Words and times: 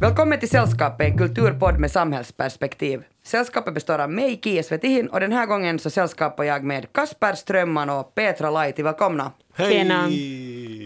Välkommen 0.00 0.40
till 0.40 0.48
Sällskapet, 0.48 1.06
en 1.06 1.18
kulturpodd 1.18 1.78
med 1.78 1.90
samhällsperspektiv. 1.90 3.02
Sällskapet 3.22 3.74
består 3.74 3.98
av 3.98 4.10
mig, 4.10 4.40
Kia 4.44 4.62
Svetihin, 4.62 5.08
och 5.08 5.20
den 5.20 5.32
här 5.32 5.46
gången 5.46 5.78
så 5.78 5.90
sällskapar 5.90 6.44
jag 6.44 6.64
med 6.64 6.92
Kasper 6.92 7.32
Strömman 7.34 7.90
och 7.90 8.14
Petra 8.14 8.50
Laiti. 8.50 8.82
Välkomna! 8.82 9.32
Tjena. 9.56 10.06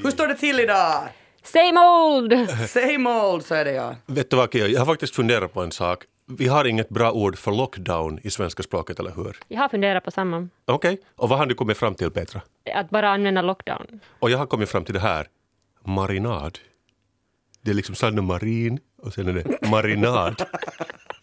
Hur 0.02 0.10
står 0.10 0.26
det 0.26 0.34
till 0.34 0.60
idag? 0.60 1.02
Same 1.42 1.80
old! 1.80 2.50
Same 2.68 3.10
old, 3.10 3.44
så 3.44 3.54
är 3.54 3.64
det 3.64 3.72
ja. 3.72 3.96
Vet 4.06 4.30
du 4.30 4.36
vad 4.36 4.52
Kia, 4.52 4.66
jag 4.66 4.80
har 4.80 4.86
faktiskt 4.86 5.14
funderat 5.14 5.52
på 5.52 5.62
en 5.62 5.72
sak. 5.72 6.04
Vi 6.26 6.46
har 6.46 6.64
inget 6.64 6.88
bra 6.88 7.12
ord 7.12 7.38
för 7.38 7.52
lockdown 7.52 8.18
i 8.22 8.30
svenska 8.30 8.62
språket, 8.62 8.98
eller 8.98 9.12
hur? 9.16 9.36
Jag 9.48 9.60
har 9.60 9.68
funderat 9.68 10.04
på 10.04 10.10
samma. 10.10 10.48
Okej, 10.64 11.00
och 11.16 11.28
vad 11.28 11.38
har 11.38 11.46
du 11.46 11.54
kommit 11.54 11.76
fram 11.76 11.94
till 11.94 12.10
Petra? 12.10 12.40
Att 12.74 12.90
bara 12.90 13.08
använda 13.10 13.42
lockdown. 13.42 14.00
Och 14.18 14.30
jag 14.30 14.38
har 14.38 14.46
kommit 14.46 14.68
fram 14.68 14.84
till 14.84 14.94
det 14.94 15.00
här, 15.00 15.26
marinad. 15.84 16.58
Det 17.64 17.70
är 17.70 17.74
liksom 17.74 17.94
Sanna 17.94 18.22
Marin 18.22 18.78
och 19.02 19.12
sen 19.14 19.28
är 19.28 19.32
det 19.32 19.68
marinad. 19.68 20.42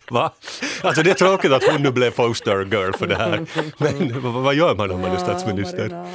Va? 0.09 0.33
Alltså 0.81 1.03
det 1.03 1.09
är 1.11 1.13
tråkigt 1.15 1.51
att 1.51 1.63
hon 1.63 1.81
nu 1.83 1.91
blev 1.91 2.11
poster 2.11 2.65
girl 2.65 2.91
för 2.93 3.07
det 3.07 3.15
här. 3.15 3.45
Men 3.77 4.21
vad, 4.21 4.33
vad 4.43 4.55
gör 4.55 4.75
man 4.75 4.91
om 4.91 5.01
man 5.01 5.11
är 5.11 5.17
statsminister? 5.17 5.89
marinad. 5.89 6.07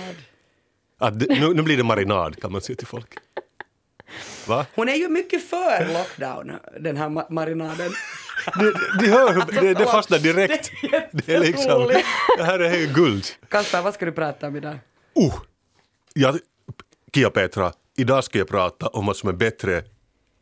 Att 0.98 1.20
det, 1.20 1.26
nu, 1.40 1.54
nu 1.54 1.62
blir 1.62 1.76
det 1.76 1.84
marinad 1.84 2.40
kan 2.42 2.52
man 2.52 2.60
säga 2.60 2.76
till 2.76 2.86
folk. 2.86 3.14
Va? 4.46 4.66
Hon 4.74 4.88
är 4.88 4.94
ju 4.94 5.08
mycket 5.08 5.48
för 5.50 5.92
lockdown, 5.92 6.52
den 6.80 6.96
här 6.96 7.08
ma- 7.08 7.32
marinaden. 7.32 7.90
Du, 8.58 8.74
du 9.00 9.10
hör 9.10 9.60
det, 9.60 9.74
det 9.74 9.84
fastnar 9.86 10.18
direkt. 10.18 10.70
Det 11.12 11.28
är 11.28 11.40
Det 11.40 11.46
liksom, 11.46 11.92
det 12.38 12.44
här 12.44 12.58
är 12.58 12.76
ju 12.76 12.86
guld. 12.86 13.24
Kasper, 13.48 13.82
vad 13.82 13.94
ska 13.94 14.04
du 14.04 14.12
prata 14.12 14.46
om 14.46 14.56
idag? 14.56 14.78
Oh, 15.14 15.34
jag, 16.14 16.38
Kia 17.14 17.30
Petra, 17.30 17.72
idag 17.96 18.24
ska 18.24 18.38
jag 18.38 18.48
prata 18.48 18.86
om 18.86 19.06
vad 19.06 19.16
som 19.16 19.28
är 19.28 19.32
bättre 19.32 19.82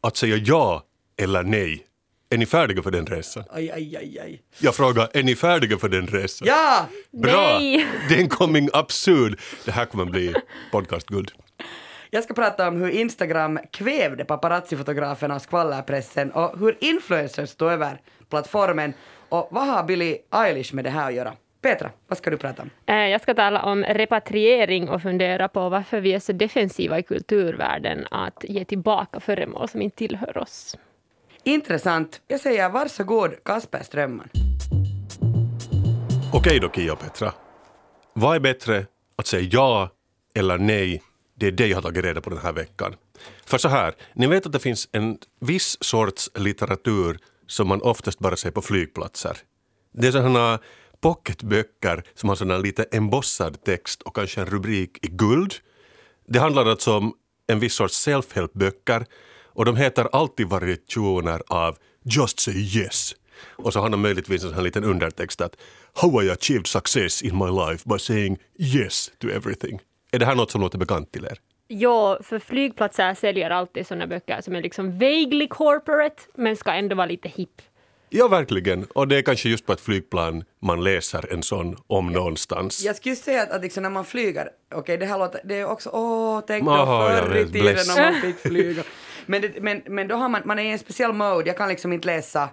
att 0.07 0.17
säga 0.17 0.37
ja 0.37 0.83
eller 1.23 1.43
nej. 1.43 1.87
Är 2.31 2.39
ni 2.39 2.47
färdiga 2.47 2.83
för 2.83 2.91
den 2.91 3.07
resan? 3.07 3.45
Aj, 3.51 3.71
aj, 3.71 3.97
aj, 3.97 4.19
aj. 4.19 4.43
Jag 4.59 4.75
frågar, 4.75 5.09
är 5.13 5.23
ni 5.23 5.37
färdiga 5.37 5.79
för 5.79 5.89
den 5.89 6.07
resan? 6.07 6.49
Ja! 6.49 6.87
Bra! 7.13 7.59
Nej! 7.59 7.87
Den 8.09 8.29
coming 8.29 8.69
up 8.69 8.93
soon. 8.93 9.37
Det 9.65 9.71
här 9.71 9.85
kommer 9.85 10.05
bli 10.05 10.35
podcastguld. 10.73 11.33
Jag 12.11 12.25
ska 12.25 12.35
prata 12.35 12.69
om 12.69 12.77
hur 12.77 12.89
Instagram 12.89 13.59
kvävde 13.71 14.25
paparazzi-fotograferna 14.25 15.35
och 15.35 15.43
skvallerpressen 15.43 16.31
och 16.33 16.59
hur 16.59 16.77
influencers 16.81 17.55
tog 17.55 17.71
över 17.71 18.01
plattformen. 18.31 18.93
Och 19.29 19.49
vad 19.51 19.67
har 19.67 19.85
Billie 19.85 20.19
Eilish 20.31 20.75
med 20.75 20.85
det 20.85 20.91
här 20.91 21.09
att 21.09 21.15
göra? 21.15 21.33
Petra, 21.65 21.91
vad 22.09 22.19
ska 22.19 22.31
du 22.31 22.37
prata 22.37 22.63
om? 22.63 22.71
Eh, 22.87 22.95
Jag 22.95 23.21
ska 23.21 23.35
tala 23.35 23.63
om 23.63 23.85
repatriering 23.85 24.89
och 24.89 25.03
fundera 25.03 25.49
på 25.49 25.69
varför 25.69 26.01
vi 26.01 26.13
är 26.13 26.21
så 26.21 26.33
defensiva 26.33 26.99
i 26.99 27.03
kulturvärlden 27.03 28.07
att 28.11 28.45
ge 28.49 28.65
tillbaka 28.65 29.21
föremål 29.21 29.69
som 29.69 29.83
inte 29.83 29.97
tillhör 29.97 30.39
oss. 30.39 30.77
Intressant. 31.45 32.21
Jag 32.29 32.41
säger 32.41 32.69
varsågod, 32.69 33.45
Kasper 33.45 33.83
Strömman. 33.83 34.29
Okej 36.33 36.61
då 36.61 36.71
Kia 36.71 36.93
och 36.93 36.99
Petra. 37.01 37.33
Vad 38.13 38.37
är 38.37 38.41
bättre 38.41 38.87
att 39.17 39.27
säga 39.27 39.49
ja 39.53 39.91
eller 40.35 40.59
nej? 40.59 41.03
Det 41.35 41.47
är 41.47 41.53
det 41.53 41.67
jag 41.67 41.77
har 41.77 41.83
tagit 41.83 42.05
reda 42.05 42.21
på 42.21 42.31
den 42.31 42.39
här 42.39 42.53
veckan. 42.53 42.95
För 43.47 43.59
så 43.59 43.69
här, 43.69 43.95
ni 44.15 44.27
vet 44.27 44.47
att 44.47 44.53
det 44.53 44.59
finns 44.59 44.89
en 44.93 45.19
viss 45.41 45.77
sorts 45.85 46.31
litteratur 46.35 47.19
som 47.47 47.69
man 47.69 47.83
oftast 47.83 48.19
bara 48.19 48.37
ser 48.37 48.51
på 48.51 48.63
flygplatser. 48.63 49.37
Det 49.93 50.07
är 50.07 50.13
sådana 50.13 50.59
pocketböcker 51.05 52.03
som 52.15 52.29
har 52.29 52.37
sån 52.37 52.63
lite 52.63 52.83
embossad 52.93 53.65
text 53.65 54.03
och 54.03 54.15
kanske 54.17 54.41
en 54.41 54.47
rubrik 54.47 54.99
i 55.03 55.09
guld. 55.09 55.55
Det 56.29 56.39
handlar 56.39 56.67
alltså 56.67 56.97
om 56.97 57.15
en 57.47 57.61
viss 57.61 57.75
sorts 57.75 58.09
self-help-böcker 58.09 59.07
och 59.45 59.65
de 59.65 59.77
heter 59.77 60.09
alltid 60.13 60.47
variationer 60.47 61.43
av 61.49 61.77
Just 62.05 62.41
say 62.41 62.55
yes. 62.55 63.15
Och 63.43 63.73
så 63.73 63.81
har 63.81 63.91
de 63.91 64.01
möjligtvis 64.01 64.43
en 64.43 64.49
sån 64.49 64.57
här 64.57 64.65
liten 64.65 64.85
undertext 64.85 65.41
att 65.41 65.57
How 65.95 66.23
I 66.23 66.31
achieved 66.31 66.67
success 66.67 67.23
in 67.23 67.39
my 67.39 67.51
life 67.51 67.89
by 67.89 67.99
saying 67.99 68.39
yes 68.59 69.13
to 69.19 69.29
everything. 69.29 69.81
Är 70.13 70.19
det 70.19 70.27
här 70.27 70.35
något 70.35 70.51
som 70.51 70.61
låter 70.61 70.79
bekant 70.79 71.13
till 71.13 71.25
er? 71.25 71.39
Ja, 71.69 72.19
för 72.23 72.39
flygplatser 72.39 73.15
säljer 73.15 73.51
alltid 73.51 73.87
såna 73.87 74.07
böcker 74.07 74.41
som 74.41 74.57
är 74.57 74.63
liksom 74.63 74.99
vaguely 74.99 75.49
corporate 75.49 76.23
men 76.35 76.57
ska 76.57 76.73
ändå 76.73 76.97
vara 76.97 77.07
lite 77.07 77.29
hipp. 77.29 77.63
Ja, 78.17 78.29
verkligen. 78.29 78.85
Och 78.85 79.09
det 79.09 79.17
är 79.17 79.23
kanske 79.23 79.49
just 79.49 79.67
på 79.67 79.73
ett 79.73 79.81
flygplan 79.81 80.45
man 80.63 80.85
läser 80.85 81.33
en 81.33 81.43
sån 81.43 81.77
om 81.87 82.13
någonstans. 82.13 82.83
Jag 82.85 82.97
skulle 82.97 83.17
säga 83.17 83.43
att, 83.43 83.51
att 83.51 83.63
liksom 83.63 83.83
när 83.83 83.91
man 83.91 84.05
flyger, 84.05 84.51
okej 84.75 84.97
det 84.99 85.07
här 85.07 85.19
låter, 85.19 85.41
det 85.45 85.55
är 85.55 85.65
också, 85.65 85.91
åh, 85.93 86.41
tänk 86.47 86.65
då 86.65 86.73
jag 86.73 86.87
förr 86.87 87.37
i 87.37 87.53
tiden 87.53 87.77
när 87.87 88.13
man 88.13 88.21
fick 88.21 88.39
flyga. 88.39 88.83
Men, 89.27 89.43
det, 89.43 89.61
men, 89.61 89.83
men 89.87 90.09
då 90.09 90.15
har 90.15 90.29
man, 90.29 90.43
man 90.45 90.59
är 90.59 90.63
i 90.63 90.71
en 90.71 90.79
speciell 90.79 91.13
mode, 91.13 91.47
jag 91.47 91.57
kan 91.57 91.69
liksom 91.69 91.93
inte 91.93 92.07
läsa 92.07 92.49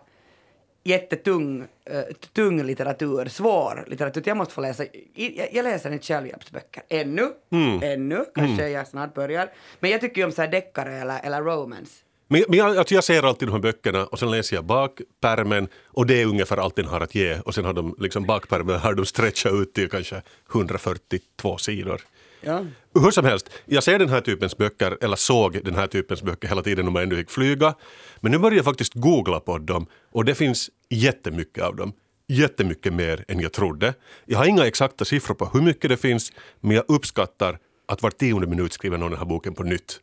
jättetung 0.84 1.62
uh, 1.62 2.02
tung 2.34 2.64
litteratur, 2.64 3.26
svår 3.26 3.86
litteratur. 3.88 4.24
Jag 4.26 4.38
måste 4.38 4.54
få 4.54 4.62
läsa, 4.62 4.86
jag, 5.16 5.50
jag 5.52 5.64
läser 5.64 5.92
inte 5.92 6.06
självhjälpsböcker 6.06 6.84
ännu, 6.90 7.30
Mm. 7.52 7.80
ännu, 7.84 8.26
kanske 8.36 8.70
jag 8.70 8.88
snart 8.88 9.14
börjar. 9.14 9.50
Men 9.80 9.92
jag 9.92 10.02
tycker 10.02 10.22
ju 10.22 10.26
om 10.26 10.32
så 10.32 10.42
här 10.42 10.50
deckare 10.52 10.94
eller, 10.98 11.20
eller 11.24 11.42
romance. 11.42 11.94
Men, 12.32 12.44
men 12.48 12.60
jag, 12.60 12.78
alltså 12.78 12.96
jag 12.96 13.04
ser 13.04 13.24
alltid 13.24 13.48
de 13.48 13.52
här 13.52 13.60
böckerna 13.60 14.06
och 14.06 14.20
sen 14.20 14.32
läser 14.32 14.56
jag 14.56 14.66
bakpärmen 14.66 15.68
och 15.88 16.06
det 16.06 16.22
är 16.22 16.26
ungefär 16.26 16.58
allt 16.58 16.76
den 16.76 16.86
har 16.86 17.02
att 17.02 17.16
ge 17.16 17.40
och 17.40 17.56
sen 17.56 17.66
har 17.66 17.74
de 17.74 17.96
liksom 18.00 18.26
bakpärmen 18.26 18.80
har 18.80 18.94
de 18.94 19.06
stretchat 19.06 19.54
ut 19.54 19.74
till 19.74 19.90
kanske 19.90 20.22
142 20.52 21.58
sidor. 21.58 22.02
Ja. 22.42 22.66
Hur 22.94 23.12
som 23.12 23.26
helst, 23.26 23.50
jag 23.66 23.84
ser 23.84 24.00
den 24.00 24.10
här 24.10 24.22
typens 24.22 24.58
böcker, 24.58 24.98
eller 25.02 25.16
såg 25.16 25.64
den 25.64 25.76
här 25.76 25.88
typens 25.88 26.24
böcker 26.24 26.48
hela 26.48 26.62
tiden 26.62 26.86
när 26.86 26.92
man 26.92 27.04
ändå 27.04 27.16
gick 27.16 27.32
flyga. 27.32 27.76
Men 28.20 28.32
nu 28.32 28.38
börjar 28.38 28.56
jag 28.56 28.66
faktiskt 28.66 28.94
googla 28.94 29.40
på 29.40 29.58
dem 29.58 29.86
och 30.12 30.26
det 30.26 30.36
finns 30.36 30.70
jättemycket 30.90 31.64
av 31.64 31.76
dem. 31.76 31.94
Jättemycket 32.28 32.94
mer 32.94 33.26
än 33.28 33.40
jag 33.40 33.54
trodde. 33.54 33.94
Jag 34.26 34.38
har 34.38 34.46
inga 34.46 34.66
exakta 34.66 35.06
siffror 35.06 35.36
på 35.36 35.50
hur 35.54 35.62
mycket 35.62 35.90
det 35.90 35.98
finns 35.98 36.32
men 36.60 36.76
jag 36.76 36.86
uppskattar 36.88 37.60
att 37.86 38.02
var 38.02 38.12
tionde 38.12 38.48
minut 38.48 38.74
skriver 38.74 38.98
någon 38.98 39.12
den 39.12 39.20
här 39.20 39.26
boken 39.26 39.54
på 39.54 39.64
nytt. 39.64 40.00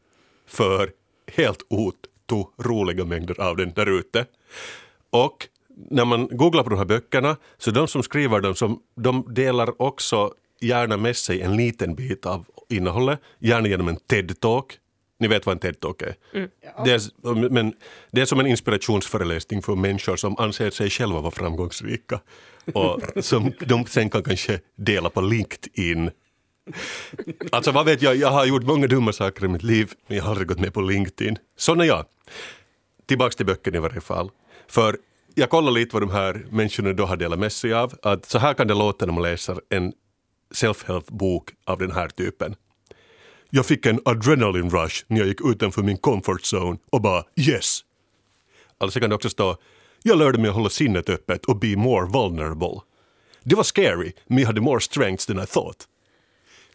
För 0.48 0.90
helt 1.36 1.62
otroliga 2.32 3.04
mängder 3.04 3.40
av 3.40 3.56
den 3.56 3.72
där 3.72 3.86
ute. 3.86 4.26
Och 5.10 5.48
när 5.90 6.04
man 6.04 6.28
googlar 6.30 6.62
på 6.62 6.70
de 6.70 6.78
här 6.78 6.86
böckerna 6.86 7.36
så 7.58 7.70
de 7.70 7.88
som 7.88 8.02
skriver 8.02 8.40
dem 8.40 8.54
som, 8.54 8.82
de 8.94 9.34
delar 9.34 9.82
också 9.82 10.32
gärna 10.60 10.96
med 10.96 11.16
sig 11.16 11.40
en 11.42 11.56
liten 11.56 11.94
bit 11.94 12.26
av 12.26 12.46
innehållet, 12.68 13.20
gärna 13.38 13.68
genom 13.68 13.88
en 13.88 13.96
TED-talk. 13.96 14.64
Ni 15.18 15.28
vet 15.28 15.46
vad 15.46 15.52
en 15.52 15.60
TED-talk 15.60 16.02
är? 16.02 16.14
Det, 16.84 16.92
är 16.92 17.50
men 17.50 17.74
det 18.10 18.20
är 18.20 18.24
som 18.24 18.40
en 18.40 18.46
inspirationsföreläsning 18.46 19.62
för 19.62 19.74
människor 19.74 20.16
som 20.16 20.38
anser 20.38 20.70
sig 20.70 20.90
själva 20.90 21.20
vara 21.20 21.30
framgångsrika 21.30 22.20
och 22.74 23.00
som 23.24 23.52
de 23.60 23.86
sen 23.86 24.10
kan 24.10 24.22
kanske 24.22 24.60
dela 24.76 25.10
på 25.10 25.20
LinkedIn. 25.20 26.10
Alltså 27.52 27.72
vad 27.72 27.86
vet 27.86 28.02
jag, 28.02 28.16
jag 28.16 28.30
har 28.30 28.46
gjort 28.46 28.62
många 28.62 28.86
dumma 28.86 29.12
saker 29.12 29.44
i 29.44 29.48
mitt 29.48 29.62
liv 29.62 29.92
men 30.06 30.16
jag 30.16 30.24
har 30.24 30.30
aldrig 30.30 30.48
gått 30.48 30.60
med 30.60 30.74
på 30.74 30.80
LinkedIn. 30.80 31.38
Sån 31.56 31.80
är 31.80 31.84
jag. 31.84 32.04
Tillbaks 33.06 33.36
till 33.36 33.46
böckerna 33.46 33.76
i 33.76 33.80
varje 33.80 34.00
fall. 34.00 34.30
För 34.68 34.98
jag 35.34 35.50
kollade 35.50 35.80
lite 35.80 35.96
vad 35.96 36.02
de 36.02 36.10
här 36.10 36.46
människorna 36.50 36.92
då 36.92 37.06
har 37.06 37.16
delat 37.16 37.38
med 37.38 37.52
sig 37.52 37.72
av. 37.74 37.94
Att 38.02 38.26
så 38.26 38.38
här 38.38 38.54
kan 38.54 38.66
det 38.66 38.74
låta 38.74 39.06
när 39.06 39.12
man 39.12 39.22
läser 39.22 39.60
en 39.68 39.92
self-help-bok 40.54 41.50
av 41.64 41.78
den 41.78 41.92
här 41.92 42.08
typen. 42.08 42.54
Jag 43.50 43.66
fick 43.66 43.86
en 43.86 44.00
adrenaline 44.04 44.70
rush 44.70 45.04
när 45.06 45.18
jag 45.18 45.26
gick 45.28 45.40
utanför 45.44 45.82
min 45.82 45.96
comfort 45.96 46.42
zone 46.42 46.78
och 46.90 47.02
bara 47.02 47.24
yes. 47.36 47.80
Alltså 48.78 49.00
kan 49.00 49.10
det 49.10 49.16
också 49.16 49.30
stå 49.30 49.56
jag 50.02 50.18
lärde 50.18 50.38
mig 50.38 50.48
att 50.48 50.54
hålla 50.54 50.70
sinnet 50.70 51.08
öppet 51.08 51.44
och 51.44 51.56
be 51.56 51.76
more 51.76 52.06
vulnerable. 52.06 52.80
Det 53.44 53.54
var 53.54 53.62
scary, 53.62 54.12
men 54.26 54.38
jag 54.38 54.46
hade 54.46 54.60
more 54.60 54.80
strengths 54.80 55.26
than 55.26 55.42
I 55.42 55.46
thought. 55.46 55.86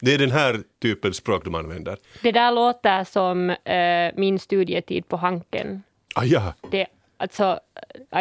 Det 0.05 0.13
är 0.13 0.17
den 0.17 0.31
här 0.31 0.59
typen 0.81 1.13
språk 1.13 1.45
de 1.45 1.55
använder. 1.55 1.97
Det 2.21 2.31
där 2.31 2.51
låter 2.51 3.03
som 3.03 3.49
eh, 3.49 4.11
min 4.15 4.39
studietid 4.39 5.07
på 5.07 5.17
Hanken. 5.17 5.83
Ah, 6.15 6.23
ja. 6.23 6.53
Det, 6.71 6.87
alltså, 7.17 7.59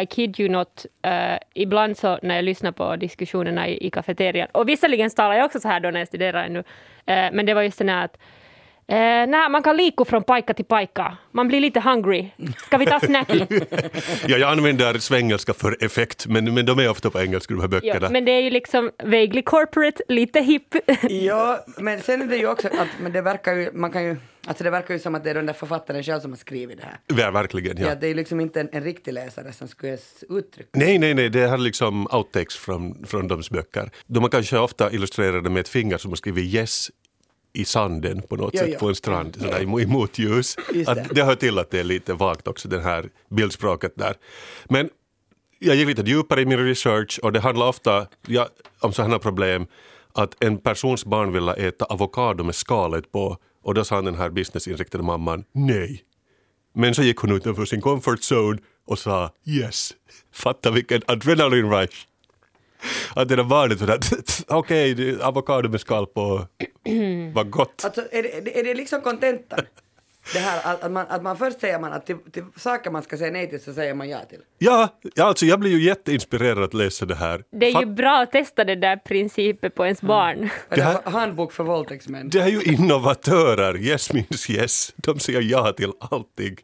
I 0.01 0.05
kid 0.05 0.39
you 0.39 0.49
not, 0.49 0.85
eh, 1.01 1.37
ibland 1.53 1.97
så 1.97 2.19
när 2.21 2.35
jag 2.35 2.45
lyssnar 2.45 2.71
på 2.71 2.95
diskussionerna 2.95 3.67
i, 3.67 3.87
i 3.87 3.89
kafeterian, 3.89 4.47
och 4.51 4.69
visserligen 4.69 5.09
talar 5.09 5.35
jag 5.35 5.45
också 5.45 5.59
så 5.59 5.67
här 5.67 5.79
då 5.79 5.91
när 5.91 5.99
jag 5.99 6.07
studerar 6.07 6.43
ännu, 6.43 6.59
eh, 7.05 7.29
men 7.33 7.45
det 7.45 7.53
var 7.53 7.61
just 7.61 7.77
det 7.77 7.91
här 7.91 8.05
att 8.05 8.17
Eh, 8.93 9.27
nej, 9.27 9.49
man 9.49 9.63
kan 9.63 9.77
liku 9.77 10.05
från 10.05 10.23
pajka 10.23 10.53
till 10.53 10.65
pajka. 10.65 11.17
Man 11.31 11.47
blir 11.47 11.59
lite 11.59 11.79
hungry. 11.79 12.29
Ska 12.65 12.77
vi 12.77 12.85
ta 12.85 12.99
snacky? 12.99 13.39
ja, 14.27 14.37
jag 14.37 14.51
använder 14.51 14.97
svengelska 14.97 15.53
för 15.53 15.83
effekt, 15.83 16.27
men, 16.27 16.53
men 16.53 16.65
de 16.65 16.79
är 16.79 16.89
ofta 16.89 17.09
på 17.09 17.21
engelska 17.21 17.53
de 17.53 17.61
här 17.61 17.67
böckerna. 17.67 17.99
ja, 18.01 18.09
men 18.09 18.25
det 18.25 18.31
är 18.31 18.41
ju 18.41 18.49
liksom 18.49 18.91
vaguely 19.03 19.41
corporate, 19.41 20.03
lite 20.07 20.39
hipp. 20.39 20.75
Ja, 21.09 21.65
men 21.77 22.01
sen 22.01 22.21
är 22.21 22.25
det 22.25 22.37
ju 22.37 22.47
också 22.47 22.67
att 22.67 22.87
men 23.01 23.11
det 23.11 23.21
verkar 23.21 23.55
ju, 23.55 23.71
man 23.73 23.91
kan 23.91 24.03
ju, 24.03 24.17
alltså 24.47 24.63
det 24.63 24.69
verkar 24.69 24.93
ju 24.93 24.99
som 24.99 25.15
att 25.15 25.23
det 25.23 25.29
är 25.29 25.33
den 25.33 25.45
där 25.45 25.53
författaren 25.53 26.03
själv 26.03 26.19
som 26.19 26.31
har 26.31 26.37
skrivit 26.37 26.77
det 26.77 26.85
här. 26.85 27.23
Ja, 27.23 27.31
verkligen. 27.31 27.77
Ja. 27.77 27.87
Ja. 27.87 27.95
det 27.95 28.05
är 28.05 28.09
ju 28.09 28.15
liksom 28.15 28.39
inte 28.39 28.61
en, 28.61 28.69
en 28.71 28.83
riktig 28.83 29.13
läsare 29.13 29.51
som 29.51 29.67
skulle 29.67 29.97
uttrycka. 30.29 30.69
Nej, 30.73 30.97
nej, 30.97 31.13
nej, 31.13 31.29
det 31.29 31.47
här 31.47 31.53
är 31.53 31.57
liksom 31.57 32.07
outtakes 32.11 32.55
från, 32.55 33.05
från 33.05 33.27
deras 33.27 33.49
böcker. 33.49 33.89
De 34.07 34.23
har 34.23 34.29
kanske 34.29 34.57
ofta 34.57 34.91
illustrerade 34.91 35.49
med 35.49 35.59
ett 35.59 35.69
finger 35.69 35.97
som 35.97 36.11
har 36.11 36.15
skrivit 36.15 36.53
yes 36.53 36.91
i 37.53 37.65
sanden 37.65 38.21
på 38.21 38.35
något 38.35 38.53
Jo, 38.53 38.59
sätt 38.59 38.69
jo. 38.73 38.79
på 38.79 38.87
en 38.89 38.95
strand, 38.95 39.35
sådär 39.35 39.59
i, 39.59 39.81
i 39.83 39.85
motljus. 39.85 40.57
Att 40.87 40.95
det. 40.95 41.07
det 41.11 41.23
hör 41.23 41.35
till 41.35 41.59
att 41.59 41.71
det 41.71 41.79
är 41.79 41.83
lite 41.83 42.13
vagt 42.13 42.47
också, 42.47 42.67
det 42.67 42.81
här 42.81 43.09
bildspråket 43.29 43.93
där. 43.95 44.15
Men 44.69 44.89
jag 45.59 45.75
gick 45.75 45.87
lite 45.87 46.01
djupare 46.01 46.41
i 46.41 46.45
min 46.45 46.65
research 46.65 47.19
och 47.23 47.31
det 47.31 47.39
handlar 47.39 47.67
ofta 47.67 48.07
ja, 48.27 48.47
om 48.79 48.93
sådana 48.93 49.19
problem 49.19 49.67
att 50.13 50.43
en 50.43 50.57
persons 50.57 51.05
barn 51.05 51.33
ville 51.33 51.53
äta 51.53 51.85
avokado 51.85 52.43
med 52.43 52.55
skalet 52.55 53.11
på 53.11 53.37
och 53.63 53.73
då 53.73 53.83
sa 53.83 54.01
den 54.01 54.15
här 54.15 54.29
businessinriktade 54.29 55.03
mamman 55.03 55.43
nej. 55.51 56.03
Men 56.75 56.95
så 56.95 57.03
gick 57.03 57.17
hon 57.17 57.31
utanför 57.31 57.65
sin 57.65 57.81
comfort 57.81 58.19
zone 58.31 58.59
och 58.85 58.99
sa 58.99 59.31
yes. 59.45 59.93
Fatta 60.33 60.71
vilken 60.71 61.01
adrenaline 61.07 61.69
rush. 61.71 62.07
Att 63.15 63.29
det 63.29 63.35
där 63.35 63.43
barnet 63.43 63.79
sådär, 63.79 63.99
okej, 64.47 64.93
okay, 64.93 65.19
avokado 65.21 65.69
med 65.69 65.81
skal 65.81 66.05
på, 66.05 66.47
vad 67.33 67.49
gott. 67.49 67.81
Alltså 67.85 68.01
är 68.11 68.23
det, 68.23 68.59
är 68.59 68.63
det 68.63 68.73
liksom 68.73 69.01
kontentan? 69.01 69.59
Det 70.33 70.39
här 70.39 70.75
att, 70.75 70.91
man, 70.91 71.05
att 71.09 71.23
man 71.23 71.37
först 71.37 71.59
säger 71.59 71.79
man 71.79 71.93
att 71.93 72.05
till, 72.05 72.17
till 72.31 72.43
saker 72.55 72.91
man 72.91 73.03
ska 73.03 73.17
säga 73.17 73.31
nej 73.31 73.49
till 73.49 73.61
så 73.61 73.73
säger 73.73 73.93
man 73.93 74.09
ja 74.09 74.19
till. 74.29 74.39
Ja, 74.57 74.99
ja 75.15 75.23
alltså 75.25 75.45
jag 75.45 75.59
blir 75.59 75.71
ju 75.71 75.83
jätteinspirerad 75.83 76.63
att 76.63 76.73
läsa 76.73 77.05
det 77.05 77.15
här. 77.15 77.43
Det 77.51 77.65
är 77.65 77.69
ju 77.69 77.75
Fatt- 77.75 77.95
bra 77.95 78.21
att 78.21 78.31
testa 78.31 78.63
det 78.63 78.75
där 78.75 78.97
principen 78.97 79.71
på 79.71 79.85
ens 79.85 80.01
barn. 80.01 80.49
Det 80.69 80.81
här- 80.81 81.01
Handbok 81.11 81.51
för 81.51 81.63
våldtäktsmän. 81.63 82.29
Det 82.29 82.39
är 82.39 82.47
ju 82.47 82.61
innovatörer, 82.61 83.77
yes 83.77 84.13
means 84.13 84.49
yes. 84.49 84.93
De 84.95 85.19
säger 85.19 85.41
ja 85.41 85.73
till 85.73 85.91
allting. 85.99 86.57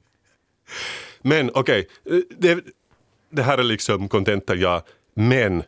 Men 1.22 1.52
okej, 1.54 1.88
det, 2.38 2.64
det 3.30 3.44
här 3.44 3.58
är 3.58 3.64
liksom 3.64 4.08
kontentan 4.08 4.60
ja. 4.60 4.84
Men 5.14 5.64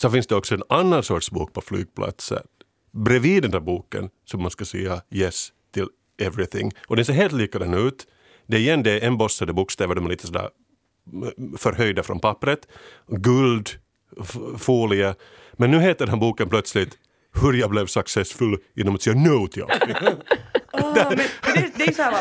så 0.00 0.10
finns 0.10 0.26
det 0.26 0.34
också 0.34 0.54
en 0.54 0.62
annan 0.68 1.02
sorts 1.02 1.30
bok 1.30 1.52
på 1.52 1.60
flygplatser. 1.60 2.42
Bredvid 2.92 3.42
den 3.42 3.50
där 3.50 3.60
boken 3.60 4.10
som 4.24 4.42
man 4.42 4.50
ska 4.50 4.64
säga 4.64 5.02
yes 5.10 5.52
till 5.74 5.86
everything. 6.18 6.72
Och 6.86 6.96
den 6.96 7.04
ser 7.04 7.12
helt 7.12 7.32
likadan 7.32 7.74
ut. 7.74 8.06
Det 8.46 8.56
är 8.56 8.60
igen 8.60 8.82
det 8.82 8.90
är 8.90 9.06
embossade 9.06 9.52
bokstäver, 9.52 9.94
de 9.94 10.04
är 10.04 10.08
lite 10.08 10.26
sådär 10.26 10.50
mm, 11.12 11.56
förhöjda 11.58 12.02
från 12.02 12.20
pappret. 12.20 12.68
Guld, 13.06 13.70
folie. 14.58 15.14
Men 15.52 15.70
nu 15.70 15.80
heter 15.80 16.06
den 16.06 16.14
här 16.14 16.20
boken 16.20 16.48
plötsligt 16.48 16.98
Hur 17.42 17.52
jag 17.52 17.70
blev 17.70 17.86
successful 17.86 18.58
genom 18.74 18.94
att 18.94 19.02
säga 19.02 19.16
no 19.16 19.46
till 19.46 19.62
allting. 19.62 19.96
Men 20.82 21.16
det, 21.54 21.70
det 21.76 21.84
är 21.88 21.92
så 21.92 22.02
här, 22.02 22.12
va, 22.12 22.18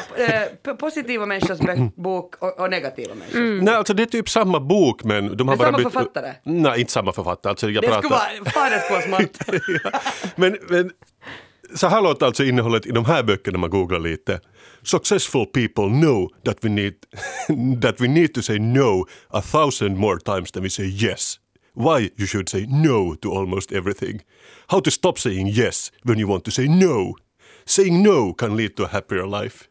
eh, 0.71 0.75
positiva 0.75 1.25
människors 1.25 1.59
bö- 1.59 1.91
bok 1.95 2.35
och, 2.39 2.59
och 2.59 2.69
negativa 2.69 3.15
människors. 3.15 3.63
Nej, 3.63 3.75
alltså 3.75 3.93
det 3.93 4.03
är 4.03 4.07
typ 4.07 4.29
samma 4.29 4.59
bok 4.59 5.03
men 5.03 5.37
de 5.37 5.47
har 5.47 5.55
Det 5.57 5.63
är 5.63 5.71
bara 5.71 5.77
samma 5.77 5.89
författare? 5.89 6.33
Nej, 6.43 6.79
inte 6.79 6.91
samma 6.91 7.13
författare. 7.13 7.49
Alltså 7.51 7.69
jag 7.69 7.83
Det 7.83 7.87
pratar... 7.87 8.01
skulle 8.01 8.15
vara, 8.15 8.51
fan 8.51 8.71
det 8.71 8.79
skulle 8.79 8.99
vara 8.99 9.19
smart. 9.19 9.61
ja. 9.83 9.99
men, 10.35 10.57
men 10.69 10.91
så 11.75 11.87
här 11.87 12.01
låter 12.01 12.25
alltså 12.25 12.43
innehållet 12.43 12.85
i 12.85 12.91
de 12.91 13.05
här 13.05 13.23
böckerna 13.23 13.51
när 13.51 13.59
man 13.59 13.69
googlar 13.69 13.99
lite. 13.99 14.39
Successful 14.83 15.45
people 15.45 15.83
know 15.89 16.29
that 16.45 16.57
we 16.61 16.69
need, 16.69 16.93
that 17.81 18.01
we 18.01 18.07
need 18.07 18.33
to 18.33 18.41
say 18.41 18.59
no 18.59 19.05
a 19.29 19.41
thousand 19.41 19.97
more 19.97 20.19
times 20.19 20.51
than 20.51 20.63
we 20.63 20.69
say 20.69 20.85
yes. 20.85 21.39
Why 21.73 22.09
you 22.17 22.27
should 22.27 22.49
say 22.49 22.65
no 22.67 23.15
to 23.15 23.29
almost 23.31 23.71
everything. 23.71 24.21
How 24.67 24.79
to 24.81 24.91
stop 24.91 25.19
saying 25.19 25.47
yes 25.47 25.91
when 26.03 26.19
you 26.19 26.29
want 26.31 26.43
to 26.45 26.51
say 26.51 26.67
no. 26.67 27.15
Saying 27.67 28.03
no 28.03 28.33
can 28.33 28.57
lead 28.57 28.75
to 28.75 28.83
a 28.83 28.89
happier 28.91 29.41
life. 29.41 29.65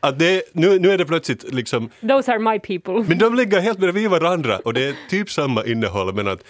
Att 0.00 0.18
det, 0.18 0.42
nu, 0.52 0.78
nu 0.78 0.90
är 0.90 0.98
det 0.98 1.04
plötsligt 1.04 1.52
liksom 1.54 1.90
Those 2.00 2.32
are 2.32 2.38
my 2.38 2.58
people. 2.58 3.08
men 3.08 3.18
de 3.18 3.34
ligger 3.34 3.60
helt 3.60 3.78
bredvid 3.78 4.10
varandra 4.10 4.58
och 4.58 4.74
det 4.74 4.84
är 4.84 4.94
typ 5.10 5.30
samma 5.30 5.64
innehåll 5.64 6.14
men 6.14 6.28
att 6.28 6.44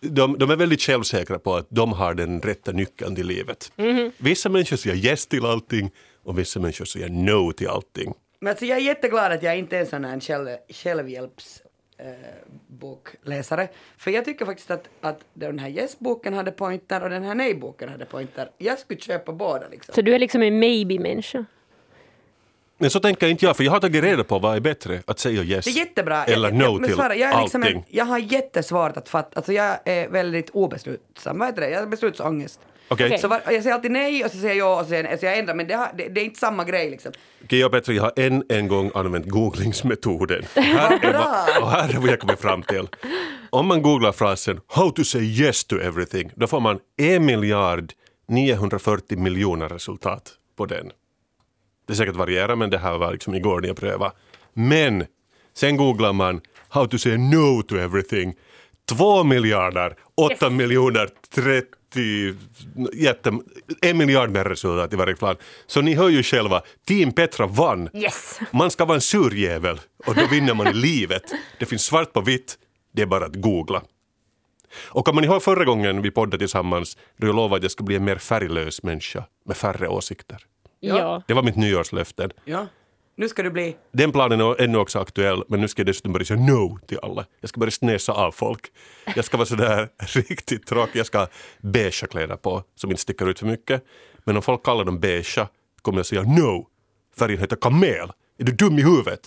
de, 0.00 0.38
de 0.38 0.50
är 0.50 0.56
väldigt 0.56 0.80
självsäkra 0.80 1.38
på 1.38 1.56
att 1.56 1.66
de 1.70 1.92
har 1.92 2.14
den 2.14 2.40
rätta 2.40 2.72
nyckeln 2.72 3.14
till 3.14 3.26
livet. 3.26 3.72
Vissa 4.18 4.48
människor 4.48 4.76
säger 4.76 4.96
yes 4.96 5.26
till 5.26 5.44
allting 5.46 5.90
och 6.24 6.38
vissa 6.38 6.60
människor 6.60 6.84
säger 6.84 7.08
no 7.08 7.52
till 7.52 7.68
allting. 7.68 8.14
Men 8.40 8.50
alltså 8.50 8.64
jag 8.66 8.78
är 8.78 8.82
jätteglad 8.82 9.32
att 9.32 9.42
jag 9.42 9.58
inte 9.58 9.76
är 9.76 9.80
en 9.80 9.86
sån 9.86 10.04
här 10.04 10.20
själv, 10.20 10.48
självhjälps 10.68 11.61
bokläsare. 12.66 13.68
För 13.96 14.10
jag 14.10 14.24
tycker 14.24 14.44
faktiskt 14.44 14.70
att, 14.70 14.88
att 15.00 15.20
den 15.34 15.58
här 15.58 15.68
yes-boken 15.68 16.34
hade 16.34 16.50
pointer 16.50 17.02
och 17.02 17.10
den 17.10 17.22
här 17.22 17.34
nej-boken 17.34 17.88
hade 17.88 18.04
pointer. 18.04 18.50
Jag 18.58 18.78
skulle 18.78 19.00
köpa 19.00 19.32
båda 19.32 19.68
liksom. 19.68 19.94
Så 19.94 20.02
du 20.02 20.14
är 20.14 20.18
liksom 20.18 20.42
en 20.42 20.58
maybe-människa. 20.58 21.44
Men 22.78 22.90
så 22.90 23.00
tänker 23.00 23.28
inte 23.28 23.44
jag, 23.46 23.56
för 23.56 23.64
jag 23.64 23.72
har 23.72 23.80
tagit 23.80 24.04
reda 24.04 24.24
på 24.24 24.38
vad 24.38 24.56
är 24.56 24.60
bättre, 24.60 25.02
att 25.06 25.18
säga 25.18 25.42
yes 25.42 25.64
Det 25.64 25.70
är 25.70 25.74
jättebra. 25.74 26.24
eller 26.24 26.48
jag, 26.48 26.58
no 26.58 26.86
till 26.86 26.96
Sara, 26.96 27.14
jag, 27.16 27.30
är 27.30 27.42
liksom 27.42 27.62
allting. 27.62 27.76
en, 27.78 27.84
jag 27.88 28.04
har 28.04 28.18
jättesvårt 28.18 28.96
att 28.96 29.08
fatta, 29.08 29.30
alltså 29.34 29.52
jag 29.52 29.78
är 29.84 30.08
väldigt 30.08 30.50
obeslutsam. 30.50 31.38
Vad 31.38 31.48
heter 31.48 31.60
det? 31.60 31.70
Jag 31.70 31.80
har 31.80 31.86
beslutsångest. 31.86 32.60
Okej, 32.92 33.06
Okej. 33.06 33.18
Så 33.18 33.28
var, 33.28 33.42
jag 33.44 33.62
säger 33.62 33.74
alltid 33.74 33.90
nej 33.90 34.24
och 34.24 34.30
så 34.30 34.36
säger 34.36 34.54
jag 34.54 34.66
ja 34.66 34.80
och 34.80 34.90
jag, 34.90 35.20
så 35.20 35.26
jag 35.26 35.38
ändrar 35.38 35.54
men 35.54 35.66
det, 35.66 35.74
har, 35.74 35.90
det, 35.96 36.08
det 36.08 36.20
är 36.20 36.24
inte 36.24 36.40
samma 36.40 36.64
grej 36.64 36.90
liksom. 36.90 37.12
Och 37.64 37.72
Petra, 37.72 37.94
jag 37.94 38.02
har 38.02 38.12
än 38.16 38.44
en 38.48 38.68
gång 38.68 38.90
använt 38.94 39.26
googlingsmetoden. 39.26 40.44
Här 40.54 41.04
är, 41.04 41.12
vad, 41.12 41.62
och 41.62 41.70
här 41.70 41.94
är 41.94 41.98
vad 41.98 42.10
jag 42.10 42.20
kommit 42.20 42.40
fram 42.40 42.62
till. 42.62 42.88
Om 43.50 43.66
man 43.66 43.82
googlar 43.82 44.12
frasen 44.12 44.60
“How 44.66 44.90
to 44.90 45.04
say 45.04 45.22
yes 45.22 45.64
to 45.64 45.76
everything” 45.76 46.30
då 46.34 46.46
får 46.46 46.60
man 46.60 46.78
1 46.98 47.22
miljard 47.22 47.92
940 48.28 49.18
miljoner 49.18 49.68
resultat 49.68 50.32
på 50.56 50.66
den. 50.66 50.90
Det 51.86 51.92
är 51.92 51.96
säkert 51.96 52.16
varierar 52.16 52.56
men 52.56 52.70
det 52.70 52.78
här 52.78 52.98
var 52.98 53.12
liksom 53.12 53.34
igår 53.34 53.60
när 53.60 53.68
jag 53.68 53.76
prövade. 53.76 54.12
Men 54.52 55.04
sen 55.54 55.76
googlar 55.76 56.12
man 56.12 56.40
“How 56.68 56.86
to 56.86 56.98
say 56.98 57.16
no 57.16 57.62
to 57.62 57.76
everything” 57.76 58.34
2 58.88 59.24
miljarder 59.24 59.96
8 60.14 60.50
miljoner 60.50 61.08
30 61.34 61.81
jätte, 62.92 63.32
en 63.82 63.98
miljard 63.98 64.30
mer 64.30 64.44
resultat 64.44 64.92
i 64.92 64.96
varje 64.96 65.16
fall. 65.16 65.36
Så 65.66 65.80
ni 65.80 65.94
hör 65.94 66.08
ju 66.08 66.22
själva, 66.22 66.62
Team 66.86 67.12
Petra 67.12 67.46
vann. 67.46 67.88
Yes! 67.94 68.40
Man 68.50 68.70
ska 68.70 68.84
vara 68.84 68.94
en 68.94 69.00
surjävel 69.00 69.80
och 70.06 70.14
då 70.14 70.26
vinner 70.30 70.54
man 70.54 70.66
i 70.66 70.74
livet. 70.74 71.22
Det 71.58 71.66
finns 71.66 71.84
svart 71.84 72.12
på 72.12 72.20
vitt, 72.20 72.58
det 72.92 73.02
är 73.02 73.06
bara 73.06 73.26
att 73.26 73.36
googla. 73.36 73.82
Och 74.84 75.04
kommer 75.04 75.20
ni 75.20 75.26
ihåg 75.26 75.42
förra 75.42 75.64
gången 75.64 76.02
vi 76.02 76.10
poddade 76.10 76.38
tillsammans 76.38 76.98
då 77.16 77.26
jag 77.26 77.36
lovade 77.36 77.56
att 77.56 77.62
jag 77.62 77.70
skulle 77.70 77.86
bli 77.86 77.96
en 77.96 78.04
mer 78.04 78.16
färglös 78.16 78.82
människa 78.82 79.24
med 79.46 79.56
färre 79.56 79.88
åsikter? 79.88 80.46
Ja. 80.80 81.22
Det 81.26 81.34
var 81.34 81.42
mitt 81.42 81.56
nyårslöfte. 81.56 82.28
Ja. 82.44 82.66
Nu 83.16 83.28
ska 83.28 83.42
du 83.42 83.50
bli... 83.50 83.76
Den 83.92 84.12
planen 84.12 84.40
är 84.40 84.60
ännu 84.60 84.78
också 84.78 84.98
aktuell 84.98 85.44
men 85.48 85.60
nu 85.60 85.68
ska 85.68 85.80
jag 85.80 85.86
dessutom 85.86 86.12
börja 86.12 86.24
säga 86.24 86.40
no 86.40 86.78
till 86.86 86.98
alla. 87.02 87.24
Jag 87.40 87.48
ska 87.48 87.60
börja 87.60 87.70
snäsa 87.70 88.12
av 88.12 88.32
folk. 88.32 88.66
Jag 89.16 89.24
ska 89.24 89.36
vara 89.36 89.46
sådär 89.46 89.88
riktigt 89.98 90.66
tråkig. 90.66 90.98
Jag 90.98 91.06
ska 91.06 91.18
ha 91.18 91.28
beigea 91.60 92.08
kläder 92.10 92.36
på 92.36 92.62
som 92.74 92.90
inte 92.90 93.02
sticker 93.02 93.28
ut 93.28 93.38
för 93.38 93.46
mycket. 93.46 93.84
Men 94.24 94.36
om 94.36 94.42
folk 94.42 94.64
kallar 94.64 94.84
dem 94.84 95.00
beigea 95.00 95.48
kommer 95.82 95.98
jag 95.98 96.06
säga 96.06 96.22
no. 96.22 96.66
Färgen 97.18 97.40
heter 97.40 97.56
kamel. 97.56 98.12
Är 98.38 98.44
du 98.44 98.52
dum 98.52 98.78
i 98.78 98.82
huvudet? 98.82 99.20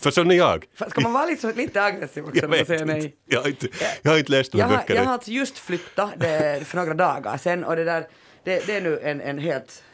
För 0.00 0.10
sån 0.10 0.30
är 0.30 0.34
jag. 0.34 0.66
Ska 0.88 1.00
man 1.00 1.12
vara 1.12 1.26
lite, 1.26 1.52
lite 1.52 1.82
aggressiv 1.82 2.24
också 2.24 2.40
när 2.40 2.48
man 2.48 2.66
säger 2.66 2.80
inte. 2.80 2.84
nej? 2.94 3.16
Jag 3.26 3.40
har 3.40 3.48
inte, 3.48 3.68
jag 4.02 4.10
har 4.10 4.18
inte 4.18 4.32
läst 4.32 4.54
här 4.54 4.62
har, 4.62 4.84
jag 4.88 5.04
har 5.04 5.12
alltså 5.12 5.30
just 5.30 5.58
flyttat 5.58 6.10
det, 6.16 6.66
för 6.66 6.76
några 6.76 6.94
dagar 6.94 7.36
sen 7.36 7.64
och 7.64 7.76
det 7.76 7.84
där, 7.84 8.08
det, 8.44 8.66
det 8.66 8.76
är 8.76 8.80
nu 8.80 9.00
en, 9.02 9.20
en 9.20 9.38
helt, 9.38 9.84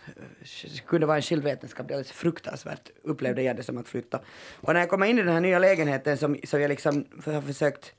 kunde 0.87 1.07
vara 1.07 1.17
en 1.17 1.23
skild 1.23 1.45
vetenskap, 1.45 1.89
det 1.89 1.95
är 1.95 1.97
alldeles 1.97 2.13
fruktansvärt 2.13 2.91
upplevde 3.03 3.43
jag 3.43 3.57
det 3.57 3.63
som 3.63 3.79
att 3.79 3.89
flytta. 3.89 4.21
Och 4.61 4.73
när 4.73 4.81
jag 4.81 4.89
kommer 4.89 5.07
in 5.07 5.19
i 5.19 5.23
den 5.23 5.33
här 5.33 5.41
nya 5.41 5.59
lägenheten 5.59 6.19
som, 6.19 6.37
som 6.45 6.61
jag 6.61 6.69
liksom 6.69 7.05
har 7.25 7.43
försökt 7.43 7.93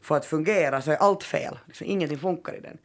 få 0.00 0.14
att 0.14 0.26
fungera 0.26 0.82
så 0.82 0.90
är 0.90 0.96
allt 0.96 1.24
fel, 1.24 1.58
liksom, 1.66 1.86
ingenting 1.86 2.18
funkar 2.18 2.56
i 2.56 2.60
den. 2.60 2.78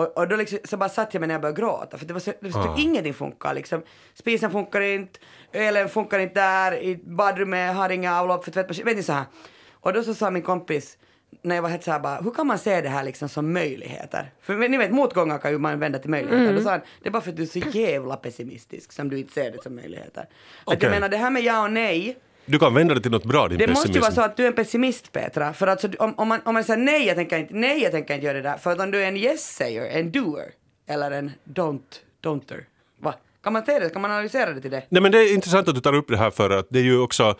Och, 0.00 0.18
och 0.18 0.28
då 0.28 0.36
liksom, 0.36 0.58
så 0.64 0.76
bara 0.76 0.88
satt 0.88 1.14
jag 1.14 1.20
mig 1.20 1.26
när 1.26 1.34
jag 1.34 1.42
började 1.42 1.60
gråta 1.60 1.98
för 1.98 2.06
det 2.06 2.12
var 2.12 2.20
så, 2.20 2.32
det 2.40 2.48
var 2.50 2.64
så 2.64 2.70
Ah. 2.70 2.76
ingenting 2.78 3.14
funkar 3.14 3.54
liksom. 3.54 3.82
Spisen 4.14 4.50
funkar 4.50 4.80
inte, 4.80 5.18
elen 5.52 5.88
funkar 5.88 6.18
inte 6.18 6.34
där, 6.40 6.72
i 6.82 6.96
badrummet 7.04 7.76
har 7.76 7.90
inga 7.90 8.20
avlopp 8.20 8.44
för 8.44 8.50
tvättmaskin, 8.50 8.84
vet 8.84 8.96
ni 8.96 9.02
så 9.02 9.12
här. 9.12 9.24
Och 9.72 9.92
då 9.92 10.02
så 10.02 10.14
sa 10.14 10.30
min 10.30 10.42
kompis, 10.42 10.98
när 11.42 11.54
jag 11.54 11.62
var 11.62 11.68
helt 11.68 11.84
såhär 11.84 12.00
bara, 12.00 12.16
hur 12.20 12.30
kan 12.30 12.46
man 12.46 12.58
se 12.58 12.80
det 12.80 12.88
här 12.88 13.04
liksom 13.04 13.28
som 13.28 13.52
möjligheter? 13.52 14.32
För 14.40 14.68
ni 14.68 14.76
vet, 14.76 14.90
motgångar 14.90 15.38
kan 15.38 15.50
ju 15.50 15.58
man 15.58 15.78
vända 15.78 15.98
till 15.98 16.10
möjligheter. 16.10 16.54
Då 16.54 16.60
sa 16.60 16.70
han, 16.70 16.80
det 17.02 17.08
är 17.08 17.12
bara 17.12 17.22
för 17.22 17.30
att 17.30 17.36
du 17.36 17.42
är 17.42 17.46
så 17.46 17.58
jävla 17.58 18.16
pessimistisk 18.16 18.92
som 18.92 19.08
du 19.10 19.18
inte 19.18 19.32
ser 19.32 19.50
det 19.50 19.62
som 19.62 19.74
möjligheter. 19.76 20.20
Att 20.20 20.28
Okej. 20.64 20.78
jag 20.82 20.90
menar, 20.90 21.08
det 21.08 21.16
här 21.16 21.30
med 21.30 21.42
ja 21.42 21.62
och 21.64 21.72
nej, 21.72 22.16
Du 22.50 22.58
kan 22.58 22.74
vända 22.74 22.94
det 22.94 23.00
till 23.00 23.10
något 23.10 23.24
bra 23.24 23.48
din 23.48 23.58
det 23.58 23.66
måste 23.66 23.88
ju 23.88 23.94
pessimism. 23.94 24.02
vara 24.02 24.26
så 24.26 24.30
att 24.30 24.36
du 24.36 24.42
är 24.42 24.46
en 24.46 24.54
pessimist 24.54 25.12
Petra. 25.12 25.52
För 25.52 25.66
alltså, 25.66 25.88
om, 25.98 26.14
om, 26.16 26.28
man, 26.28 26.40
om 26.44 26.54
man 26.54 26.64
säger 26.64 26.80
nej 26.80 27.06
jag, 27.06 27.16
tänker 27.16 27.38
inte, 27.38 27.54
nej, 27.54 27.82
jag 27.82 27.92
tänker 27.92 28.14
inte 28.14 28.26
göra 28.26 28.36
det 28.36 28.42
där. 28.42 28.56
För 28.56 28.82
om 28.82 28.90
du 28.90 29.02
är 29.02 29.08
en 29.08 29.16
yes-säger, 29.16 29.86
en 29.86 30.12
doer, 30.12 30.50
eller 30.88 31.10
en 31.10 31.30
don't, 31.44 31.80
don'ter. 32.22 32.64
Va? 33.00 33.14
Kan 33.42 33.52
man 33.52 33.64
se 33.64 33.78
det? 33.78 33.90
Kan 33.90 34.02
man 34.02 34.10
analysera 34.10 34.52
det 34.52 34.60
till 34.60 34.70
det? 34.70 34.82
Nej 34.88 35.02
men 35.02 35.12
det 35.12 35.18
är 35.18 35.34
intressant 35.34 35.68
att 35.68 35.74
du 35.74 35.80
tar 35.80 35.94
upp 35.94 36.08
det 36.08 36.16
här 36.16 36.30
för 36.30 36.50
att 36.50 36.66
det 36.70 36.78
är 36.78 36.82
ju 36.82 37.00
också 37.00 37.34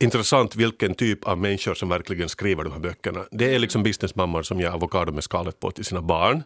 intressant 0.00 0.56
vilken 0.56 0.94
typ 0.94 1.24
av 1.24 1.38
människor 1.38 1.74
som 1.74 1.88
verkligen 1.88 2.28
skriver 2.28 2.64
de 2.64 2.72
här 2.72 2.80
böckerna. 2.80 3.24
Det 3.30 3.54
är 3.54 3.58
liksom 3.58 3.82
businessmammor 3.82 4.42
som 4.42 4.60
ger 4.60 4.68
avokado 4.68 5.12
med 5.12 5.24
skalet 5.24 5.60
på 5.60 5.70
till 5.70 5.84
sina 5.84 6.02
barn. 6.02 6.42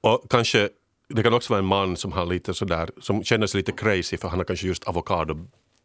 Och 0.00 0.26
kanske, 0.30 0.68
det 1.08 1.22
kan 1.22 1.34
också 1.34 1.52
vara 1.52 1.58
en 1.58 1.66
man 1.66 1.96
som 1.96 2.12
har 2.12 2.26
lite 2.26 2.54
sådär, 2.54 2.90
som 3.00 3.24
känner 3.24 3.46
sig 3.46 3.58
lite 3.58 3.72
crazy 3.72 4.16
för 4.16 4.28
han 4.28 4.38
har 4.38 4.44
kanske 4.44 4.66
just 4.66 4.84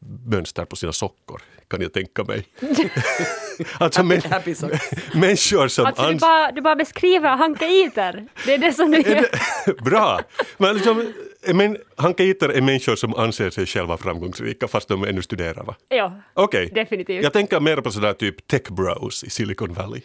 avokadomönster 0.04 0.66
på 0.66 0.76
sina 0.76 0.92
sockor, 0.92 1.42
kan 1.68 1.82
jag 1.82 1.94
tänka 1.94 2.24
mig. 2.24 2.46
alltså 3.80 4.04
men, 4.04 4.22
Happy 4.22 4.56
socks. 4.56 4.92
människor 5.14 5.68
som 5.68 5.86
Alltså 5.86 6.10
du 6.10 6.16
bara, 6.18 6.52
du 6.52 6.62
bara 6.62 6.76
beskriver 6.76 7.30
hankaiter. 7.30 8.28
Det 8.46 8.54
är 8.54 8.58
det 8.58 8.74
som 8.74 8.92
du 8.92 9.02
gör. 9.02 9.84
Bra! 9.84 10.22
Men 10.58 10.76
liksom, 10.76 11.14
Men 11.54 11.78
hankeiter 11.98 12.50
är 12.50 12.62
människor 12.62 12.96
som 12.96 13.14
anser 13.16 13.50
sig 13.50 13.66
själva 13.66 13.98
framgångsrika 13.98 14.68
fast 14.68 14.88
de 14.88 15.04
ännu 15.04 15.22
studerar 15.22 15.64
va? 15.64 15.76
Ja, 15.90 16.22
Okej. 16.34 16.70
definitivt. 16.74 17.24
Jag 17.24 17.34
tänker 17.34 17.60
mer 17.60 17.82
på 17.82 17.92
sådär 17.92 18.14
typ 18.14 18.48
tech 18.48 18.70
bros 18.70 19.24
i 19.24 19.30
Silicon 19.30 19.74
Valley. 19.74 20.02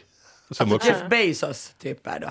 Som 0.51 0.73
också, 0.73 0.89
Jeff 0.89 1.03
Bezos 1.11 1.73
typer 1.83 2.21
då. 2.21 2.27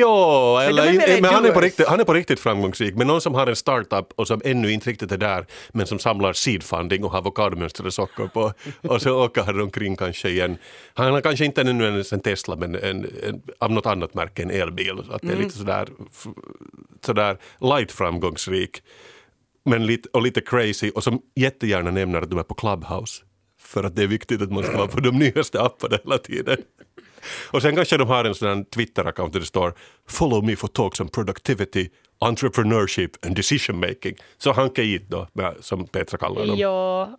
Ja, 0.00 0.56
Men 0.58 0.68
eller, 0.68 0.92
de 0.92 0.98
är 1.16 1.20
men 1.22 1.34
han, 1.34 1.44
är 1.44 1.52
på 1.52 1.60
riktigt, 1.60 1.86
han 1.88 2.00
är 2.00 2.04
på 2.04 2.14
riktigt 2.14 2.40
framgångsrik. 2.40 2.94
Men 2.94 3.06
någon 3.06 3.20
som 3.20 3.34
har 3.34 3.46
en 3.46 3.56
startup 3.56 4.12
och 4.16 4.26
som 4.28 4.40
ännu 4.44 4.72
inte 4.72 4.90
riktigt 4.90 5.12
är 5.12 5.16
där 5.18 5.46
men 5.72 5.86
som 5.86 5.98
samlar 5.98 6.32
seedfunding 6.32 7.04
och 7.04 7.10
har 7.10 7.18
avokadomönstrade 7.18 7.90
socker 7.90 8.26
på 8.26 8.52
och 8.88 9.02
så 9.02 9.24
åker 9.24 9.42
han 9.42 9.60
omkring 9.60 9.96
kanske 9.96 10.28
igen. 10.28 10.56
Han 10.94 11.12
har 11.12 11.20
kanske 11.20 11.44
inte 11.44 11.60
ännu 11.60 11.84
ens 11.84 12.12
en 12.12 12.20
Tesla 12.20 12.56
men 12.56 12.74
en, 12.74 13.06
en, 13.28 13.42
av 13.58 13.70
något 13.70 13.86
annat 13.86 14.14
märke, 14.14 14.42
en 14.42 14.50
elbil. 14.50 15.02
Så 15.06 15.12
att 15.12 15.22
det 15.22 15.28
är 15.28 15.32
Mm. 15.32 15.44
lite 15.44 15.58
sådär, 15.58 15.88
f- 16.12 16.26
sådär 17.06 17.38
light 17.60 17.92
framgångsrik. 17.92 18.82
Men 19.64 19.86
lite, 19.86 20.08
och 20.12 20.22
lite 20.22 20.40
crazy 20.40 20.90
och 20.90 21.04
som 21.04 21.20
jättegärna 21.36 21.90
nämner 21.90 22.22
att 22.22 22.30
de 22.30 22.38
är 22.38 22.42
på 22.42 22.54
Clubhouse. 22.54 23.22
För 23.72 23.84
att 23.84 23.96
det 23.96 24.02
är 24.02 24.06
viktigt 24.06 24.42
att 24.42 24.52
man 24.52 24.62
ska 24.62 24.76
vara 24.76 24.88
på 24.88 25.00
de 25.00 25.18
nyaste 25.18 25.62
apparna 25.62 25.98
hela 26.04 26.18
tiden. 26.18 26.56
Och 27.50 27.62
sen 27.62 27.76
kanske 27.76 27.96
de 27.96 28.08
har 28.08 28.24
en 28.24 28.34
sån 28.34 28.64
Twitter-account 28.64 29.32
där 29.32 29.40
det 29.40 29.46
står 29.46 29.74
“Follow 30.08 30.44
me 30.44 30.56
for 30.56 30.68
talks 30.68 31.00
on 31.00 31.08
productivity, 31.08 31.88
entrepreneurship 32.18 33.26
and 33.26 33.36
decision 33.36 33.80
making”. 33.80 34.16
Så 34.38 34.52
Hanke 34.52 34.82
It 34.82 35.08
då, 35.08 35.28
som 35.60 35.86
Petra 35.86 36.18
kallar 36.18 36.46
dem. 36.46 36.58
Ja. 36.58 37.18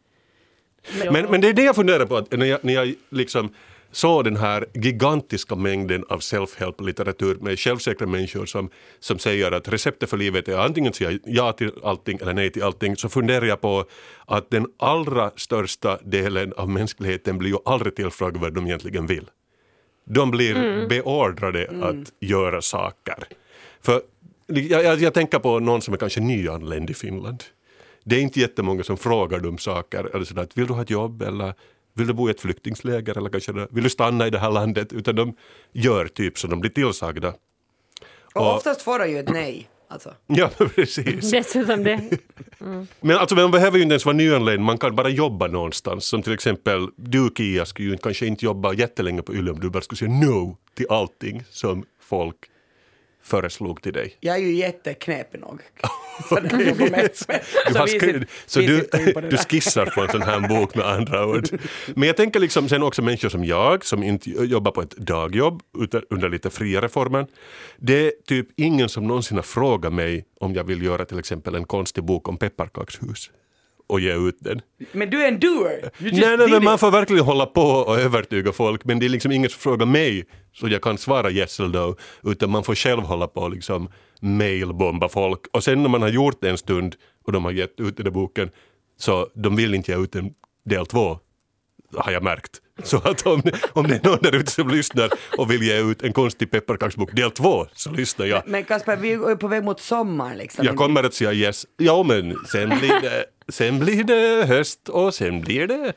Ja. 1.03 1.11
Men, 1.11 1.25
men 1.31 1.41
det 1.41 1.49
är 1.49 1.53
det 1.53 1.63
jag 1.63 1.75
funderar 1.75 2.05
på, 2.05 2.17
att 2.17 2.31
när 2.31 2.45
jag, 2.45 2.63
när 2.63 2.73
jag 2.73 2.93
liksom 3.09 3.53
såg 3.93 4.23
den 4.23 4.35
här 4.35 4.65
gigantiska 4.73 5.55
mängden 5.55 6.05
av 6.09 6.19
self-help-litteratur 6.19 7.35
med 7.35 7.59
självsäkra 7.59 8.07
människor 8.07 8.45
som, 8.45 8.69
som 8.99 9.19
säger 9.19 9.51
att 9.51 9.67
receptet 9.67 10.09
för 10.09 10.17
livet 10.17 10.47
är 10.47 10.57
antingen 10.57 10.93
säga 10.93 11.19
ja 11.25 11.51
till 11.51 11.71
allting 11.83 12.17
eller 12.21 12.33
nej 12.33 12.49
till 12.49 12.63
allting, 12.63 12.95
så 12.95 13.09
funderar 13.09 13.45
jag 13.45 13.61
på 13.61 13.85
att 14.25 14.49
den 14.49 14.67
allra 14.79 15.31
största 15.35 15.97
delen 16.03 16.53
av 16.53 16.69
mänskligheten 16.69 17.37
blir 17.37 17.49
ju 17.49 17.57
aldrig 17.65 17.95
tillfrågad 17.95 18.41
vad 18.41 18.53
de 18.53 18.65
egentligen 18.65 19.07
vill. 19.07 19.29
De 20.05 20.31
blir 20.31 20.87
beordrade 20.87 21.69
att 21.81 22.13
göra 22.19 22.61
saker. 22.61 23.23
För 23.81 24.01
jag, 24.47 24.83
jag, 24.83 25.01
jag 25.01 25.13
tänker 25.13 25.39
på 25.39 25.59
någon 25.59 25.81
som 25.81 25.93
är 25.93 25.97
kanske 25.97 26.21
nyanländ 26.21 26.89
i 26.89 26.93
Finland. 26.93 27.43
Det 28.03 28.15
är 28.15 28.19
inte 28.19 28.39
jättemånga 28.39 28.83
som 28.83 28.97
frågar 28.97 29.39
dem 29.39 29.57
saker. 29.57 30.15
Eller 30.15 30.25
sådär, 30.25 30.47
vill 30.53 30.67
du 30.67 30.73
ha 30.73 30.81
ett 30.81 30.89
jobb 30.89 31.21
eller 31.21 31.53
vill 31.93 32.07
du 32.07 32.13
bo 32.13 32.27
i 32.27 32.31
ett 32.31 32.41
flyktingsläger 32.41 33.17
eller 33.17 33.29
kanske 33.29 33.67
vill 33.71 33.83
du 33.83 33.89
stanna 33.89 34.27
i 34.27 34.29
det 34.29 34.39
här 34.39 34.51
landet? 34.51 34.93
Utan 34.93 35.15
de 35.15 35.35
gör 35.73 36.07
typ 36.07 36.37
som 36.39 36.49
de 36.49 36.59
blir 36.59 36.71
tillsagda. 36.71 37.33
Och 38.33 38.41
Och- 38.41 38.55
oftast 38.55 38.81
får 38.81 38.99
de 38.99 39.09
ju 39.11 39.19
ett 39.19 39.29
nej. 39.29 39.69
Alltså. 39.87 40.13
Ja, 40.27 40.49
precis. 40.75 41.31
Dessutom 41.31 41.83
det. 41.83 42.09
Men 43.01 43.17
alltså, 43.17 43.35
man 43.35 43.51
behöver 43.51 43.77
ju 43.77 43.83
inte 43.83 43.93
ens 43.93 44.05
vara 44.05 44.15
nyanländ, 44.15 44.63
man 44.63 44.77
kan 44.77 44.95
bara 44.95 45.09
jobba 45.09 45.47
någonstans. 45.47 46.05
Som 46.05 46.21
till 46.23 46.33
exempel, 46.33 46.87
du 46.95 47.29
Kia 47.37 47.65
skulle 47.65 47.89
ju 47.89 47.97
kanske 47.97 48.25
inte 48.25 48.45
jobba 48.45 48.73
jättelänge 48.73 49.21
på 49.21 49.33
Yle 49.33 49.51
om 49.51 49.59
du 49.59 49.69
bara 49.69 49.81
skulle 49.81 49.99
säga 49.99 50.11
no 50.11 50.57
till 50.73 50.85
allting 50.89 51.43
som 51.49 51.85
folk 52.01 52.35
föreslog 53.23 53.81
till 53.81 53.93
dig. 53.93 54.17
Jag 54.19 54.35
är 54.35 54.39
ju 54.39 54.53
jätteknepig 54.53 55.41
nog. 55.41 55.61
Du, 56.29 57.79
har 57.79 57.87
skri- 57.87 58.25
så 58.45 58.59
du, 58.59 59.37
skissar 59.37 59.85
på 59.85 60.01
en 60.01 60.09
sån 60.09 60.21
här 60.21 60.47
bok 60.47 60.75
med 60.75 60.85
andra 60.85 61.27
ord. 61.27 61.47
Men 61.95 62.07
jag 62.07 62.17
tänker 62.17 62.39
liksom 62.39 62.69
sen 62.69 62.83
också 62.83 63.01
människor 63.01 63.29
som 63.29 63.45
jag 63.45 63.85
som 63.85 64.03
inte 64.03 64.29
jobbar 64.29 64.71
på 64.71 64.81
ett 64.81 64.91
dagjobb 64.97 65.61
utan 65.79 66.01
under 66.09 66.29
lite 66.29 66.49
friare 66.49 66.89
former. 66.89 67.27
Det 67.77 68.07
är 68.07 68.11
typ 68.27 68.47
ingen 68.55 68.89
som 68.89 69.07
någonsin 69.07 69.37
har 69.37 69.43
frågat 69.43 69.93
mig 69.93 70.25
om 70.39 70.53
jag 70.53 70.63
vill 70.63 70.81
göra 70.83 71.05
till 71.05 71.19
exempel 71.19 71.55
en 71.55 71.65
konstig 71.65 72.03
bok 72.03 72.29
om 72.29 72.37
pepparkakshus 72.37 73.31
och 73.87 73.99
ge 73.99 74.13
ut 74.13 74.37
den. 74.39 74.61
Men 74.91 75.09
du 75.09 75.23
är 75.23 75.27
en 75.27 75.39
doer! 75.39 75.91
Nej, 75.97 76.37
nej, 76.37 76.49
men 76.49 76.63
man 76.63 76.77
får 76.77 76.91
verkligen 76.91 77.25
hålla 77.25 77.45
på 77.45 77.61
och 77.61 77.99
övertyga 77.99 78.51
folk 78.51 78.85
men 78.85 78.99
det 78.99 79.05
är 79.05 79.09
liksom 79.09 79.31
ingen 79.31 79.49
som 79.49 79.59
frågar 79.59 79.85
mig 79.85 80.25
så 80.53 80.67
jag 80.67 80.81
kan 80.81 80.97
svara 80.97 81.31
yes 81.31 81.59
eller 81.59 81.69
no 81.69 81.95
utan 82.23 82.49
man 82.49 82.63
får 82.63 82.75
själv 82.75 83.01
hålla 83.01 83.27
på 83.27 83.41
och 83.41 83.51
liksom 83.51 83.89
mailbomba 84.21 85.09
folk 85.09 85.39
och 85.53 85.63
sen 85.63 85.83
när 85.83 85.89
man 85.89 86.01
har 86.01 86.09
gjort 86.09 86.41
det 86.41 86.49
en 86.49 86.57
stund 86.57 86.95
och 87.25 87.31
de 87.31 87.45
har 87.45 87.51
gett 87.51 87.79
ut 87.79 87.97
den 87.97 88.03
där 88.03 88.11
boken 88.11 88.49
så 88.97 89.29
de 89.35 89.55
vill 89.55 89.73
inte 89.73 89.91
ge 89.91 89.97
ut 89.97 90.15
en 90.15 90.33
del 90.65 90.85
två 90.85 91.19
har 91.97 92.11
jag 92.11 92.23
märkt. 92.23 92.59
Så 92.83 92.97
att 92.97 93.27
om, 93.27 93.41
om 93.73 93.87
det 93.87 93.95
är 93.95 94.09
någon 94.09 94.19
där 94.21 94.35
ute 94.35 94.51
som 94.51 94.69
lyssnar 94.69 95.09
och 95.37 95.51
vill 95.51 95.63
ge 95.63 95.81
ut 95.81 96.03
en 96.03 96.13
konstig 96.13 96.51
pepparkaksbok 96.51 97.15
del 97.15 97.31
två 97.31 97.67
så 97.73 97.91
lyssnar 97.91 98.25
jag. 98.25 98.43
Men 98.45 98.63
Kasper, 98.63 98.95
vi 98.95 99.11
är 99.11 99.35
på 99.35 99.47
väg 99.47 99.63
mot 99.63 99.79
sommaren 99.79 100.37
liksom. 100.37 100.65
Jag 100.65 100.75
kommer 100.75 101.03
att 101.03 101.13
säga 101.13 101.33
yes. 101.33 101.65
Ja 101.77 102.03
men 102.03 102.35
sen 102.51 102.69
blir 102.69 103.01
det, 103.01 103.25
sen 103.47 103.79
blir 103.79 104.03
det 104.03 104.45
höst 104.45 104.89
och 104.89 105.13
sen 105.13 105.41
blir 105.41 105.67
det 105.67 105.93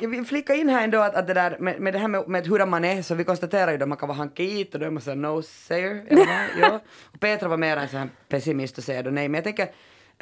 Jag 0.00 0.08
vill 0.08 0.24
flika 0.24 0.54
in 0.54 0.68
här 0.68 0.84
ändå 0.84 0.98
att, 0.98 1.14
att 1.14 1.26
det 1.26 1.34
där 1.34 1.56
med, 1.60 1.80
med 1.80 1.94
det 1.94 1.98
här 1.98 2.08
med, 2.08 2.28
med 2.28 2.46
hur 2.46 2.66
man 2.66 2.84
är, 2.84 3.02
så 3.02 3.14
vi 3.14 3.24
konstaterar 3.24 3.72
ju 3.72 3.82
att 3.82 3.88
man 3.88 3.98
kan 3.98 4.08
vara 4.08 4.18
hankeit 4.18 4.74
och 4.74 4.80
då 4.80 4.86
är 4.86 4.90
man 4.90 5.02
så 5.02 5.10
no-sayer. 5.10 6.06
eller 6.08 6.26
vad? 6.26 6.70
ja. 6.70 6.80
Och 7.02 7.20
Petra 7.20 7.48
var 7.48 7.56
mer 7.56 7.76
en 7.76 7.88
sån 7.88 7.98
här 7.98 8.08
pessimist 8.28 8.78
och 8.78 8.84
säger 8.84 9.02
då 9.02 9.10
nej. 9.10 9.28
Men 9.28 9.34
jag 9.34 9.44
tänker, 9.44 9.64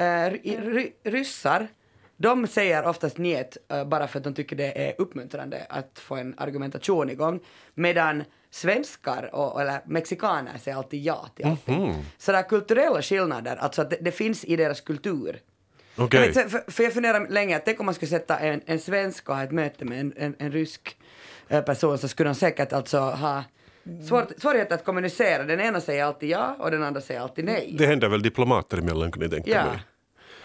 uh, 0.00 0.30
ry, 0.30 0.56
ry, 0.56 0.92
ryssar, 1.04 1.68
de 2.16 2.46
säger 2.46 2.86
oftast 2.86 3.18
njet 3.18 3.56
uh, 3.72 3.84
bara 3.84 4.08
för 4.08 4.18
att 4.18 4.24
de 4.24 4.34
tycker 4.34 4.56
det 4.56 4.88
är 4.88 4.94
uppmuntrande 4.98 5.66
att 5.68 5.98
få 5.98 6.16
en 6.16 6.34
argumentation 6.38 7.10
igång. 7.10 7.40
Medan 7.74 8.24
svenskar 8.50 9.34
och, 9.34 9.60
eller 9.60 9.80
mexikaner 9.86 10.58
säger 10.58 10.76
alltid 10.76 11.02
ja 11.02 11.28
till 11.36 11.46
allting. 11.46 12.04
Så 12.18 12.32
det 12.32 12.38
är 12.38 12.42
kulturella 12.42 13.02
skillnader, 13.02 13.56
alltså 13.56 13.82
att 13.82 13.90
det, 13.90 13.98
det 14.00 14.12
finns 14.12 14.44
i 14.44 14.56
deras 14.56 14.80
kultur. 14.80 15.40
Okej. 15.96 16.20
Jag 16.20 16.26
vet, 16.26 16.50
för, 16.50 16.70
för 16.70 16.82
jag 16.84 16.92
funderar 16.92 17.28
länge, 17.28 17.56
att 17.56 17.64
tänk 17.64 17.80
om 17.80 17.86
man 17.86 17.94
skulle 17.94 18.08
sätta 18.08 18.38
en, 18.38 18.60
en 18.66 18.78
svensk 18.80 19.28
och 19.28 19.36
ha 19.36 19.42
ett 19.42 19.52
möte 19.52 19.84
med 19.84 20.00
en, 20.00 20.12
en, 20.16 20.34
en 20.38 20.52
rysk 20.52 20.96
eh, 21.48 21.60
person 21.62 21.98
så 21.98 22.08
skulle 22.08 22.28
de 22.28 22.34
säkert 22.34 22.72
alltså 22.72 22.98
ha 22.98 23.44
svår, 24.08 24.26
svårigheter 24.38 24.74
att 24.74 24.84
kommunicera. 24.84 25.42
Den 25.42 25.60
ena 25.60 25.80
säger 25.80 26.04
alltid 26.04 26.28
ja 26.28 26.56
och 26.58 26.70
den 26.70 26.82
andra 26.82 27.00
säger 27.00 27.20
alltid 27.20 27.44
nej. 27.44 27.74
Det 27.78 27.86
händer 27.86 28.08
väl 28.08 28.22
diplomater 28.22 28.78
emellan 28.78 29.12
kan 29.12 29.22
ni 29.22 29.28
tänka 29.28 29.50
ja. 29.50 29.64
mig. 29.64 29.78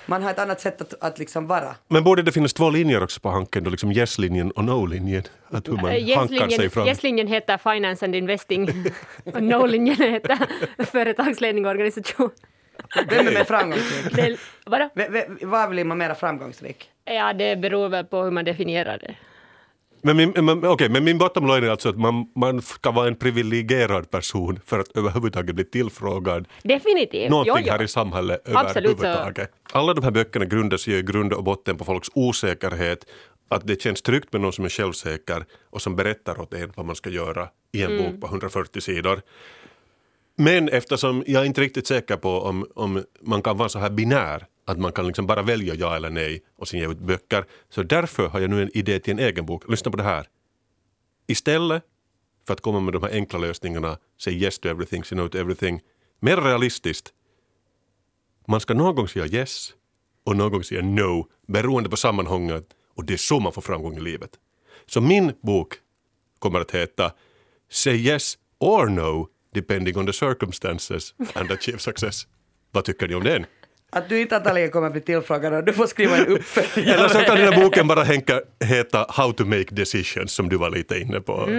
Man 0.10 0.24
har 0.24 0.32
ett 0.32 0.40
annat 0.40 0.62
sätt 0.62 0.82
att, 0.82 0.94
att 1.04 1.20
liksom 1.20 1.48
vara. 1.48 1.76
Men 1.88 2.04
borde 2.04 2.22
det 2.22 2.32
finnas 2.32 2.54
två 2.54 2.70
linjer 2.70 3.04
också 3.04 3.20
på 3.20 3.30
Hanken, 3.30 3.64
då 3.64 3.70
liksom 3.70 3.92
yes-linjen 3.92 4.52
och 4.52 4.64
no-linjen? 4.64 5.24
Att 5.50 5.68
hur 5.68 5.74
man 5.74 5.92
Eh, 5.92 6.18
hankar 6.18 6.50
sig 6.50 6.70
fram. 6.70 6.88
yes-linjen 6.88 7.28
heter 7.28 7.58
Finance 7.58 8.06
and 8.06 8.16
Investing 8.16 8.70
och 9.26 9.44
No-linjen 9.44 9.98
heter 9.98 10.38
Företagsledning 10.86 11.66
och 11.66 11.72
organisation. 11.72 12.30
Vem 13.10 13.28
är 13.28 13.32
mer 13.32 13.44
framgångsrik? 13.44 14.12
Det, 14.16 14.22
är- 14.22 14.38
vadå? 14.66 14.90
V- 14.96 15.08
v- 15.10 15.46
Var 15.46 15.68
blir 15.68 15.84
man 15.84 15.98
mer 15.98 16.14
framgångsrik? 16.14 16.90
Ja, 17.06 17.34
det 17.34 17.56
beror 17.56 17.90
väl 17.90 18.06
på 18.06 18.24
hur 18.24 18.32
man 18.32 18.46
definierar 18.46 18.98
det. 18.98 19.16
Men 20.02 20.18
min, 20.18 20.34
men, 20.46 20.66
okej, 20.66 20.90
men 20.90 21.04
min 21.04 21.18
bottom 21.18 21.48
line 21.48 21.64
är 21.64 21.70
alltså 21.70 21.90
att 21.90 21.98
man, 21.98 22.32
man 22.36 22.62
ska 22.62 22.92
vara 22.92 23.08
en 23.08 23.16
privilegierad 23.16 24.12
person 24.12 24.60
för 24.66 24.80
att 24.80 24.98
överhuvudtaget 24.98 25.56
bli 25.56 25.64
tillfrågad 25.66 26.48
Definitivt. 26.64 27.30
någonting 27.30 27.54
jo, 27.58 27.64
jo. 27.66 27.72
här 27.72 27.82
i 27.84 27.88
samhället 27.88 28.42
överhuvudtaget. 28.48 29.52
Alla 29.72 29.94
de 29.94 30.04
här 30.04 30.12
böckerna 30.12 30.46
grundar 30.46 30.78
sig 30.78 30.94
ju 30.94 31.00
i 31.00 31.04
grund 31.04 31.34
och 31.34 31.44
botten 31.44 31.78
på 31.78 31.86
folks 31.86 32.08
osäkerhet, 32.14 33.06
att 33.50 33.68
det 33.68 33.82
känns 33.82 34.02
tryggt 34.02 34.34
med 34.34 34.42
någon 34.42 34.54
som 34.54 34.66
är 34.66 34.70
självsäker 34.70 35.46
och 35.70 35.82
som 35.82 35.96
berättar 35.96 36.42
åt 36.42 36.54
en 36.54 36.72
vad 36.76 36.86
man 36.86 36.96
ska 36.96 37.10
göra 37.10 37.48
i 37.72 37.84
en 37.84 37.98
bok 37.98 38.22
på 38.22 38.28
140 38.28 38.82
sidor. 38.82 39.22
Men 40.40 40.70
eftersom 40.70 41.24
jag 41.28 41.42
är 41.42 41.46
inte 41.46 41.62
riktigt 41.62 41.88
säker 41.88 42.18
på 42.18 42.42
om, 42.42 42.68
om 42.76 43.04
man 43.22 43.42
kan 43.42 43.58
vara 43.58 43.70
så 43.70 43.80
här 43.80 43.90
binär, 43.90 44.46
att 44.66 44.80
man 44.80 44.92
kan 44.92 45.08
liksom 45.08 45.28
bara 45.28 45.42
välja 45.42 45.74
ja 45.74 45.96
eller 45.96 46.10
nej 46.10 46.44
och 46.58 46.68
sen 46.68 46.80
ge 46.80 46.92
ut 46.92 47.00
böcker, 47.00 47.46
så 47.70 47.84
därför 47.84 48.28
har 48.28 48.40
jag 48.40 48.50
nu 48.50 48.62
en 48.62 48.78
idé 48.78 49.00
till 49.00 49.14
en 49.14 49.20
egen 49.20 49.46
bok. 49.46 49.70
Lyssna 49.70 49.92
på 49.92 49.98
det 49.98 50.04
här. 50.04 50.28
Istället 51.28 51.84
för 52.48 52.54
att 52.54 52.62
komma 52.62 52.80
med 52.80 52.94
de 52.94 53.04
här 53.04 53.12
enkla 53.12 53.40
lösningarna, 53.40 53.98
say 54.18 54.34
yes 54.34 54.60
to 54.60 54.70
everything, 54.70 55.04
say 55.04 55.18
no 55.18 55.30
to 55.30 55.38
everything, 55.38 55.82
mer 56.20 56.38
realistiskt, 56.38 57.14
man 58.48 58.60
ska 58.60 58.74
någon 58.74 58.96
gång 58.96 59.08
säga 59.08 59.26
yes 59.26 59.74
och 60.26 60.38
någon 60.38 60.52
gång 60.52 60.64
säga 60.64 60.82
no, 60.82 61.28
beroende 61.48 61.90
på 61.90 61.98
sammanhanget 61.98 62.66
och 62.96 63.06
det 63.06 63.14
är 63.14 63.18
så 63.18 63.40
man 63.40 63.54
får 63.54 63.62
framgång 63.62 63.98
i 63.98 64.00
livet. 64.00 64.30
Så 64.86 65.02
min 65.02 65.34
bok 65.42 65.74
kommer 66.40 66.60
att 66.60 66.72
heta 66.72 67.12
Say 67.70 67.96
yes 67.96 68.38
or 68.60 68.86
no 68.86 69.30
depending 69.58 69.98
on 69.98 70.06
the 70.06 70.14
circumstances 70.14 71.14
and 71.34 71.52
achieve 71.52 71.80
success. 71.80 72.28
Vad 72.72 72.84
tycker 72.84 73.08
ni 73.08 73.16
om 73.16 73.24
den? 73.24 73.46
Att 73.90 74.10
du 74.10 74.22
inte 74.22 74.38
antagligen 74.38 74.72
kommer 74.72 74.90
bli 74.90 75.02
tillfrågad 75.02 75.54
och 75.54 75.64
du 75.64 75.74
får 75.74 75.88
skriva 75.88 76.18
en 76.18 76.28
uppföljare. 76.28 76.98
Eller 76.98 77.10
så 77.10 77.20
kan 77.20 77.38
den 77.38 77.54
här 77.54 77.64
boken 77.64 77.88
bara 77.88 78.04
hänka, 78.04 78.42
heta 78.60 79.06
How 79.10 79.32
to 79.32 79.46
make 79.46 79.66
decisions 79.72 80.32
som 80.32 80.50
du 80.50 80.58
var 80.58 80.70
lite 80.70 81.00
inne 81.00 81.22
på, 81.22 81.50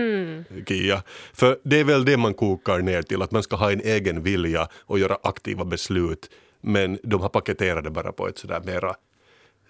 Kia. 0.67 1.03
För 1.33 1.59
det 1.65 1.81
är 1.81 1.85
väl 1.85 2.05
det 2.05 2.17
man 2.17 2.35
kokar 2.35 2.79
ner 2.79 3.03
till, 3.03 3.23
att 3.23 3.31
man 3.31 3.43
ska 3.43 3.57
ha 3.57 3.73
en 3.73 3.81
egen 3.81 4.23
vilja 4.23 4.69
och 4.75 4.99
göra 4.99 5.19
aktiva 5.23 5.65
beslut. 5.65 6.31
Men 6.61 6.99
de 7.03 7.21
har 7.21 7.29
paketerat 7.29 7.85
det 7.85 7.91
bara 7.91 8.13
på 8.13 8.29
ett 8.29 8.39
sådär 8.39 8.61
mera 8.65 8.95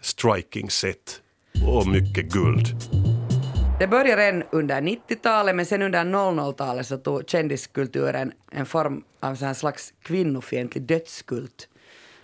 striking 0.02 0.70
sätt 0.70 1.20
och 1.66 1.87
mycket 1.87 2.32
guld. 2.32 2.66
Det 3.78 3.87
började 3.87 4.23
redan 4.23 4.42
under 4.50 4.80
90-talet 4.80 5.56
men 5.56 5.66
sen 5.66 5.82
under 5.82 6.04
00-talet 6.04 6.87
så 6.87 6.97
tog 6.97 7.28
kändiskulturen 7.30 8.32
en 8.50 8.66
form 8.66 9.04
av 9.20 9.35
så 9.35 9.44
här 9.47 9.54
slags 9.54 9.94
kvinnofientlig 10.02 10.82
dödskult. 10.82 11.68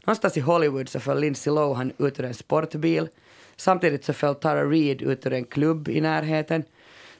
Någonstans 0.04 0.36
i 0.36 0.40
Hollywood 0.40 0.88
så 0.88 1.00
föll 1.00 1.20
Lindsay 1.20 1.54
Lohan 1.54 1.92
ut 1.98 2.20
ur 2.20 2.24
en 2.24 2.34
sportbil. 2.34 3.08
Samtidigt 3.56 4.04
så 4.04 4.12
föll 4.12 4.34
Tara 4.34 4.64
Reid 4.64 5.02
ut 5.02 5.26
ur 5.26 5.32
en 5.32 5.44
klubb 5.44 5.88
i 5.88 6.00
närheten. 6.00 6.64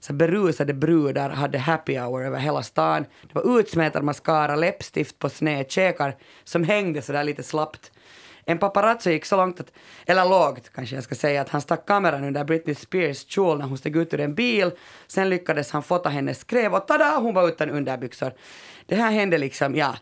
Så 0.01 0.13
berusade 0.13 0.75
brudar 0.75 1.31
hade 1.31 1.59
happy 1.59 1.99
hour 1.99 2.25
över 2.25 2.39
hela 2.39 2.63
stan. 2.63 3.05
Det 3.23 3.35
var 3.35 3.61
utsmetad 3.61 4.03
mascara, 4.03 4.57
läppstift 4.57 5.19
på 5.19 5.29
sned, 5.29 5.71
käkar 5.71 6.17
som 6.45 6.65
hängde 6.65 7.03
sådär 7.03 7.25
lite 7.25 7.43
slappt. 7.43 7.93
En 8.47 8.59
paparazzo 8.59 9.11
gick 9.11 9.25
så 9.25 9.37
långt, 9.37 9.61
att, 9.61 9.73
eller 10.07 10.25
lågt 10.25 10.71
kanske 10.75 10.95
jag 10.95 11.05
ska 11.05 11.15
säga, 11.15 11.41
att 11.41 11.49
han 11.49 11.61
stack 11.61 11.87
kameran 11.87 12.25
under 12.25 12.45
Britney 12.45 12.75
Spears 12.75 13.27
kjol 13.29 13.59
när 13.59 13.67
hon 13.67 13.79
steg 13.79 13.97
ut 13.97 14.15
ur 14.15 14.21
en 14.21 14.35
bil. 14.35 14.71
Sen 15.07 15.29
lyckades 15.29 15.71
han 15.71 15.83
fota 15.83 16.09
hennes 16.09 16.39
skrev 16.39 16.75
och 16.75 16.87
tada, 16.87 17.17
hon 17.19 17.35
var 17.35 17.49
utan 17.49 17.71
underbyxor. 17.71 18.33
Det 18.87 18.95
här 18.95 19.11
hände 19.11 19.39
liksom, 19.39 19.75
ja, 19.77 19.97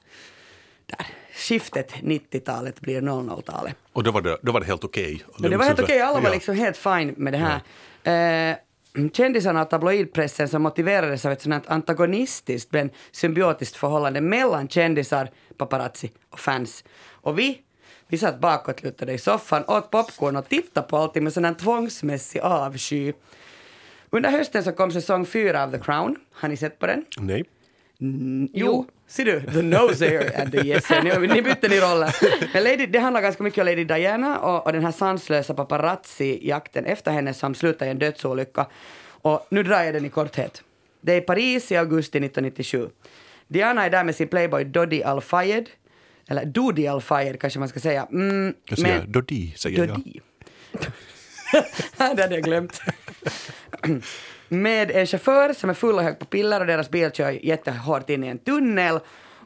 där. 0.86 1.06
Skiftet 1.34 1.92
90-talet 1.92 2.80
blir 2.80 3.00
00-talet. 3.00 3.74
Och 3.92 4.02
då 4.02 4.10
var 4.10 4.20
det, 4.20 4.38
då 4.42 4.52
var 4.52 4.60
det 4.60 4.66
helt 4.66 4.84
okej. 4.84 5.24
Men 5.38 5.50
det 5.50 5.56
var 5.56 5.64
helt 5.64 5.80
okej, 5.80 6.00
alla 6.00 6.20
var 6.20 6.28
Ja. 6.28 6.34
liksom 6.34 6.54
helt 6.56 6.76
fine 6.76 7.14
med 7.16 7.32
det 7.32 7.38
här. 7.38 7.60
Eh, 8.50 8.56
kändisarna 9.12 9.62
och 9.62 9.70
tabloidpressen 9.70 10.48
som 10.48 10.62
motiverades 10.62 11.26
av 11.26 11.32
ett 11.32 11.42
sånt 11.42 11.54
här 11.66 11.74
antagonistiskt 11.74 12.72
men 12.72 12.90
symbiotiskt 13.12 13.76
förhållande 13.76 14.20
mellan 14.20 14.68
kändisar, 14.68 15.30
paparazzi 15.56 16.12
och 16.30 16.38
fans. 16.40 16.84
Och 17.10 17.38
vi, 17.38 17.58
vi 18.12 18.18
satt 18.18 18.40
bakåtlutade 18.40 19.12
i 19.12 19.18
soffan, 19.18 19.64
åt 19.66 19.90
popcorn 19.90 20.36
och 20.36 20.48
tittade 20.48 20.86
på 20.86 20.96
allting 20.96 21.24
med 21.24 21.32
sån 21.32 21.44
här 21.44 21.54
tvångsmässig 21.54 22.40
avsky. 22.40 23.12
Under 24.10 24.30
hösten 24.30 24.64
så 24.64 24.72
kom 24.72 24.90
säsong 24.90 25.26
fyra 25.26 25.62
av 25.62 25.70
The 25.70 25.78
Crown. 25.78 26.16
Har 26.32 26.48
ni 26.48 26.56
sett 26.56 26.78
på 26.78 26.86
den? 26.86 27.04
Nej. 27.16 27.44
Mm, 28.00 28.48
jo, 28.52 28.86
ser 29.06 29.24
du? 29.24 29.40
The 29.40 29.62
noser 29.62 30.40
and 30.40 30.52
the 30.52 30.58
yes. 30.58 30.90
Ni, 30.90 31.26
ni 31.26 31.42
bytte 31.42 31.68
ni 31.68 31.80
roller. 31.80 32.16
Men 32.54 32.64
Lady, 32.64 32.86
det 32.86 32.98
handlar 32.98 33.20
ganska 33.22 33.42
mycket 33.42 33.58
om 33.58 33.66
Lady 33.66 33.84
Diana 33.84 34.38
och, 34.38 34.66
och 34.66 34.72
den 34.72 34.84
här 34.84 34.92
sanslösa 34.92 35.54
paparazzi-jakten 35.54 36.84
efter 36.84 37.10
henne 37.10 37.34
som 37.34 37.54
slutade 37.54 37.88
i 37.88 37.90
en 37.90 37.98
dödsolycka. 37.98 38.66
Och 39.06 39.46
nu 39.50 39.62
drar 39.62 39.82
jag 39.82 39.94
den 39.94 40.04
i 40.04 40.08
korthet. 40.08 40.62
Det 41.00 41.12
är 41.12 41.18
i 41.18 41.20
Paris 41.20 41.72
i 41.72 41.76
augusti 41.76 42.18
1997. 42.18 42.88
Diana 43.48 43.84
är 43.84 43.90
där 43.90 44.04
med 44.04 44.16
sin 44.16 44.28
playboy 44.28 44.64
Dodi 44.64 45.02
Al-Fayed. 45.02 45.68
Eller 46.32 46.44
Dodi 46.44 46.86
Al-Fayed 46.88 47.40
kanske 47.40 47.58
man 47.58 47.68
ska 47.68 47.80
säga. 47.80 48.06
Mm, 48.12 48.54
Jag 48.64 48.78
säger 48.78 49.06
Dodi, 49.06 49.54
säger 49.56 49.78
jag. 49.78 49.88
Dodi. 49.88 50.20
det 51.98 52.22
hade 52.22 52.34
jag 52.34 52.42
glömt. 52.42 52.80
Med 54.48 54.90
en 54.90 55.06
chaufför 55.06 55.52
som 55.52 55.70
är 55.70 55.74
full 55.74 55.94
och 55.94 56.02
hög 56.02 56.18
på 56.18 56.24
piller 56.24 56.60
och 56.60 56.66
deras 56.66 56.90
bil 56.90 57.10
kör 57.12 57.30
jättehårt 57.30 58.10
in 58.10 58.24
i 58.24 58.28
en 58.28 58.38
tunnel. 58.38 58.98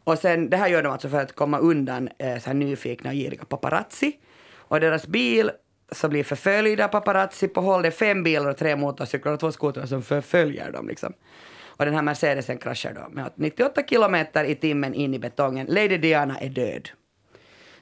Och 0.04 0.18
sen, 0.18 0.50
det 0.50 0.56
här 0.56 0.68
gör 0.68 0.82
de 0.82 0.92
alltså 0.92 1.08
för 1.08 1.20
att 1.22 1.34
komma 1.34 1.58
undan 1.58 2.08
eh, 2.18 2.38
så 2.38 2.46
här 2.46 2.54
nyfikna 2.54 3.10
och 3.10 3.16
giriga 3.16 3.44
paparazzi. 3.44 4.12
Och 4.54 4.80
deras 4.80 5.06
bil 5.06 5.50
så 5.92 6.08
blir 6.08 6.24
förföljd 6.24 6.80
av 6.80 6.88
paparazzi 6.88 7.48
på 7.48 7.60
håll. 7.60 7.82
Det 7.82 7.88
är 7.88 7.92
fem 7.92 8.22
bilar 8.22 8.50
och 8.50 8.56
tre 8.56 8.76
motorcyklar 8.76 9.32
och 9.32 9.40
två 9.40 9.52
skotrar 9.52 9.86
som 9.86 10.02
förföljer 10.02 10.72
dem 10.72 10.88
liksom. 10.88 11.12
Och 11.76 11.84
den 11.84 11.94
här 11.94 12.02
Mercedesen 12.02 12.58
kraschar 12.58 12.92
då 12.94 13.08
med 13.10 13.32
98 13.34 13.82
kilometer 13.88 14.44
i 14.44 14.54
timmen 14.54 14.94
in 14.94 15.14
i 15.14 15.18
betongen. 15.18 15.66
Lady 15.66 15.98
Diana 15.98 16.38
är 16.38 16.48
död. 16.48 16.88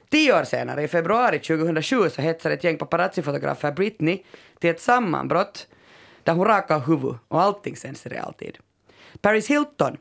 Tio 0.09 0.39
år 0.39 0.43
senare, 0.43 0.83
i 0.83 0.87
februari 0.87 1.39
2007, 1.39 2.09
så 2.09 2.21
hetsar 2.21 2.51
ett 2.51 2.63
gäng 2.63 2.77
paparazzi-fotografer 2.77 3.71
Britney 3.71 4.23
till 4.59 4.69
ett 4.69 4.81
sammanbrott 4.81 5.67
där 6.23 6.33
hon 6.33 6.45
rakar 6.45 6.79
huvud 6.79 7.15
och 7.27 7.41
allting 7.41 7.75
sänds 7.75 8.05
i 8.05 8.09
realtid. 8.09 8.57
Paris 9.21 9.47
Hilton, 9.47 9.97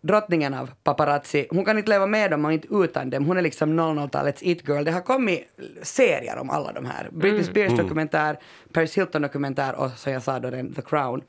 drottningen 0.00 0.54
av 0.54 0.70
paparazzi, 0.84 1.46
hon 1.50 1.64
kan 1.64 1.78
inte 1.78 1.90
leva 1.90 2.06
med 2.06 2.30
dem 2.30 2.44
och 2.44 2.52
inte 2.52 2.68
utan 2.70 3.10
dem. 3.10 3.24
Hon 3.24 3.36
är 3.36 3.42
liksom 3.42 3.80
00-talets 3.80 4.42
it-girl. 4.42 4.84
Det 4.84 4.90
har 4.90 5.00
kommit 5.00 5.48
serier 5.82 6.36
om 6.36 6.50
alla 6.50 6.72
de 6.72 6.84
här. 6.84 7.08
Britney 7.12 7.44
Spears 7.44 7.76
dokumentär, 7.76 8.38
Paris 8.72 8.96
Hilton 8.96 9.22
dokumentär 9.22 9.74
och 9.74 9.90
som 9.90 10.12
jag 10.12 10.22
sa 10.22 10.38
då 10.38 10.50
den 10.50 10.74
The 10.74 10.82
Crown. 10.82 11.22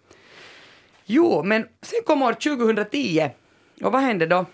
Jo, 1.09 1.43
men 1.43 1.67
sen 1.81 1.99
kom 2.05 2.21
år 2.21 2.33
2010 2.33 3.29
och 3.83 3.91
vad 3.91 4.01
hände 4.01 4.25
då? 4.25 4.45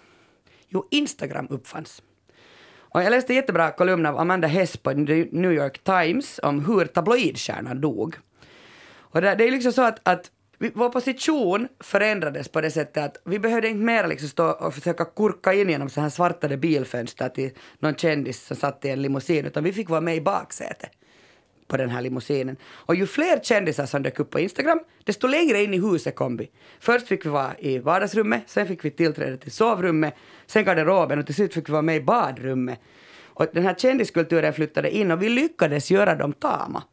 Jo, 0.68 0.88
Instagram 0.92 1.48
uppfanns. 1.50 2.02
Och 2.76 3.04
jag 3.04 3.12
läste 3.12 3.34
en 3.34 3.36
jättebra 3.36 3.72
kolumn 3.72 4.06
av 4.06 4.20
Amanda 4.20 4.48
Hess 4.48 4.78
på 4.78 4.92
New 4.92 5.52
York 5.52 5.84
Times 5.84 6.40
om 6.44 6.66
hur 6.66 6.86
tabloidstjärnan 6.86 7.82
dog. 7.82 8.16
Och 8.96 9.22
det, 9.22 9.36
det 9.36 9.48
är 9.48 9.52
liksom 9.52 9.72
så 9.74 9.82
att, 9.82 10.00
att 10.04 10.32
vår 10.74 10.90
position 10.90 11.68
förändrades 11.80 12.48
på 12.48 12.62
det 12.62 12.72
sättet 12.72 13.04
att 13.04 13.18
vi 13.26 13.40
behövde 13.40 13.68
inte 13.68 13.84
mer 13.84 14.08
liksom 14.08 14.30
stå 14.30 14.52
och 14.52 14.74
försöka 14.74 15.06
kurka 15.06 15.54
in 15.54 15.70
genom 15.70 15.90
så 15.90 16.02
här 16.02 16.10
svartade 16.10 16.58
bilfönster 16.58 17.30
till 17.30 17.52
någon 17.80 17.96
kändis 17.96 18.46
som 18.46 18.58
satt 18.58 18.86
i 18.86 18.90
en 18.90 19.02
limousin, 19.02 19.46
utan 19.46 19.64
vi 19.64 19.74
fick 19.74 19.90
vara 19.90 20.02
med 20.02 20.16
i 20.16 20.22
baksätet 20.22 20.92
på 21.74 21.78
den 21.78 21.90
här 21.90 22.02
limousinen. 22.02 22.58
Och 22.72 22.96
ju 22.96 23.08
fler 23.08 23.40
kändisar 23.40 23.86
som 23.86 24.04
dök 24.04 24.20
upp 24.20 24.30
på 24.30 24.40
Instagram, 24.40 24.80
desto 25.04 25.28
längre 25.28 25.64
in 25.64 25.74
i 25.74 25.80
huset 25.80 26.16
kom 26.16 26.38
vi. 26.38 26.50
Först 26.80 27.08
fick 27.08 27.26
vi 27.26 27.30
vara 27.30 27.52
i 27.60 27.80
vardagsrummet, 27.80 28.44
sen 28.48 28.68
fick 28.68 28.86
vi 28.86 28.92
tillträde 28.92 29.38
till 29.38 29.52
sovrummet, 29.52 30.14
sen 30.46 30.66
garderoben 30.66 31.20
och 31.20 31.26
till 31.26 31.36
slut 31.36 31.54
fick 31.54 31.70
vi 31.70 31.72
vara 31.72 31.82
med 31.82 31.96
i 31.96 32.02
badrummet. 32.02 32.80
Och 33.24 33.46
den 33.54 33.64
här 33.64 33.76
kändiskulturen 33.76 34.54
flyttade 34.54 34.96
in 34.96 35.12
och 35.12 35.22
vi 35.22 35.30
lyckades 35.30 35.92
göra 35.92 36.16
dem 36.16 36.34
tama. 36.34 36.84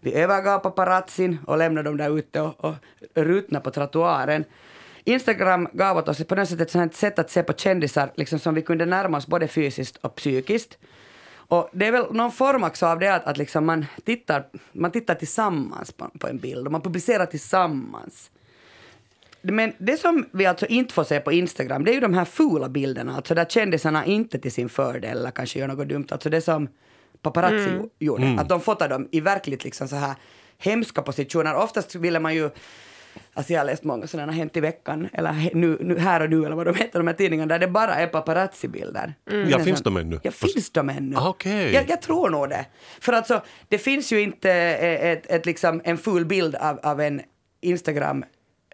Vi 0.00 0.14
övergav 0.14 0.58
paparazzin 0.58 1.38
och 1.46 1.58
lämnade 1.58 1.88
dem 1.88 1.96
där 1.96 2.18
ute 2.18 2.40
och, 2.40 2.64
och 2.64 2.74
rutna 3.14 3.60
på 3.60 3.70
trottoaren. 3.70 4.44
Instagram 5.04 5.68
gav 5.72 5.96
åt 5.96 6.08
oss 6.08 6.24
på 6.24 6.34
något 6.34 6.48
sätt 6.48 6.76
ett 6.76 6.94
sätt 6.94 7.18
att 7.18 7.30
se 7.30 7.42
på 7.42 7.52
kändisar 7.52 8.12
liksom 8.14 8.38
som 8.38 8.54
vi 8.54 8.62
kunde 8.62 8.86
närma 8.86 9.18
oss 9.18 9.26
både 9.26 9.48
fysiskt 9.48 9.96
och 9.96 10.14
psykiskt. 10.14 10.78
Och 11.48 11.68
det 11.72 11.86
är 11.86 11.92
väl 11.92 12.12
någon 12.12 12.32
form 12.32 12.64
också 12.64 12.86
av 12.86 12.98
det 12.98 13.14
att, 13.14 13.24
att 13.26 13.36
liksom 13.36 13.66
man, 13.66 13.86
tittar, 14.04 14.46
man 14.72 14.90
tittar 14.90 15.14
tillsammans 15.14 15.92
på, 15.92 16.10
på 16.18 16.28
en 16.28 16.38
bild 16.38 16.66
och 16.66 16.72
man 16.72 16.82
publicerar 16.82 17.26
tillsammans. 17.26 18.30
Men 19.42 19.72
det 19.78 19.96
som 19.96 20.24
vi 20.32 20.46
alltså 20.46 20.66
inte 20.66 20.94
får 20.94 21.04
se 21.04 21.20
på 21.20 21.32
Instagram, 21.32 21.84
det 21.84 21.90
är 21.90 21.94
ju 21.94 22.00
de 22.00 22.14
här 22.14 22.24
fula 22.24 22.68
bilderna, 22.68 23.16
alltså 23.16 23.34
där 23.34 23.44
kändisarna 23.44 24.04
inte 24.06 24.38
till 24.38 24.52
sin 24.52 24.68
fördel 24.68 25.18
eller 25.18 25.30
kanske 25.30 25.58
gör 25.58 25.68
något 25.68 25.88
dumt, 25.88 26.06
alltså 26.10 26.30
det 26.30 26.40
som 26.40 26.68
paparazzi 27.22 27.68
Mm. 27.68 27.88
gjorde, 27.98 28.36
att 28.38 28.48
de 28.48 28.60
fotar 28.60 28.88
dem 28.88 29.08
i 29.12 29.20
verkligt 29.20 29.64
liksom 29.64 29.88
så 29.88 29.96
här 29.96 30.14
hemska 30.58 31.02
positioner. 31.02 31.56
Oftast 31.56 31.94
ville 31.94 32.20
man 32.20 32.34
ju 32.34 32.50
Alltså 33.34 33.52
jag 33.52 33.60
har 33.60 33.66
läst 33.66 33.84
många 33.84 34.06
sådana 34.06 34.32
Hänt 34.32 34.56
i 34.56 34.60
veckan, 34.60 35.08
eller 35.12 35.50
nu, 35.54 35.78
nu, 35.80 35.98
Här 35.98 36.22
och 36.22 36.30
nu, 36.30 36.44
eller 36.44 36.56
vad 36.56 36.66
de 36.66 36.74
heter, 36.74 36.98
de 36.98 37.06
här 37.06 37.14
tidningarna, 37.14 37.48
där 37.54 37.58
det 37.58 37.68
bara 37.68 37.94
är 37.94 38.06
paparazzi-bilder. 38.06 39.14
Mm. 39.30 39.50
Ja, 39.50 39.56
Men 39.56 39.64
finns 39.64 39.82
de 39.82 39.96
ännu? 39.96 40.20
Ja, 40.22 40.30
finns 40.30 40.70
de 40.70 40.90
ännu? 40.90 41.16
Ah, 41.16 41.28
okej. 41.28 41.72
jag, 41.72 41.90
jag 41.90 42.02
tror 42.02 42.30
nog 42.30 42.48
det. 42.48 42.66
För 43.00 43.12
alltså, 43.12 43.42
det 43.68 43.78
finns 43.78 44.12
ju 44.12 44.20
inte 44.20 44.50
eh, 44.52 45.10
ett, 45.10 45.30
ett, 45.30 45.46
liksom, 45.46 45.80
en 45.84 45.98
full 45.98 46.24
bild 46.24 46.54
av, 46.54 46.78
av 46.82 47.00
en 47.00 47.20
Instagram, 47.60 48.24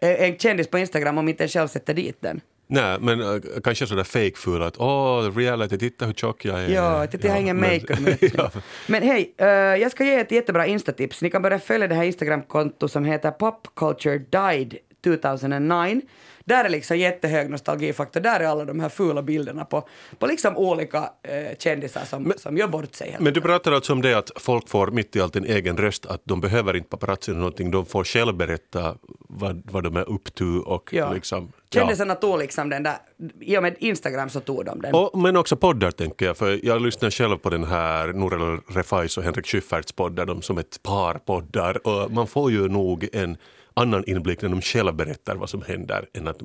eh, 0.01 0.23
en 0.23 0.37
kändis 0.37 0.67
på 0.67 0.77
Instagram 0.77 1.17
om 1.17 1.29
inte 1.29 1.43
en 1.43 1.49
själv 1.49 1.67
sätter 1.67 1.93
dit 1.93 2.17
den. 2.21 2.41
Nej, 2.73 2.97
men 2.99 3.21
äh, 3.21 3.41
kanske 3.63 3.87
sådär 3.87 4.03
fake-ful 4.03 4.61
att 4.63 4.77
åh, 4.79 5.31
reality, 5.35 5.77
titta 5.77 6.05
hur 6.05 6.13
tjock 6.13 6.45
jag 6.45 6.63
är. 6.63 6.69
Ja, 6.69 7.07
titta 7.07 7.27
jag 7.27 7.33
har 7.33 7.41
ingen 7.41 7.57
men- 7.57 7.81
makeup. 7.89 8.33
ja. 8.37 8.51
Men 8.87 9.03
hej, 9.03 9.33
eh, 9.37 9.47
jag 9.47 9.91
ska 9.91 10.03
ge 10.03 10.15
ett 10.19 10.31
jättebra 10.31 10.65
instatips. 10.65 11.21
Ni 11.21 11.29
kan 11.29 11.41
börja 11.41 11.59
följa 11.59 11.87
det 11.87 11.95
här 11.95 12.03
Instagramkonto 12.03 12.87
som 12.87 13.05
heter 13.05 13.31
Pop 13.31 13.67
Culture 13.75 14.17
Died 14.17 14.77
2009. 15.03 16.01
Där 16.45 16.65
är 16.65 16.69
liksom 16.69 16.97
jättehög 16.97 17.49
nostalgifaktor. 17.49 18.19
Där 18.21 18.39
är 18.39 18.45
alla 18.45 18.65
de 18.65 18.79
här 18.79 18.89
fula 18.89 19.21
bilderna 19.21 19.65
på, 19.65 19.87
på 20.19 20.27
liksom 20.27 20.57
olika 20.57 21.09
eh, 21.23 21.57
kändisar 21.59 22.05
som, 22.05 22.33
som 22.37 22.57
gör 22.57 22.67
bort 22.67 22.95
sig. 22.95 23.17
Men 23.19 23.33
du 23.33 23.41
pratar 23.41 23.71
alltså 23.71 23.93
om 23.93 24.01
det 24.01 24.13
att 24.17 24.31
folk 24.35 24.69
får 24.69 24.87
mitt 24.87 25.15
i 25.15 25.21
allt 25.21 25.35
en 25.35 25.45
egen 25.45 25.77
röst, 25.77 26.05
att 26.05 26.21
de 26.23 26.41
behöver 26.41 26.75
inte 26.75 26.89
paparazzi 26.89 27.31
eller 27.31 27.39
någonting, 27.39 27.71
de 27.71 27.85
får 27.85 28.03
själv 28.03 28.35
berätta 28.35 28.95
vad, 29.19 29.61
vad 29.71 29.83
de 29.83 29.95
är 29.97 30.09
upp 30.09 30.35
to 30.35 30.45
och 30.65 30.89
Ja. 30.93 31.13
liksom... 31.13 31.51
Ja. 31.69 31.79
Kändisarna 31.79 32.15
tog 32.15 32.39
liksom 32.39 32.69
den 32.69 32.83
där, 32.83 32.95
i 33.41 33.57
och 33.57 33.63
med 33.63 33.75
Instagram 33.79 34.29
så 34.29 34.39
tog 34.39 34.65
de 34.65 34.81
den. 34.81 34.93
Och, 34.93 35.19
men 35.19 35.35
också 35.37 35.55
poddar 35.55 35.91
tänker 35.91 36.25
jag, 36.25 36.37
för 36.37 36.65
jag 36.65 36.81
lyssnar 36.81 37.09
själv 37.09 37.37
på 37.37 37.49
den 37.49 37.63
här 37.63 38.07
Norel 38.13 38.59
Refais 38.67 39.17
och 39.17 39.23
Henrik 39.23 39.47
Schyfferts 39.47 39.91
poddar, 39.91 40.25
de 40.25 40.41
som 40.41 40.57
ett 40.57 40.83
par 40.83 41.13
poddar 41.13 41.87
och 41.87 42.11
man 42.11 42.27
får 42.27 42.51
ju 42.51 42.67
nog 42.67 43.09
en 43.13 43.37
annan 43.73 44.03
inblick 44.07 44.41
när 44.41 44.49
de 44.49 44.61
själva 44.61 44.91
berättar 44.93 45.35
vad 45.35 45.49
som 45.49 45.61
händer 45.61 46.09
än 46.13 46.27
att 46.27 46.41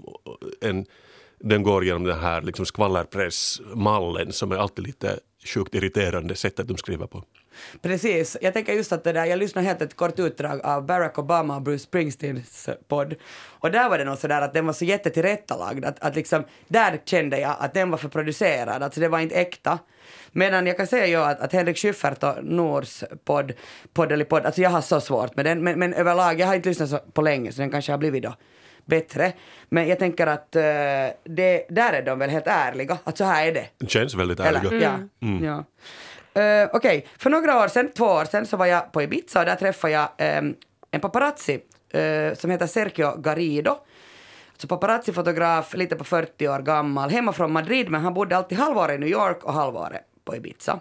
en, 0.61 0.87
den 1.39 1.63
går 1.63 1.85
genom 1.85 2.05
den 2.05 2.19
här 2.19 2.43
liksom 2.43 2.67
skvallerpressmallen 2.67 4.33
som 4.33 4.53
är 4.53 4.57
alltid 4.57 4.87
lite 4.87 5.21
sjukt 5.45 5.75
irriterande 5.75 6.35
sättet 6.35 6.69
de 6.69 6.77
skriver 6.77 7.07
på. 7.07 7.25
Precis. 7.83 8.37
Jag 8.41 8.55
tänker 8.55 8.73
just 8.73 8.93
att 8.93 9.05
det 9.05 9.13
där, 9.13 9.25
jag 9.25 9.39
lyssnade 9.39 9.67
helt 9.67 9.83
ett 9.83 9.97
kort 9.97 10.19
utdrag 10.19 10.61
av 10.65 10.87
Barack 10.87 11.19
Obama 11.19 11.57
och 11.57 11.63
Bruce 11.63 11.85
Springsteens 11.85 12.69
podd. 12.89 13.15
Och 13.47 13.71
där 13.71 13.89
var 13.89 13.99
det 13.99 14.05
nog 14.05 14.19
sådär 14.19 14.41
att 14.41 14.55
den 14.55 14.67
var 14.67 14.73
så 14.73 14.85
jättetillrättalagd 14.85 15.85
att, 15.85 16.01
att 16.01 16.17
liksom, 16.17 16.45
där 16.69 17.01
kände 17.05 17.41
jag 17.41 17.57
att 17.59 17.75
den 17.75 17.91
var 17.91 17.99
för 17.99 18.09
producerad, 18.09 18.83
alltså 18.83 19.01
det 19.01 19.09
var 19.09 19.19
inte 19.19 19.35
äkta. 19.35 19.79
Medan 20.33 20.67
jag 20.67 20.77
kan 20.77 20.87
säga 20.87 21.07
ju 21.07 21.17
att, 21.17 21.41
att 21.41 21.53
Henrik 21.53 21.79
Schyffert 21.79 22.23
och 22.23 22.35
Nors 22.43 23.05
podd, 23.25 23.53
podd 23.93 24.29
podd, 24.29 24.47
alltså 24.47 24.61
jag 24.61 24.71
har 24.71 24.81
så 24.81 25.01
svårt 25.01 25.37
med 25.37 25.45
den, 25.45 25.65
men, 25.65 25.79
men 25.79 25.95
överlag, 25.95 26.41
jag 26.41 26.47
har 26.47 26.55
inte 26.55 26.69
lyssnat 26.69 26.91
så 26.91 26.99
på 26.99 27.23
länge 27.23 27.53
så 27.53 27.61
den 27.61 27.71
kanske 27.71 27.93
har 27.93 27.99
blivit 27.99 28.23
då 28.23 28.35
bättre. 28.89 29.33
Men 29.69 29.89
jag 29.89 29.99
tänker 29.99 30.27
att 30.27 30.57
eh, 30.57 30.63
det, 31.25 31.67
där 31.69 31.93
är 31.93 32.03
de 32.03 32.19
väl 32.19 32.31
helt 32.31 32.47
ärliga, 32.47 32.99
att 33.05 33.19
så 33.19 33.25
här 33.25 33.47
är 33.47 33.53
det. 33.53 33.67
Det 33.79 33.91
känns 33.91 34.15
väldigt 34.15 34.41
ärliga. 34.41 34.71
Eller, 34.71 34.81
ja. 34.81 34.99
ja. 35.43 35.65
Uh, 36.39 36.69
Okej, 36.73 37.07
för 37.19 37.31
några 37.31 37.65
år 37.65 37.69
sedan, 37.69 37.91
två 37.97 38.05
år 38.05 38.25
sedan, 38.25 38.47
så 38.47 38.57
var 38.57 38.67
jag 38.67 38.93
på 38.93 39.03
Ibiza 39.03 39.41
och 39.41 39.47
där 39.47 39.57
träffade 39.57 39.93
jag 39.93 40.39
um, 40.39 40.57
en 40.91 41.01
paparazzi 41.01 41.61
uh, 41.95 42.35
som 42.35 42.51
heter 42.51 42.67
Sergio 42.67 43.21
Garrido. 43.21 43.71
Alltså 43.71 44.67
så 44.67 44.69
paparazzi-fotograf, 44.69 45.75
lite 45.75 45.97
på 45.97 46.05
40 46.05 46.49
år 46.49 46.59
gammal, 46.59 47.11
hemma 47.11 47.33
från 47.33 47.53
Madrid 47.53 47.91
men 47.91 48.01
han 48.01 48.15
bodde 48.15 48.37
alltid 48.37 48.59
halvåret 48.59 48.95
i 48.95 48.99
New 48.99 49.09
York 49.09 49.45
och 49.45 49.53
halvåret 49.53 50.03
på 50.25 50.37
Ibiza. 50.37 50.81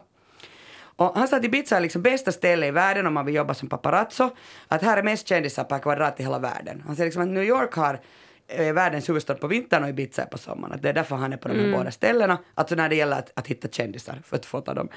Och 0.97 1.17
han 1.17 1.27
sa 1.27 1.37
att 1.37 1.45
Ibiza 1.45 1.77
är 1.77 1.81
liksom 1.81 2.01
bästa 2.01 2.31
stället 2.31 2.67
i 2.67 2.71
världen 2.71 3.07
om 3.07 3.13
man 3.13 3.25
vill 3.25 3.35
jobba 3.35 3.53
som 3.53 3.69
paparazzo. 3.69 4.29
Att 4.67 4.81
här 4.81 4.97
är 4.97 5.03
mest 5.03 5.27
kändisar 5.27 5.63
per 5.63 5.79
kvadrat 5.79 6.19
i 6.19 6.23
hela 6.23 6.39
världen. 6.39 6.83
Han 6.85 6.95
säger 6.95 7.05
liksom 7.07 7.21
att 7.21 7.27
New 7.27 7.43
York 7.43 7.73
har 7.73 7.99
är 8.47 8.73
världens 8.73 9.09
huvudstad 9.09 9.33
på 9.35 9.47
vintern 9.47 9.83
och 9.83 9.89
Ibiza 9.89 10.21
är 10.21 10.25
på 10.25 10.37
sommaren. 10.37 10.73
Att 10.73 10.81
det 10.81 10.89
är 10.89 10.93
därför 10.93 11.15
han 11.15 11.33
är 11.33 11.37
på 11.37 11.47
de 11.47 11.53
här 11.53 11.63
Mm. 11.65 11.77
båda 11.79 11.91
ställena. 11.91 12.37
Alltså 12.55 12.75
när 12.75 12.89
det 12.89 12.95
gäller 12.95 13.17
att, 13.17 13.31
att 13.35 13.47
hitta 13.47 13.67
kändisar 13.67 14.21
för 14.25 14.35
att 14.35 14.45
fota 14.45 14.73
dem. 14.73 14.89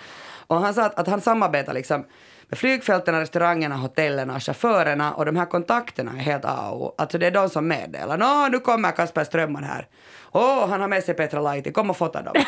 Och 0.46 0.56
han 0.56 0.74
sa 0.74 0.84
att, 0.84 0.98
att 0.98 1.06
han 1.08 1.20
samarbetar 1.20 1.72
liksom 1.72 2.04
med 2.48 2.58
flygfälten, 2.58 3.20
restaurangerna, 3.20 3.76
hotellerna 3.76 4.34
och 4.34 4.42
chaufförerna 4.42 5.12
och 5.14 5.24
de 5.24 5.36
här 5.36 5.46
kontakterna 5.46 6.10
är 6.12 6.16
helt 6.16 6.44
A 6.44 6.70
och. 6.70 6.94
Alltså 6.98 7.18
det 7.18 7.26
är 7.26 7.30
de 7.30 7.48
som 7.48 7.68
meddelar. 7.68 8.18
Nå, 8.18 8.48
nu 8.52 8.58
kommer 8.60 8.90
Kasper 8.92 9.24
Strömman 9.24 9.64
här. 9.64 9.86
Åh, 10.32 10.68
han 10.68 10.80
har 10.80 10.88
med 10.88 11.04
sig 11.04 11.14
Petra 11.14 11.40
Laiti, 11.40 11.72
kom 11.72 11.90
och 11.90 11.96
fota 11.96 12.22
dem. 12.22 12.34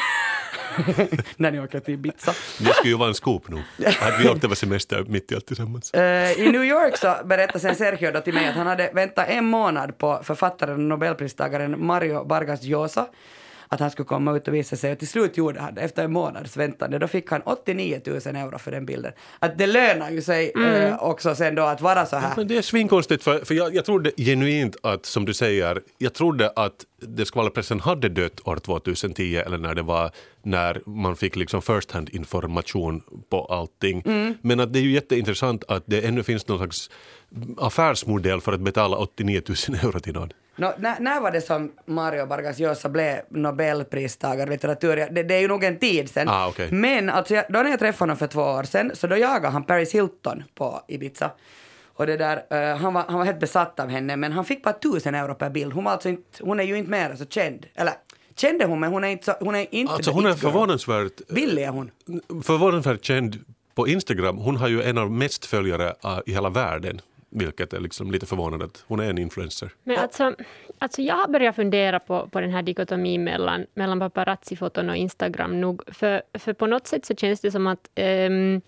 när 1.37 1.50
ni 1.50 1.61
åker 1.61 1.80
till 1.80 1.94
Ibiza. 1.94 2.35
Det 2.58 2.74
skulle 2.74 2.90
ju 2.90 2.98
vara 2.98 3.08
en 3.08 3.14
scoop 3.14 3.48
nu. 3.48 3.62
Att 3.87 4.20
vi 4.20 4.28
åkte 4.28 4.48
på 4.48 4.54
semester 4.54 5.04
mitt 5.08 5.32
i 5.32 5.35
allt 5.35 5.46
tillsammans. 5.46 5.94
Eh, 5.94 6.32
I 6.32 6.50
New 6.50 6.64
York 6.64 6.96
så 6.96 7.16
berättade 7.24 7.61
sen 7.61 7.76
Sergio 7.76 8.11
då 8.12 8.20
till 8.20 8.35
mig 8.35 8.48
att 8.48 8.54
han 8.54 8.66
hade 8.66 8.90
väntat 8.94 9.28
en 9.28 9.44
månad 9.44 9.98
på 9.98 10.20
författaren 10.22 10.74
och 10.74 10.80
nobelpristagaren 10.80 11.87
Mario 11.87 12.24
Vargas 12.24 12.62
Llosa 12.62 13.06
att 13.72 13.80
han 13.80 13.90
skulle 13.90 14.06
komma 14.06 14.37
ut 14.37 14.48
och 14.48 14.54
visa 14.54 14.76
sig 14.76 14.92
och 14.92 14.98
till 14.98 15.08
slut 15.08 15.37
gjorde 15.37 15.61
han 15.61 15.74
det 15.74 15.80
efter 15.80 16.04
en 16.04 16.12
månads 16.12 16.56
väntande. 16.56 16.98
Då 16.98 17.08
fick 17.08 17.30
han 17.30 17.42
89 17.42 18.00
000 18.06 18.16
euro 18.16 18.58
för 18.58 18.70
den 18.70 18.87
bilden. 18.87 19.12
Att 19.38 19.58
det 19.58 19.66
lönar 19.66 20.11
ju 20.11 20.22
sig 20.22 20.52
eh, 20.66 21.02
också 21.02 21.35
sen 21.35 21.54
då 21.54 21.62
att 21.62 21.80
vara 21.80 22.06
så 22.06 22.16
här. 22.16 22.32
Men 22.37 22.48
det 22.48 22.56
är 22.56 22.62
svinkonstigt, 22.62 23.24
för, 23.24 23.44
för 23.44 23.54
jag, 23.54 23.74
jag 23.74 23.85
trodde 23.85 24.12
genuint 24.16 24.76
att, 24.82 25.06
som 25.06 25.24
du 25.24 25.35
säger, 25.35 25.80
jag 25.98 26.14
trodde 26.14 26.50
att 26.56 26.85
det 27.08 27.26
skvallerpressen 27.26 27.80
hade 27.80 28.08
dött 28.08 28.48
år 28.48 28.56
2010 28.56 29.36
eller 29.36 29.58
när 29.58 29.74
det 29.74 29.82
var 29.82 30.10
när 30.42 30.82
man 30.86 31.16
fick 31.16 31.36
liksom 31.36 31.62
first 31.62 31.90
hand 31.90 32.08
information 32.12 33.02
på 33.30 33.44
allting. 33.44 34.02
Men 34.40 34.60
att 34.60 34.72
det 34.72 34.78
är 34.78 34.82
ju 34.82 34.92
jätteintressant 34.92 35.64
att 35.68 35.82
det 35.86 36.06
ännu 36.06 36.22
finns 36.22 36.48
någon 36.48 36.58
slags 36.58 36.90
affärsmodell 37.58 38.40
för 38.40 38.52
att 38.52 38.60
betala 38.60 38.96
89 38.96 39.42
000 39.68 39.78
euro 39.82 40.00
till 40.00 40.12
någon. 40.12 40.32
Nå, 40.56 40.74
när, 40.78 41.00
när 41.00 41.20
var 41.20 41.30
det 41.30 41.40
som 41.40 41.72
Mario 41.86 42.26
Vargas 42.26 42.58
Llosa 42.58 42.88
blev 42.88 43.20
nobelpristagare 43.30 44.48
i 44.48 44.50
litteratur? 44.50 44.96
Det, 44.96 45.22
det 45.22 45.34
är 45.34 45.40
ju 45.40 45.48
nog 45.48 45.64
en 45.64 45.78
tid 45.78 46.10
sen. 46.10 46.28
Ah, 46.28 46.48
okej. 46.48 46.72
Men 46.72 47.10
alltså, 47.10 47.34
jag, 47.34 47.44
då 47.48 47.62
när 47.62 47.70
jag 47.70 47.78
träffade 47.78 48.02
honom 48.02 48.16
för 48.16 48.26
två 48.26 48.42
år 48.42 48.62
sedan 48.62 48.90
så 48.94 49.06
då 49.06 49.16
jagade 49.16 49.48
han 49.48 49.64
Paris 49.64 49.94
Hilton 49.94 50.44
på 50.54 50.82
Ibiza. 50.88 51.30
Och 51.94 52.07
det 52.07 52.16
där, 52.16 52.42
eh, 52.50 52.76
han, 52.76 52.94
var, 52.94 53.05
han 53.09 53.18
var 53.18 53.24
helt 53.24 53.40
besatt 53.40 53.81
av 53.81 53.88
henne 53.88 54.16
men 54.16 54.33
han 54.33 54.44
fick 54.44 54.62
bara 54.62 54.74
tusen 54.74 55.14
euro 55.14 55.35
per 55.35 55.50
bild. 55.50 55.72
Hon, 55.72 55.85
var 55.85 55.92
alltså 55.92 56.09
inte, 56.09 56.44
hon 56.44 56.61
är 56.61 56.64
ju 56.64 56.78
inte 56.78 56.90
mer 56.90 57.14
så 57.14 57.24
känd. 57.24 57.66
Eller 57.74 57.94
kände 58.37 58.64
hon 58.64 58.81
men 58.81 58.92
hon 58.92 59.05
är 59.05 59.09
inte, 59.09 59.24
så, 59.24 59.33
hon 59.40 59.55
är 59.55 59.74
inte 59.74 59.92
Alltså 59.92 60.11
hon 60.11 60.26
är 60.26 60.35
förvånansvärt, 60.35 61.28
Billig 61.28 61.62
är 61.62 61.68
hon. 61.68 61.90
förvånansvärt 62.42 63.05
känd 63.05 63.38
på 63.74 63.88
Instagram. 63.88 64.38
Hon 64.38 64.57
har 64.57 64.68
ju 64.68 64.83
en 64.83 64.98
av 64.98 65.11
mest 65.11 65.46
följare 65.46 65.94
uh, 66.05 66.20
i 66.26 66.33
hela 66.33 66.48
världen. 66.48 67.00
Vilket 67.35 67.72
är 67.72 67.81
liksom 67.81 68.11
lite 68.11 68.26
förvånande 68.26 68.64
att 68.64 68.85
hon 68.87 69.00
är 69.00 69.11
en 69.11 69.18
influencer. 69.18 69.70
Men 69.85 69.98
alltså, 69.98 70.35
alltså 70.78 71.02
jag 71.02 71.14
har 71.14 71.28
börjat 71.28 71.57
fundera 71.57 72.00
på, 72.00 72.28
på 72.28 72.40
den 72.40 72.50
här 72.50 72.62
dikotomin 72.62 73.24
mellan, 73.24 73.66
mellan 73.74 74.00
paparazzi-foton 74.00 74.90
och 74.90 74.96
Instagram 74.96 75.61
nog. 75.61 75.83
För, 75.87 76.22
för 76.38 76.52
på 76.52 76.66
något 76.66 76.87
sätt 76.87 77.07
så 77.07 77.14
känns 77.14 77.40
det 77.40 77.50
som 77.50 77.66
att 77.66 77.90
ehm, 77.94 78.61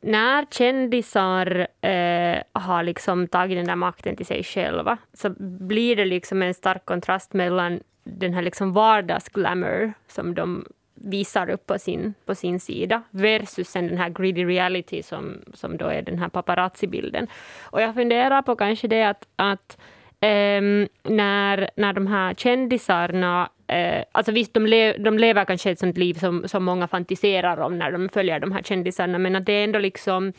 när 0.00 0.46
kändisar 0.50 1.66
eh, 1.80 2.42
har 2.52 2.82
liksom 2.82 3.28
tagit 3.28 3.58
den 3.58 3.66
där 3.66 3.76
makten 3.76 4.16
till 4.16 4.26
sig 4.26 4.42
själva 4.42 4.98
så 5.12 5.30
blir 5.38 5.96
det 5.96 6.04
liksom 6.04 6.42
en 6.42 6.54
stark 6.54 6.84
kontrast 6.84 7.32
mellan 7.32 7.80
den 8.04 8.34
här 8.34 8.42
liksom 8.42 8.72
vardagsglamour 8.72 9.92
som 10.08 10.34
de 10.34 10.66
visar 10.94 11.50
upp 11.50 11.66
på 11.66 11.78
sin, 11.78 12.14
på 12.24 12.34
sin 12.34 12.60
sida 12.60 13.02
versus 13.10 13.68
sen 13.68 13.88
den 13.88 13.98
här 13.98 14.08
greedy 14.08 14.44
reality 14.44 15.02
som, 15.02 15.42
som 15.54 15.76
då 15.76 15.86
är 15.86 16.02
den 16.02 16.18
här 16.18 16.28
paparazzi-bilden. 16.28 17.26
Och 17.62 17.82
jag 17.82 17.94
funderar 17.94 18.42
på 18.42 18.56
kanske 18.56 18.88
det 18.88 19.02
att, 19.02 19.28
att 19.36 19.78
ehm, 20.20 20.88
när, 21.02 21.70
när 21.76 21.92
de 21.92 22.06
här 22.06 22.34
kändisarna 22.34 23.48
Eh, 23.68 24.04
alltså 24.12 24.32
visst, 24.32 24.54
de, 24.54 24.66
le 24.66 24.92
de 24.92 25.18
lever 25.18 25.44
kanske 25.44 25.70
ett 25.70 25.78
sånt 25.78 25.98
liv 25.98 26.14
som, 26.14 26.48
som 26.48 26.64
många 26.64 26.88
fantiserar 26.88 27.60
om 27.60 27.78
när 27.78 27.92
de 27.92 28.08
följer 28.08 28.40
de 28.40 28.52
här 28.52 28.62
kändisarna, 28.62 29.18
men 29.18 29.36
att 29.36 29.46
det 29.46 29.52
är 29.52 29.64
ändå 29.64 29.78
liksom 29.78 30.32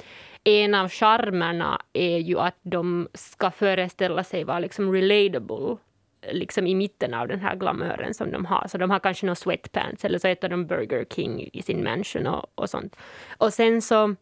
en 0.43 0.75
av 0.75 0.89
charmerna 0.89 1.81
är 1.93 2.17
ju 2.17 2.39
att 2.39 2.57
de 2.61 3.07
ska 3.13 3.51
föreställa 3.51 4.23
sig 4.23 4.43
vara 4.43 4.59
liksom 4.59 4.93
relatable 4.93 5.77
liksom 6.31 6.67
i 6.67 6.75
mitten 6.75 7.13
av 7.13 7.27
den 7.27 7.39
här 7.39 7.55
glamören 7.55 8.13
som 8.13 8.31
de 8.31 8.45
har. 8.45 8.67
Så 8.67 8.77
de 8.77 8.89
har 8.89 8.99
kanske 8.99 9.25
några 9.25 9.35
sweatpants 9.35 10.05
eller 10.05 10.19
så 10.19 10.27
äter 10.27 10.49
de 10.49 10.67
Burger 10.67 11.05
King 11.15 11.49
i 11.53 11.61
sin 11.61 11.83
mansion 11.83 12.27
och, 12.27 12.45
och 12.55 12.69
sånt. 12.69 12.95
Och 13.37 13.53
sen 13.53 13.81
så 13.81 14.15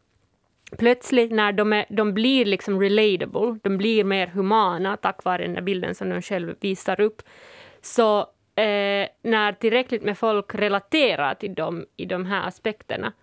plötsligt 0.77 1.31
när 1.31 1.51
de, 1.51 1.73
är, 1.73 1.85
de 1.89 2.13
blir 2.13 2.45
liksom 2.45 2.81
relatable, 2.81 3.59
de 3.63 3.77
blir 3.77 4.03
mer 4.03 4.27
humana 4.27 4.97
tack 4.97 5.23
vare 5.23 5.43
den 5.43 5.53
där 5.53 5.61
bilden 5.61 5.95
som 5.95 6.09
de 6.09 6.21
själv 6.21 6.55
visar 6.59 7.01
upp, 7.01 7.21
så 7.81 8.27
eh, 8.55 9.07
när 9.21 9.53
tillräckligt 9.53 10.03
med 10.03 10.17
folk 10.17 10.55
relaterar 10.55 11.33
till 11.33 11.53
dem 11.53 11.85
i 11.97 12.05
de 12.05 12.25
här 12.25 12.47
aspekterna 12.47 13.13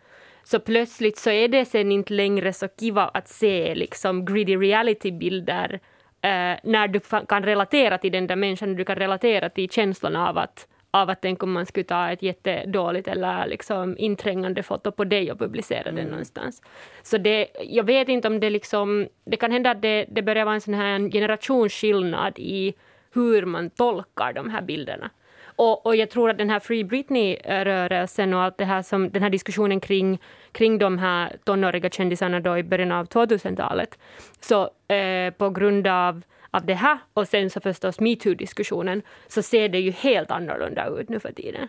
så 0.45 0.61
plötsligt 0.61 1.19
så 1.19 1.31
är 1.31 1.49
det 1.49 1.65
sen 1.65 1.93
inte 1.93 2.15
längre 2.15 2.53
så 2.53 2.69
kiva 2.69 3.05
att 3.05 3.29
se 3.29 3.75
liksom 3.75 4.25
greedy 4.25 4.57
reality-bilder 4.57 5.81
eh, 6.23 6.59
när 6.63 6.89
du 6.89 7.01
kan 7.29 7.43
relatera 7.43 7.99
till 7.99 8.13
den 8.13 8.27
där 8.27 8.37
människan, 8.37 8.77
du 8.77 8.85
kan 8.85 8.97
relatera 8.97 9.49
till 9.49 9.71
känslan 9.71 10.17
av 10.17 10.39
att 10.39 10.67
av 10.95 11.11
att 11.11 11.23
tänk 11.23 11.43
om 11.43 11.53
man 11.53 11.67
skulle 11.67 11.85
ta 11.85 12.11
ett 12.11 12.23
jättedåligt 12.23 13.09
eller 13.09 13.47
liksom 13.47 13.99
inträngande 13.99 14.63
foto 14.63 14.93
på 14.93 15.05
dig 15.05 15.33
och 15.33 15.39
publicera 15.39 15.93
det 15.93 16.05
någonstans. 16.05 16.63
Så 17.03 17.19
det, 17.19 17.49
jag 17.65 17.85
vet 17.85 18.09
inte 18.09 18.29
om 18.29 18.41
det 18.41 18.51
liksom, 18.51 19.09
det 19.25 19.37
kan 19.37 19.53
hända 19.53 19.71
att 19.71 19.83
det, 19.83 20.07
det 20.09 20.23
börjar 20.23 20.45
vara 20.45 20.55
en 20.55 20.61
sån 20.61 20.75
här 20.75 21.11
generationsskillnad 21.11 22.39
i 22.39 22.75
hur 23.15 23.47
man 23.47 23.71
tolkar 23.71 24.33
de 24.33 24.51
här 24.51 24.63
bilderna. 24.63 25.11
Och, 25.57 25.87
och 25.87 25.97
jag 25.97 26.11
tror 26.11 26.31
att 26.31 26.39
den 26.39 26.51
här 26.51 26.61
Free 26.61 26.85
Britney-rörelsen 26.85 28.35
och 28.35 28.43
allt 28.43 28.59
det 28.59 28.65
här 28.65 28.83
som, 28.83 29.11
den 29.11 29.23
här 29.23 29.31
diskussionen 29.31 29.81
kring, 29.81 30.19
kring 30.53 30.79
de 30.79 30.99
här 30.99 31.37
tonåriga 31.45 31.91
kändisarna 31.91 32.41
då 32.41 32.59
i 32.59 32.63
början 32.63 32.93
av 32.93 33.07
2000-talet, 33.07 33.99
så 34.41 34.71
eh, 34.95 35.31
på 35.31 35.51
grund 35.51 35.87
av 35.87 36.23
av 36.55 36.67
det 36.67 36.75
här 36.75 36.99
och 37.15 37.29
sen 37.29 37.51
så 37.51 37.61
förstås 37.61 38.01
metoo-diskussionen 38.01 39.03
så 39.29 39.43
ser 39.43 39.69
det 39.69 39.79
ju 39.79 39.91
helt 39.91 40.31
annorlunda 40.31 40.87
ut 40.87 41.09
nu 41.09 41.21
för 41.21 41.33
tiden. 41.33 41.69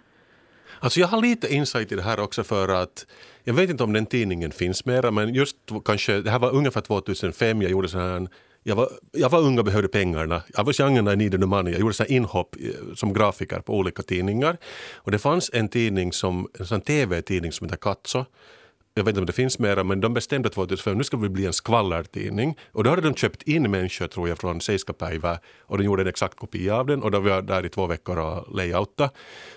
Alltså 0.79 0.99
jag 0.99 1.07
har 1.07 1.21
lite 1.21 1.53
insight 1.53 1.91
i 1.91 1.95
det 1.95 2.01
här 2.01 2.19
också 2.19 2.43
för 2.43 2.69
att 2.69 3.05
jag 3.43 3.53
vet 3.53 3.69
inte 3.69 3.83
om 3.83 3.93
den 3.93 4.05
tidningen 4.05 4.51
finns 4.51 4.85
mera 4.85 5.11
men 5.11 5.33
just 5.33 5.57
kanske, 5.85 6.21
det 6.21 6.31
här 6.31 6.39
var 6.39 6.55
ungefär 6.55 6.81
2005, 6.81 7.61
jag 7.61 7.71
gjorde 7.71 7.89
så 7.89 7.97
här 7.99 8.27
jag 8.63 8.75
var, 8.75 8.89
jag 9.11 9.29
var 9.29 9.39
ung 9.39 9.59
och 9.59 9.65
behövde 9.65 9.87
pengarna. 9.87 10.43
Jag 10.55 10.63
var 10.63 10.73
genren 10.73 11.07
I 11.07 11.15
needed 11.15 11.41
the 11.41 11.45
money. 11.47 11.73
Jag 11.73 11.79
gjorde 11.79 11.93
så 11.93 12.05
inhopp 12.05 12.55
eh, 12.59 12.95
som 12.95 13.13
grafiker 13.13 13.59
på 13.59 13.77
olika 13.77 14.03
tidningar. 14.03 14.57
Och 14.95 15.11
det 15.11 15.19
fanns 15.19 15.49
en 15.53 15.69
tidning 15.69 16.13
som, 16.13 16.47
en 16.59 16.65
sån 16.65 16.81
tv-tidning 16.81 17.51
som 17.51 17.65
heter 17.65 17.77
Katso. 17.77 18.25
Jag 18.95 19.03
vet 19.03 19.09
inte 19.09 19.19
om 19.19 19.25
det 19.25 19.33
finns 19.33 19.59
mera, 19.59 19.83
men 19.83 20.01
de 20.01 20.13
bestämde 20.13 20.49
2005 20.49 20.97
nu 20.97 21.03
ska 21.03 21.17
vi 21.17 21.29
bli 21.29 21.45
en 21.45 21.53
skvallertidning. 21.53 22.57
Och 22.71 22.83
då 22.83 22.89
hade 22.89 23.01
de 23.01 23.15
köpt 23.15 23.43
in 23.43 23.71
människor, 23.71 24.07
tror 24.07 24.29
jag, 24.29 24.37
från 24.37 24.61
Seiskapäivä 24.61 25.39
och 25.59 25.77
de 25.77 25.83
gjorde 25.83 26.01
en 26.01 26.07
exakt 26.07 26.37
kopia 26.37 26.75
av 26.75 26.85
den 26.85 27.03
och 27.03 27.11
då 27.11 27.19
var 27.19 27.29
jag 27.29 27.45
där 27.45 27.65
i 27.65 27.69
två 27.69 27.87
veckor 27.87 28.17
och 28.17 28.55
layouta. 28.55 29.09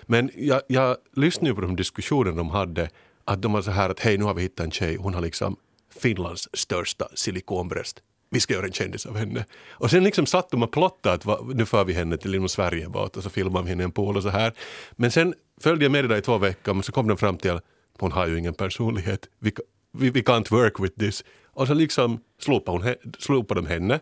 Men 0.05 0.31
jag, 0.35 0.61
jag 0.67 0.97
lyssnade 1.15 1.55
på 1.55 1.61
de 1.61 1.75
diskussioner 1.75 2.31
de 2.31 2.49
hade, 2.49 2.89
att 3.25 3.41
de 3.41 3.53
var 3.53 3.61
så 3.61 3.71
här 3.71 3.89
att 3.89 3.99
hej, 3.99 4.17
nu 4.17 4.23
har 4.23 4.33
vi 4.33 4.41
hittat 4.41 4.65
en 4.65 4.71
tjej, 4.71 4.95
hon 4.95 5.13
har 5.13 5.21
liksom 5.21 5.55
Finlands 5.99 6.49
största 6.53 7.07
silikonbröst. 7.13 8.01
Vi 8.29 8.39
ska 8.39 8.53
göra 8.53 8.65
en 8.65 8.71
kändis 8.71 9.05
av 9.05 9.17
henne. 9.17 9.45
Och 9.69 9.89
sen 9.89 10.03
liksom 10.03 10.25
satt 10.25 10.49
de 10.49 10.63
och 10.63 10.71
plottade 10.71 11.15
att 11.15 11.25
va, 11.25 11.39
nu 11.53 11.65
för 11.65 11.85
vi 11.85 11.93
henne 11.93 12.17
till 12.17 12.35
inom 12.35 12.49
Sverigebåt 12.49 13.17
och 13.17 13.23
så 13.23 13.29
filmar 13.29 13.63
vi 13.63 13.69
henne 13.69 13.83
i 13.83 13.85
en 13.85 13.91
pool 13.91 14.17
och 14.17 14.23
så 14.23 14.29
här. 14.29 14.53
Men 14.91 15.11
sen 15.11 15.33
följde 15.61 15.85
jag 15.85 15.91
med 15.91 16.03
det 16.03 16.07
där 16.07 16.17
i 16.17 16.21
två 16.21 16.37
veckor 16.37 16.73
men 16.73 16.83
så 16.83 16.91
kom 16.91 17.07
de 17.07 17.17
fram 17.17 17.37
till 17.37 17.51
att 17.51 17.63
hon 17.99 18.11
har 18.11 18.27
ju 18.27 18.37
ingen 18.39 18.53
personlighet. 18.53 19.29
Vi, 19.39 19.53
vi, 19.91 20.09
vi 20.09 20.21
can't 20.21 20.51
work 20.51 20.79
with 20.79 20.99
this. 20.99 21.23
Och 21.45 21.67
så 21.67 21.73
liksom 21.73 22.19
slopade, 22.39 22.77
hon, 22.77 23.11
slopade 23.19 23.61
de 23.61 23.67
henne. 23.67 23.99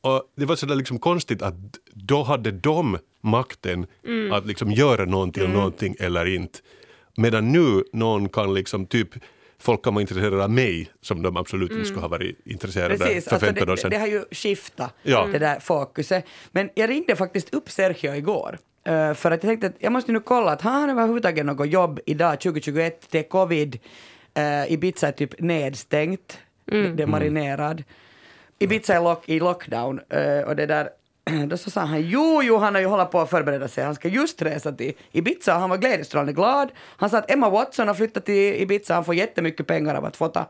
Och 0.00 0.32
det 0.36 0.44
var 0.44 0.56
så 0.56 0.66
där 0.66 0.74
liksom 0.74 0.98
konstigt 0.98 1.42
att 1.42 1.54
då 1.94 2.22
hade 2.22 2.50
de 2.50 2.98
makten 3.20 3.86
att 4.32 4.46
liksom 4.46 4.72
göra 4.72 5.04
någonting, 5.04 5.44
mm. 5.44 5.56
någonting 5.56 5.96
eller 5.98 6.26
inte. 6.26 6.58
Medan 7.16 7.52
nu 7.52 7.84
någon 7.92 8.28
kan 8.28 8.54
liksom 8.54 8.86
typ 8.86 9.08
folk 9.62 9.82
kan 9.84 9.94
vara 9.94 10.00
intresserade 10.00 10.44
av 10.44 10.50
mig 10.50 10.90
som 11.00 11.22
de 11.22 11.36
absolut 11.36 11.70
inte 11.72 11.84
skulle 11.84 12.00
ha 12.00 12.08
varit 12.08 12.40
intresserade 12.46 12.98
Precis, 12.98 13.24
för 13.24 13.32
alltså 13.34 13.46
15 13.46 13.68
år 13.68 13.76
det, 13.76 13.80
sedan. 13.80 13.90
det 13.90 13.96
har 13.98 14.06
ju 14.06 14.24
skiftat, 14.30 14.94
Ja. 15.02 15.28
det 15.32 15.38
där 15.38 15.60
fokuset. 15.60 16.24
Men 16.52 16.70
jag 16.74 16.90
ringde 16.90 17.16
faktiskt 17.16 17.54
upp 17.54 17.70
Sergio 17.70 18.14
igår. 18.14 18.58
eh, 18.84 19.14
för 19.14 19.30
att 19.30 19.42
jag 19.44 19.50
tänkte 19.50 19.66
att 19.66 19.74
jag 19.78 19.92
måste 19.92 20.12
nu 20.12 20.20
kolla 20.20 20.52
att 20.52 20.62
har 20.62 20.70
han 20.70 20.90
överhuvudtaget 20.90 21.46
något 21.46 21.68
jobb 21.68 22.00
idag 22.06 22.40
2021, 22.40 23.06
det 23.10 23.18
är 23.18 23.22
covid. 23.22 23.78
Uh, 24.38 24.72
Ibiza 24.72 25.08
är 25.08 25.12
typ 25.12 25.40
nedstängt, 25.40 26.38
det 26.64 27.02
är 27.02 27.06
marinerad. 27.06 27.82
Ibiza 28.58 28.94
är 28.94 29.00
lock, 29.00 29.28
i 29.28 29.40
lockdown 29.40 30.00
uh, 30.14 30.40
och 30.48 30.56
det 30.56 30.66
där 30.66 30.88
då 31.46 31.56
så 31.56 31.70
sa 31.70 31.80
han 31.80 32.02
jo, 32.02 32.42
jo, 32.42 32.56
han 32.56 32.74
har 32.74 32.80
ju 32.80 32.86
hållit 32.86 33.10
på 33.10 33.20
att 33.20 33.30
förbereda 33.30 33.68
sig. 33.68 33.84
Han 33.84 33.94
ska 33.94 34.08
just 34.08 34.42
resa 34.42 34.72
till 34.72 34.92
Ibiza. 35.12 35.54
Han 35.54 35.70
var 35.70 35.76
glädjestrålande 35.76 36.32
glad. 36.32 36.72
Han 36.78 37.10
sa 37.10 37.18
att 37.18 37.30
Emma 37.30 37.50
Watson 37.50 37.88
har 37.88 37.94
flyttat 37.94 38.24
till 38.24 38.54
Ibiza. 38.54 38.94
Han 38.94 39.04
får 39.04 39.14
jättemycket 39.14 39.66
pengar 39.66 39.94
av 39.94 40.04
att 40.04 40.16
fota 40.16 40.46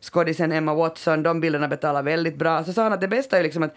skådisen 0.00 0.52
Emma 0.52 0.74
Watson. 0.74 1.22
De 1.22 1.40
bilderna 1.40 1.68
betalar 1.68 2.02
väldigt 2.02 2.36
bra. 2.36 2.64
Så 2.64 2.72
sa 2.72 2.82
han 2.82 2.92
att 2.92 3.00
det 3.00 3.08
bästa 3.08 3.38
är 3.38 3.42
liksom 3.42 3.62
att 3.62 3.74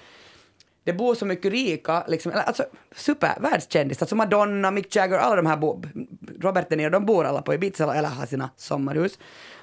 det 0.83 0.93
bor 0.93 1.15
så 1.15 1.25
mycket 1.25 1.51
rika, 1.51 2.03
liksom, 2.07 2.31
eller, 2.31 2.43
alltså 2.43 2.63
supervärldskändisar, 2.95 4.03
alltså 4.03 4.15
Madonna, 4.15 4.71
Mick 4.71 4.95
Jagger, 4.95 5.17
alla 5.17 5.35
de 5.35 5.45
här, 5.45 5.57
bo, 5.57 5.83
Robert 6.41 6.69
De 6.69 6.75
Niro, 6.75 6.89
de 6.89 7.05
bor 7.05 7.25
alla 7.25 7.41
på 7.41 7.53
Ibiza 7.53 7.95
eller 7.95 8.09
har 8.09 8.25
sina 8.25 8.49
sommarhus. 8.57 9.19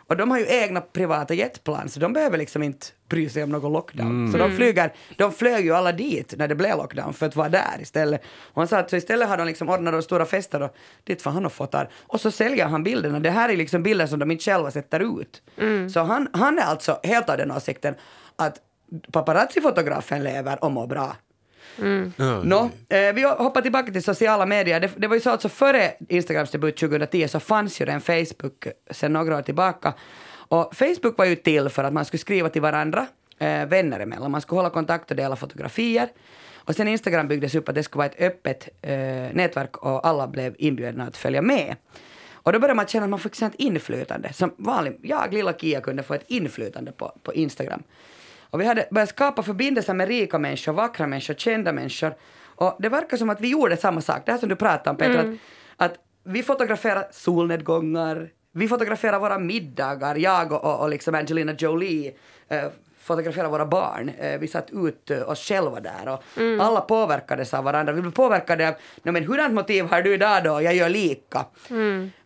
Och 0.08 0.16
de 0.16 0.30
har 0.30 0.38
ju 0.38 0.46
egna 0.48 0.80
privata 0.80 1.34
jetplan, 1.34 1.88
så 1.88 2.00
de 2.00 2.12
behöver 2.12 2.38
liksom 2.38 2.62
inte 2.62 2.86
bry 3.08 3.28
sig 3.28 3.42
om 3.42 3.50
någon 3.50 3.72
lockdown. 3.72 4.32
Så 4.32 4.38
de 4.38 4.56
flyger, 4.56 4.92
de 5.16 5.32
flög 5.32 5.64
ju 5.64 5.74
alla 5.74 5.92
dit 5.92 6.34
när 6.36 6.48
det 6.48 6.54
blev 6.54 6.76
lockdown 6.76 7.14
för 7.14 7.26
att 7.26 7.36
vara 7.36 7.48
där 7.48 7.78
istället. 7.80 8.22
Och 8.40 8.60
han 8.62 8.68
sa 8.68 8.78
att 8.78 8.90
så 8.90 8.96
istället 8.96 9.28
har 9.28 9.36
de 9.36 9.46
liksom 9.46 9.68
ordnat 9.68 9.92
de 9.92 10.02
stora 10.02 10.24
fester 10.26 10.62
och 10.62 10.74
dit 11.04 11.22
får 11.22 11.30
han 11.30 11.46
och 11.46 11.52
fotar. 11.52 11.90
Och 12.06 12.20
så 12.20 12.30
säljer 12.30 12.66
han 12.66 12.82
bilderna. 12.84 13.20
Det 13.20 13.30
här 13.30 13.48
är 13.48 13.56
liksom 13.56 13.82
bilder 13.82 14.06
som 14.06 14.18
de 14.18 14.30
inte 14.30 14.44
själva 14.44 14.70
sätter 14.70 15.20
ut. 15.20 15.42
Så 15.92 16.00
han, 16.00 16.28
han 16.32 16.58
är 16.58 16.62
alltså 16.62 17.00
helt 17.02 17.30
av 17.30 17.36
den 17.36 17.50
åsikten 17.50 17.94
att 18.36 18.56
paparazzi-fotografen 19.12 20.22
lever 20.22 20.64
och 20.64 20.72
mår 20.72 20.86
bra. 20.86 21.16
Ja, 22.16 22.42
Nå, 22.44 22.70
eh, 22.88 23.12
vi 23.14 23.22
hoppar 23.22 23.60
tillbaka 23.60 23.92
till 23.92 24.02
sociala 24.02 24.46
medier. 24.46 24.80
Det, 24.80 24.90
det 24.96 25.06
var 25.06 25.14
ju 25.14 25.20
så 25.20 25.30
alltså 25.30 25.48
före 25.48 25.92
Instagrams 26.08 26.50
debut 26.50 26.76
2010 26.76 27.28
så 27.28 27.40
fanns 27.40 27.80
ju 27.80 27.84
den 27.84 28.00
Facebook 28.00 28.66
sedan 28.90 29.12
några 29.12 29.36
år 29.36 29.42
tillbaka. 29.42 29.94
Och 30.30 30.76
Facebook 30.76 31.18
var 31.18 31.24
ju 31.24 31.36
till 31.36 31.68
för 31.68 31.84
att 31.84 31.92
man 31.92 32.04
skulle 32.04 32.18
skriva 32.18 32.48
till 32.48 32.62
varandra, 32.62 33.06
eh, 33.38 33.66
vänner 33.66 34.00
emellan. 34.00 34.30
Man 34.30 34.40
skulle 34.40 34.58
hålla 34.58 34.70
kontakt 34.70 35.10
och 35.10 35.16
dela 35.16 35.36
fotografier. 35.36 36.08
Och 36.56 36.74
sen 36.74 36.88
Instagram 36.88 37.28
byggdes 37.28 37.54
upp 37.54 37.68
att 37.68 37.74
det 37.74 37.82
skulle 37.82 37.98
vara 37.98 38.06
ett 38.06 38.20
öppet 38.20 38.68
eh, 38.82 38.92
nätverk 39.32 39.76
och 39.76 40.06
alla 40.06 40.28
blev 40.28 40.54
inbjudna 40.58 41.04
att 41.04 41.16
följa 41.16 41.42
med. 41.42 41.76
Och 42.32 42.52
då 42.52 42.58
började 42.58 42.76
man 42.76 42.86
känna 42.86 43.04
att 43.04 43.10
man 43.10 43.18
fick 43.18 43.42
ett 43.42 43.54
inflytande. 43.54 44.32
Som 44.32 44.54
vanlig, 44.56 44.98
jag, 45.02 45.34
lilla 45.34 45.52
Kia, 45.52 45.80
kunde 45.80 46.02
få 46.02 46.14
ett 46.14 46.24
inflytande 46.26 46.92
på, 46.92 47.12
på 47.22 47.34
Instagram. 47.34 47.82
Och 48.50 48.60
vi 48.60 48.64
hade 48.64 48.88
börjat 48.90 49.08
skapa 49.08 49.42
förbindelser 49.42 49.94
med 49.94 50.08
rika 50.08 50.38
människor, 50.38 50.72
vackra 50.72 51.06
människor, 51.06 51.34
kända 51.34 51.72
människor. 51.72 52.14
Och 52.44 52.76
det 52.78 52.88
verkar 52.88 53.16
som 53.16 53.30
att 53.30 53.40
vi 53.40 53.48
gjorde 53.48 53.76
samma 53.76 54.00
sak, 54.00 54.22
det 54.26 54.32
här 54.32 54.38
som 54.38 54.48
du 54.48 54.56
pratade 54.56 54.90
om 54.90 54.96
Petra, 54.96 55.20
att, 55.76 55.92
att 55.92 55.98
vi 56.24 56.42
fotograferar 56.42 57.06
solnedgångar, 57.10 58.28
vi 58.52 58.68
fotograferar 58.68 59.18
våra 59.18 59.38
middagar, 59.38 60.14
jag 60.16 60.52
och, 60.52 60.64
och, 60.64 60.80
och 60.80 60.88
liksom 60.88 61.14
Angelina 61.14 61.52
Jolie 61.58 62.12
eh, 62.48 62.64
fotograferar 62.98 63.48
våra 63.48 63.66
barn. 63.66 64.10
Eh, 64.18 64.38
vi 64.40 64.48
satt 64.48 64.70
ut 64.70 65.10
eh, 65.10 65.28
oss 65.30 65.38
själva 65.48 65.80
där 65.80 66.08
och 66.08 66.22
alla 66.60 66.80
påverkades 66.80 67.54
av 67.54 67.64
varandra. 67.64 67.92
Vi 67.92 68.00
blev 68.00 68.12
påverkade 68.12 68.68
av, 68.68 68.74
"Nå, 69.02 69.12
men 69.12 69.24
hurdant 69.24 69.54
motiv 69.54 69.84
har 69.84 70.02
du 70.02 70.14
idag 70.14 70.44
då? 70.44 70.62
Jag 70.62 70.74
gör 70.74 70.88
lika. 70.88 71.44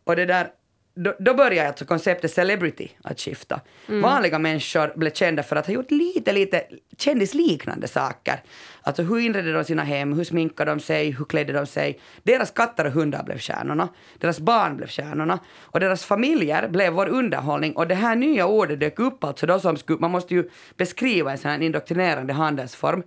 Och 0.04 0.16
det 0.16 0.24
där, 0.26 0.46
då, 0.94 1.14
då 1.18 1.34
började 1.34 1.68
alltså 1.68 1.84
konceptet 1.84 2.32
celebrity 2.32 2.88
att 3.02 3.20
skifta. 3.20 3.60
Vanliga 3.86 4.38
människor 4.38 4.92
blev 4.96 5.12
kända 5.12 5.42
för 5.42 5.56
att 5.56 5.66
ha 5.66 5.74
gjort 5.74 5.90
lite, 5.90 6.32
lite 6.32 6.64
kändisliknande 6.98 7.88
saker. 7.88 8.42
Alltså 8.82 9.02
hur 9.02 9.18
inredde 9.18 9.52
de 9.52 9.64
sina 9.64 9.82
hem, 9.82 10.12
hur 10.12 10.24
sminkade 10.24 10.70
de 10.70 10.80
sig, 10.80 11.10
hur 11.10 11.24
klädde 11.24 11.52
de 11.52 11.66
sig. 11.66 12.00
Deras 12.22 12.50
katter 12.50 12.84
och 12.84 12.92
hundar 12.92 13.22
blev 13.22 13.38
stjärnorna, 13.38 13.88
deras 14.18 14.40
barn 14.40 14.76
blev 14.76 14.88
stjärnorna 14.88 15.38
och 15.60 15.80
deras 15.80 16.04
familjer 16.04 16.68
blev 16.68 16.92
vår 16.92 17.06
underhållning. 17.08 17.72
Och 17.76 17.88
det 17.88 17.94
här 17.94 18.16
nya 18.16 18.46
ordet 18.46 18.80
dök 18.80 18.98
upp 18.98 19.24
alltså 19.24 19.46
då 19.46 19.60
som 19.60 19.76
skulle, 19.76 19.98
man 19.98 20.10
måste 20.10 20.34
ju 20.34 20.50
beskriva 20.76 21.32
en 21.32 21.38
sån 21.38 21.50
här 21.50 21.62
indoktrinerande 21.62 22.32
handelsform. 22.32 23.02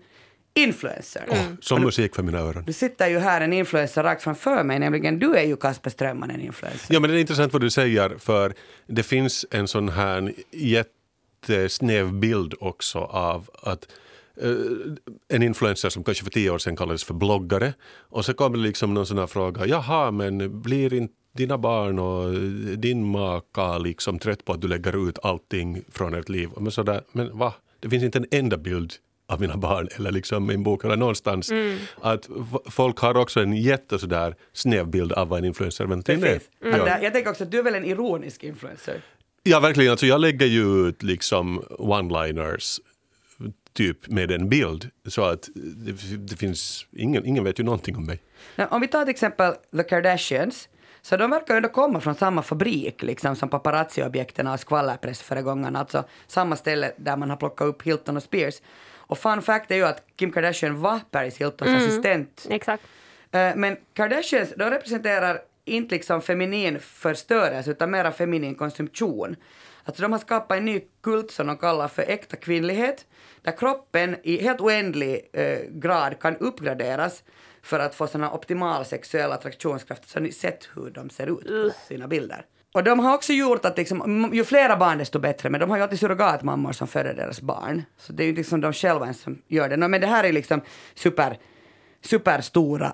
Influencer. 0.60 1.26
Som 1.62 1.82
musik 1.82 2.16
för 2.16 2.24
mina 2.24 2.38
öron. 2.38 2.64
Du 2.66 2.74
sitter 2.74 3.08
ju 3.08 3.20
här 3.20 3.42
en 3.42 3.54
influencer 3.54 4.04
rakt 4.04 4.24
framför 4.24 4.64
mig, 4.64 4.80
nämligen 4.80 5.20
du 5.20 5.36
är 5.36 5.44
ju 5.44 5.58
Kasper 5.58 5.90
Strömman 5.90 6.32
en 6.32 6.42
influencer. 6.42 6.94
Ja, 6.94 7.00
men 7.00 7.10
det 7.10 7.18
är 7.18 7.20
intressant 7.20 7.54
vad 7.54 7.62
du 7.62 7.70
säger, 7.70 8.18
för 8.18 8.54
det 8.88 9.04
finns 9.04 9.46
en 9.52 9.68
sån 9.68 9.90
här 9.90 10.34
jättesnäv 10.52 12.14
bild 12.14 12.54
också 12.60 13.00
av 13.00 13.50
att 13.62 13.88
eh, 14.42 14.56
en 15.28 15.44
influencer 15.44 15.90
som 15.90 16.04
kanske 16.04 16.24
för 16.24 16.32
tio 16.32 16.50
år 16.50 16.58
sedan 16.58 16.76
kallades 16.76 17.04
för 17.04 17.14
bloggare 17.14 17.74
och 18.10 18.26
så 18.26 18.34
kommer 18.34 18.58
det 18.58 18.64
liksom 18.64 18.94
någon 18.94 19.06
sån 19.06 19.18
här 19.18 19.28
fråga, 19.28 19.66
jaha, 19.66 20.12
men 20.12 20.62
blir 20.62 20.94
inte 20.94 21.14
dina 21.34 21.58
barn 21.58 22.00
och 22.00 22.34
din 22.78 23.04
maka 23.04 23.78
liksom 23.78 24.20
trött 24.20 24.46
på 24.46 24.54
att 24.54 24.62
du 24.62 24.68
lägger 24.68 25.10
ut 25.10 25.20
allting 25.24 25.82
från 25.92 26.14
ert 26.14 26.30
liv? 26.30 26.50
Men, 26.58 26.72
sådär, 26.72 27.02
men 27.12 27.38
va? 27.38 27.54
Det 27.80 27.90
finns 27.90 28.04
inte 28.04 28.18
en 28.18 28.28
enda 28.32 28.58
bild 28.58 28.94
av 29.28 29.42
mina 29.42 29.58
barn 29.58 29.88
eller 29.96 30.12
liksom 30.12 30.46
min 30.48 30.64
bok 30.64 30.84
eller 30.86 30.96
någonstans. 30.96 31.52
Att 32.02 32.26
f- 32.26 32.62
folk 32.74 33.00
har 33.00 33.18
också 33.18 33.40
en 33.40 33.54
jätte 33.54 34.00
sådär 34.00 34.36
snäv 34.54 34.88
bild 34.88 35.12
av 35.14 35.28
vad 35.28 35.40
en 35.40 35.46
influencer 35.46 35.86
det. 36.62 36.76
Att 36.82 36.88
Ja. 36.88 37.00
Jag 37.02 37.14
tänker 37.14 37.30
också 37.32 37.44
att 37.44 37.52
du 37.52 37.60
är 37.60 37.64
väl 37.64 37.76
en 37.76 37.86
ironisk 37.86 38.44
influencer? 38.44 39.02
Ja, 39.44 39.60
verkligen. 39.60 39.92
Alltså, 39.92 40.06
jag 40.06 40.22
lägger 40.22 40.46
ju 40.46 40.88
ut 40.88 41.04
liksom 41.04 41.60
one-liners 41.80 42.80
typ 43.74 44.08
med 44.08 44.32
en 44.32 44.50
bild 44.50 44.90
så 45.08 45.24
att 45.24 45.50
det, 45.56 45.92
det 46.18 46.36
finns, 46.36 46.86
ingen, 46.92 47.26
ingen 47.26 47.44
vet 47.44 47.60
ju 47.60 47.64
någonting 47.64 47.96
om 47.96 48.06
mig. 48.06 48.20
Om 48.70 48.82
vi 48.82 48.88
tar 48.88 49.06
till 49.06 49.12
exempel 49.12 49.54
The 49.78 49.84
Kardashians, 49.84 50.70
så 51.02 51.18
de 51.18 51.32
verkar 51.32 51.56
ändå 51.58 51.70
komma 51.70 52.00
från 52.02 52.16
samma 52.16 52.42
fabrik 52.42 53.04
liksom 53.04 53.36
som 53.36 53.50
paparazzi-objekten 53.50 54.48
och 54.48 54.60
skvallerpressföregångarna, 54.60 55.80
alltså 55.80 56.04
samma 56.28 56.56
ställe 56.56 56.92
där 56.98 57.18
man 57.18 57.30
har 57.30 57.38
plockat 57.38 57.68
upp 57.68 57.82
Hilton 57.82 58.18
och 58.18 58.24
Spears. 58.24 58.56
Och 59.08 59.18
fun 59.18 59.42
fact 59.42 59.72
är 59.72 59.76
ju 59.76 59.86
att 59.86 60.04
Kim 60.16 60.32
Kardashian 60.32 60.82
var 60.82 61.00
Paris 61.12 61.38
Hiltons 61.38 61.72
assistent. 61.72 62.48
Exakt. 62.50 62.84
Eh, 63.32 63.56
Men 63.56 63.78
Kardashians, 63.94 64.54
de 64.58 64.70
representerar 64.70 65.42
inte 65.66 65.96
liksom 65.96 66.22
feminin 66.22 66.80
förstörelse 66.80 67.72
utan 67.72 67.92
mera 67.92 68.12
feminin 68.12 68.56
konsumtion. 68.56 69.36
Alltså 69.84 70.02
de 70.02 70.12
har 70.12 70.20
skapat 70.20 70.58
en 70.58 70.66
ny 70.66 70.82
kult 71.04 71.32
som 71.32 71.48
de 71.48 71.58
kallar 71.58 71.88
för 71.88 72.02
äkta 72.02 72.38
kvinnlighet, 72.38 73.06
där 73.42 73.58
kroppen 73.58 74.16
i 74.24 74.42
helt 74.42 74.62
oändlig 74.62 75.30
eh, 75.34 75.60
grad 75.70 76.20
kan 76.20 76.38
uppgraderas 76.38 77.24
för 77.62 77.80
att 77.80 77.96
få 77.96 78.08
såna 78.08 78.32
optimal 78.32 78.86
sexuell 78.86 79.32
attraktionskraft. 79.32 80.10
Så 80.10 80.20
har 80.20 80.24
ni 80.24 80.32
sett 80.32 80.70
hur 80.76 80.90
de 80.90 81.10
ser 81.10 81.28
ut 81.28 81.48
på 81.48 81.72
sina 81.88 82.08
bilder. 82.08 82.46
Och 82.76 82.84
de 82.84 83.00
har 83.00 83.14
också 83.14 83.34
gjort 83.34 83.66
att 83.66 83.78
liksom, 83.78 84.30
ju 84.34 84.44
flera 84.44 84.78
barn 84.78 84.98
desto 84.98 85.20
bättre, 85.20 85.50
men 85.50 85.60
de 85.60 85.70
har 85.70 85.78
ju 85.78 85.84
alltid 85.84 86.00
surrogatmammor 86.00 86.72
som 86.72 86.88
föder 86.88 87.14
deras 87.14 87.42
barn. 87.42 87.84
Så 87.98 88.14
det 88.14 88.24
är 88.24 88.28
ju 88.28 88.36
liksom 88.36 88.62
de 88.62 88.74
själva 88.74 89.06
ens 89.06 89.22
som 89.22 89.42
gör 89.48 89.70
det. 89.70 89.78
Nå, 89.78 89.88
Men 89.88 90.02
det 90.02 90.08
här 90.08 90.24
är 90.24 90.34
liksom 90.34 90.62
super, 90.96 91.38
superstora 92.02 92.94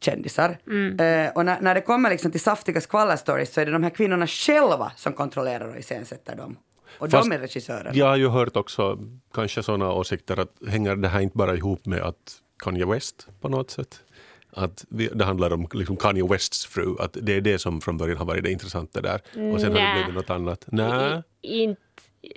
kändisar. 0.00 0.48
Eh, 0.48 1.32
och 1.34 1.44
när, 1.44 1.60
när 1.60 1.74
det 1.74 1.80
kommer 1.80 2.10
liksom 2.10 2.30
till 2.30 2.40
saftiga 2.40 2.80
skvallerstories 2.80 3.52
så 3.52 3.60
är 3.60 3.66
det 3.66 3.72
de 3.72 3.82
här 3.82 3.90
kvinnorna 3.90 4.26
själva 4.26 4.92
som 4.96 5.12
kontrollerar 5.12 5.68
och 5.68 5.78
iscensätter 5.78 6.36
dem. 6.36 6.56
Och 6.98 7.10
Fast 7.10 7.30
de 7.30 7.36
är 7.36 7.40
regissörer. 7.40 7.90
Jag 7.94 8.06
har 8.06 8.16
ju 8.16 8.28
hört 8.28 8.56
också 8.56 8.98
kanske 9.34 9.62
sådana 9.62 9.92
åsikter 9.92 10.40
att 10.40 10.68
hänger 10.68 10.96
det 10.96 11.08
här 11.08 11.20
inte 11.20 11.36
bara 11.36 11.54
ihop 11.54 11.86
med 11.86 12.02
att 12.02 12.38
Kanye 12.58 12.86
West 12.86 13.26
på 13.40 13.48
något 13.48 13.70
sätt? 13.70 14.00
Att 14.56 14.84
vi, 14.88 15.06
det 15.14 15.24
handlar 15.24 15.52
om 15.52 15.68
liksom 15.72 15.96
Kanye 15.96 16.26
Wests 16.28 16.66
fru, 16.66 16.94
att 16.98 17.16
det 17.22 17.32
är 17.36 17.40
det 17.40 17.58
som 17.58 17.80
från 17.80 17.96
början 17.96 18.16
har 18.18 18.24
varit 18.24 18.44
det 18.44 18.50
intressanta 18.52 19.00
där. 19.00 19.14
Och 19.54 19.60
sen 19.60 19.72
har 19.72 19.80
Nä. 19.80 19.88
det 19.88 19.94
blivit 19.94 20.14
något 20.14 20.30
annat. 20.30 20.64
Nej. 20.66 21.22
Inte, 21.40 21.80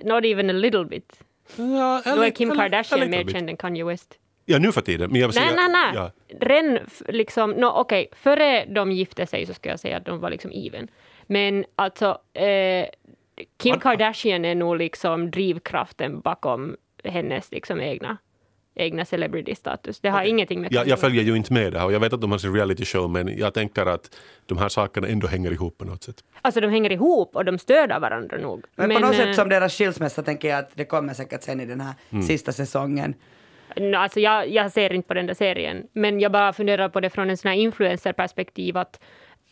not 0.04 0.26
even 0.26 0.50
a 0.50 0.54
little 0.54 0.86
bit. 0.86 1.20
Ja, 1.56 2.02
Då 2.06 2.22
är 2.24 2.30
Kim 2.30 2.52
eller- 2.52 2.62
Kardashian 2.62 3.02
eller 3.02 3.24
mer 3.26 3.32
känd 3.34 3.50
än 3.50 3.58
Kanye 3.58 3.84
West. 3.86 4.20
Ja, 4.46 4.60
nu 4.60 4.72
för 4.72 4.82
tiden. 4.82 5.12
Men 5.12 5.22
jag 5.22 5.28
vill 5.28 5.36
Nej, 5.42 5.50
säga, 5.50 5.68
nej, 5.68 5.72
nej. 5.72 5.92
Ja, 5.96 6.12
Ren, 6.48 6.80
liksom, 7.08 7.52
no, 7.52 7.66
okej, 7.66 8.08
före 8.12 8.66
de 8.66 8.92
gifte 8.92 9.28
sig 9.28 9.46
så 9.46 9.54
ska 9.54 9.70
jag 9.70 9.80
säga 9.80 9.98
att 9.98 10.06
de 10.06 10.20
var 10.20 10.30
liksom 10.30 10.52
even. 10.54 10.88
Men 11.28 11.66
alltså, 11.76 12.18
eh, 12.34 12.86
Kim 13.58 13.80
Kardashian 13.80 14.46
är 14.46 14.56
nog 14.56 14.78
liksom 14.78 15.32
drivkraften 15.32 16.20
bakom 16.20 16.76
hennes 17.04 17.52
liksom 17.52 17.82
egna, 17.82 18.18
egna 18.76 19.06
celebrity-status. 19.06 20.00
Det 20.00 20.10
har 20.10 20.24
ingenting 20.24 20.62
med 20.62 20.74
jag, 20.74 20.88
jag 20.88 21.00
följer 21.00 21.24
ju 21.24 21.36
inte 21.36 21.54
med 21.54 21.74
det 21.74 21.80
här 21.80 21.86
och 21.86 21.94
jag 21.94 22.00
vet 22.00 22.14
att 22.14 22.22
de 22.22 22.32
har 22.32 22.38
sin 22.38 22.54
reality 22.54 22.86
show 22.86 23.10
men 23.10 23.38
jag 23.38 23.54
tänker 23.54 23.86
att 23.86 24.20
de 24.46 24.58
här 24.58 24.70
sakerna 24.70 25.08
ändå 25.08 25.28
hänger 25.28 25.52
ihop 25.52 25.78
på 25.78 25.86
något 25.86 26.04
sätt. 26.04 26.24
Alltså 26.42 26.62
de 26.62 26.68
hänger 26.68 26.92
ihop 26.92 27.36
och 27.36 27.46
de 27.46 27.60
stöder 27.60 28.00
varandra 28.00 28.38
nog. 28.38 28.66
Men, 28.76 28.90
på 28.90 29.00
något 29.00 29.14
eh, 29.14 29.18
sätt 29.18 29.36
som 29.36 29.50
deras 29.50 29.78
skilsmässa 29.78 30.24
tänker 30.24 30.48
jag 30.48 30.60
att 30.60 30.72
det 30.74 30.86
kommer 30.86 31.14
säkert 31.14 31.44
sen 31.44 31.60
i 31.60 31.66
den 31.66 31.82
här 31.82 32.22
sista 32.22 32.52
säsongen. 32.52 33.16
No, 33.76 33.96
alltså 33.96 34.20
jag, 34.20 34.50
jag 34.50 34.72
ser 34.72 34.94
inte 34.94 35.08
på 35.08 35.14
den 35.14 35.28
där 35.28 35.34
serien, 35.34 35.88
men 35.94 36.20
jag 36.20 36.32
bara 36.32 36.54
funderar 36.54 36.90
på 36.90 37.00
det 37.00 37.10
från 37.10 37.30
en 37.30 37.38
sån 37.38 37.50
här 37.50 37.58
influencerperspektiv. 37.58 38.78
Att, 38.78 39.00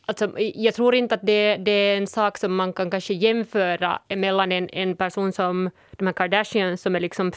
alltså, 0.05 0.31
jag 0.37 0.73
tror 0.73 0.95
inte 0.95 1.15
att 1.15 1.25
det, 1.25 1.57
det 1.57 1.71
är 1.71 1.97
en 1.97 2.07
sak 2.07 2.37
som 2.37 2.55
man 2.55 2.73
kan 2.73 2.89
kanske 2.89 3.13
jämföra 3.13 3.99
mellan 4.15 4.51
en, 4.51 4.69
en 4.69 4.95
person 4.95 5.31
som 5.31 5.69
de 5.91 6.05
här 6.05 6.13
Kardashians 6.13 6.81
som 6.81 6.95
är 6.95 6.99
liksom, 6.99 7.31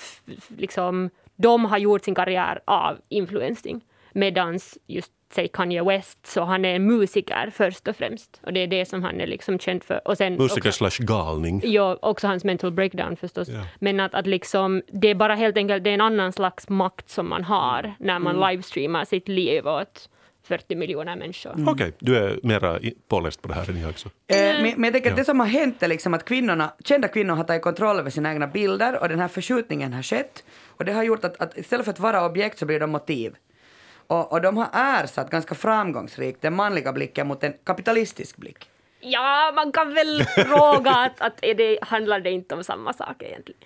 liksom, 0.56 1.10
de 1.36 1.64
har 1.64 1.78
gjort 1.78 2.04
sin 2.04 2.14
karriär 2.14 2.60
av 2.64 2.98
influencing. 3.08 3.80
Medans 4.12 4.78
just 4.86 5.12
säg 5.32 5.48
Kanye 5.48 5.82
West, 5.82 6.26
så 6.26 6.44
han 6.44 6.64
är 6.64 6.74
en 6.74 6.86
musiker 6.86 7.50
först 7.54 7.88
och 7.88 7.96
främst. 7.96 8.40
Och 8.42 8.52
det 8.52 8.60
är 8.60 8.66
det 8.66 8.86
som 8.86 9.02
han 9.02 9.20
är 9.20 9.26
liksom 9.26 9.58
känd 9.58 9.84
för. 9.84 10.08
Och 10.08 10.16
sen 10.16 10.36
Musiker 10.36 10.68
också, 10.68 10.88
slash 10.90 11.06
galning. 11.06 11.60
ja, 11.64 11.98
också 12.02 12.26
hans 12.26 12.44
mental 12.44 12.72
breakdown 12.72 13.16
förstås. 13.16 13.48
Ja. 13.48 13.66
Men 13.78 14.00
att, 14.00 14.14
att 14.14 14.26
liksom, 14.26 14.82
det 14.88 15.08
är 15.08 15.14
bara 15.14 15.34
helt 15.34 15.56
enkelt 15.56 15.84
det 15.84 15.90
är 15.90 15.94
en 15.94 16.00
annan 16.00 16.32
slags 16.32 16.68
makt 16.68 17.08
som 17.08 17.28
man 17.28 17.44
har 17.44 17.94
när 17.98 18.18
man 18.18 18.50
livestreamar 18.50 19.04
sitt 19.04 19.28
liv 19.28 19.66
åt 19.66 20.08
40 20.46 20.76
miljoner 20.76 21.16
människor. 21.16 21.54
Okej, 21.68 21.92
du 21.98 22.16
är 22.16 22.38
mera 22.42 22.80
påläst 23.08 23.42
på 23.42 23.48
det 23.48 23.54
här 23.54 23.70
än 23.70 23.80
jag 23.80 23.90
också. 23.90 24.08
Eh, 24.08 24.36
men, 24.36 24.62
men 24.62 24.84
jag 24.84 24.92
tänker 24.92 25.10
att 25.10 25.16
Ja. 25.16 25.20
det 25.20 25.24
som 25.24 25.40
har 25.40 25.46
hänt 25.46 25.82
är 25.82 25.88
liksom 25.88 26.14
att 26.14 26.24
kvinnorna, 26.24 26.72
kända 26.84 27.08
kvinnor 27.08 27.34
har 27.34 27.44
tagit 27.44 27.62
kontroll 27.62 27.98
över 27.98 28.10
sina 28.10 28.32
egna 28.32 28.46
bilder 28.46 28.98
och 29.00 29.08
den 29.08 29.18
här 29.18 29.28
förskjutningen 29.28 29.92
har 29.92 30.02
skett. 30.02 30.44
Och 30.66 30.84
det 30.84 30.92
har 30.92 31.02
gjort 31.02 31.24
att, 31.24 31.36
att 31.40 31.58
istället 31.58 31.84
för 31.84 31.92
att 31.92 32.00
vara 32.00 32.26
objekt 32.26 32.58
så 32.58 32.66
blir 32.66 32.80
de 32.80 32.90
motiv. 32.90 33.34
Och, 34.06 34.32
och 34.32 34.40
de 34.42 34.56
har 34.56 34.68
ersatt 34.74 35.30
ganska 35.30 35.54
framgångsrikt 35.54 36.42
den 36.42 36.54
manliga 36.54 36.92
blicken 36.92 37.26
mot 37.26 37.44
en 37.44 37.52
kapitalistisk 37.64 38.36
blick. 38.36 38.70
Ja, 39.00 39.52
man 39.54 39.72
kan 39.72 39.94
väl 39.94 40.24
fråga 40.46 40.90
att, 40.90 41.20
att 41.20 41.38
är 41.42 41.54
det, 41.54 41.78
handlar 41.82 42.20
det 42.20 42.30
inte 42.30 42.54
om 42.54 42.64
samma 42.64 42.92
sak 42.92 43.22
egentligen. 43.22 43.60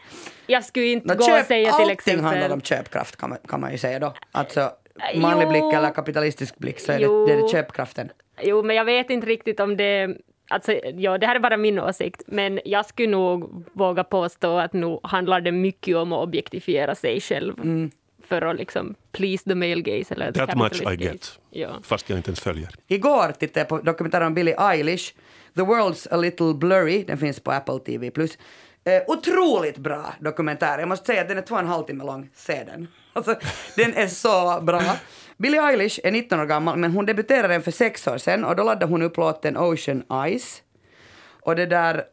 Jag 0.46 0.64
skulle 0.64 0.86
inte 0.86 1.08
Nå, 1.08 1.14
gå 1.14 1.24
och 1.24 1.30
köp, 1.30 1.46
säga 1.46 1.72
till 1.72 1.90
allting 1.90 2.14
handlar 2.14 2.32
exempel... 2.32 2.52
om 2.52 2.60
köpkraft 2.60 3.16
kan 3.16 3.30
man, 3.30 3.38
kan 3.48 3.60
man 3.60 3.72
ju 3.72 3.78
säga 3.78 3.98
då. 3.98 4.14
Alltså 4.32 4.70
Jo. 5.14 5.20
manlig 5.20 5.48
blick 5.48 5.72
eller 5.74 5.90
kapitalistisk 5.90 6.58
blick 6.58 6.80
så 6.80 6.92
är 6.92 6.98
Jo. 6.98 7.26
det, 7.26 7.32
det 7.32 7.38
är 7.38 7.42
det 7.42 7.48
köpkraften. 7.48 8.10
Jo, 8.42 8.62
men 8.62 8.76
jag 8.76 8.84
vet 8.84 9.10
inte 9.10 9.26
riktigt 9.26 9.60
om 9.60 9.76
det... 9.76 10.16
Alltså, 10.52 10.72
ja, 10.72 11.18
det 11.18 11.26
här 11.26 11.34
är 11.36 11.40
bara 11.40 11.56
min 11.56 11.78
åsikt, 11.78 12.22
men 12.26 12.60
jag 12.64 12.86
skulle 12.86 13.08
nog 13.08 13.64
våga 13.72 14.04
påstå 14.04 14.58
att 14.58 14.72
nu 14.72 14.98
handlar 15.02 15.40
det 15.40 15.52
mycket 15.52 15.96
om 15.96 16.12
att 16.12 16.22
objektifiera 16.22 16.94
sig 16.94 17.20
själv 17.20 17.54
för 18.28 18.42
att 18.42 18.56
liksom 18.56 18.94
please 19.12 19.44
the 19.44 19.54
male 19.54 19.80
gaze 19.80 20.14
eller 20.14 20.32
That 20.32 20.56
much 20.56 20.66
I 20.66 20.84
capitalist 20.84 21.00
get. 21.02 21.12
gaze. 21.12 21.32
Ja. 21.50 21.68
Fast 21.82 22.10
jag 22.10 22.18
inte 22.18 22.28
ens 22.30 22.40
följer. 22.40 22.68
Igår 22.86 23.32
tittade 23.32 23.60
jag 23.60 23.68
på 23.68 23.78
dokumentären 23.78 24.26
om 24.26 24.34
Billie 24.34 24.54
Eilish, 24.58 25.14
The 25.54 25.60
World's 25.62 26.14
a 26.14 26.16
Little 26.16 26.54
Blurry, 26.54 27.04
den 27.04 27.18
finns 27.18 27.40
på 27.40 27.50
Apple 27.50 27.78
TV+. 27.78 28.10
Eh, 28.84 29.02
otroligt 29.06 29.78
bra 29.78 30.14
dokumentär, 30.20 30.78
jag 30.78 30.88
måste 30.88 31.06
säga 31.06 31.20
att 31.22 31.28
den 31.28 31.38
är 31.38 31.42
två 31.42 31.54
och 31.54 31.60
en 31.60 31.66
halv 31.66 31.84
timme 31.84 32.04
lång, 32.04 32.30
se 32.34 32.64
den. 32.64 32.88
Alltså, 33.12 33.34
den 33.76 33.94
är 33.94 34.06
så 34.06 34.60
bra. 34.60 34.82
Billie 35.36 35.58
Eilish 35.58 36.00
är 36.04 36.10
19 36.10 36.40
år 36.40 36.46
gammal, 36.46 36.78
men 36.78 36.92
hon 36.92 37.06
debuterade 37.06 37.54
den 37.54 37.62
för 37.62 37.70
sex 37.70 38.06
år 38.06 38.18
sedan 38.18 38.44
och 38.44 38.56
då 38.56 38.62
laddade 38.62 38.86
hon 38.86 39.02
upp 39.02 39.16
låten 39.16 39.56
Ocean 39.56 40.02
Eyes. 40.24 40.62
Och 41.42 41.56
det 41.56 41.66
där, 41.66 42.04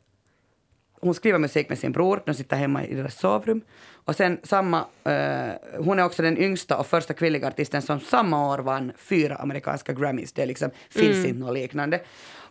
hon 1.01 1.13
skriver 1.13 1.39
musik 1.39 1.69
med 1.69 1.79
sin 1.79 1.91
bror, 1.91 2.21
de 2.25 2.33
sitter 2.33 2.57
hemma 2.57 2.85
i 2.85 2.95
deras 2.95 3.19
sovrum. 3.19 3.61
Och 4.05 4.15
sen 4.15 4.39
samma, 4.43 4.85
eh, 5.03 5.51
hon 5.79 5.99
är 5.99 6.05
också 6.05 6.21
den 6.21 6.37
yngsta 6.37 6.77
och 6.77 6.87
första 6.87 7.13
kvinnliga 7.13 7.47
artisten 7.47 7.81
som 7.81 7.99
samma 7.99 8.53
år 8.53 8.59
vann 8.59 8.91
fyra 8.97 9.35
amerikanska 9.35 9.93
Grammys. 9.93 10.33
Det 10.33 10.45
liksom, 10.45 10.69
finns 10.89 11.25
inte 11.25 11.39
något 11.39 11.53
liknande. 11.53 12.01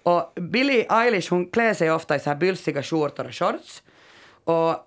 Och 0.03 0.33
Billie 0.35 0.87
Eilish 0.91 1.31
hon 1.31 1.51
klär 1.51 1.75
sig 1.75 1.91
ofta 1.91 2.17
i 2.17 2.21
så 2.21 2.31
här 2.31 2.37
bylsiga 2.37 2.83
skjortor 2.83 3.27
och 3.27 3.35
shorts. 3.35 3.83
Och 4.45 4.86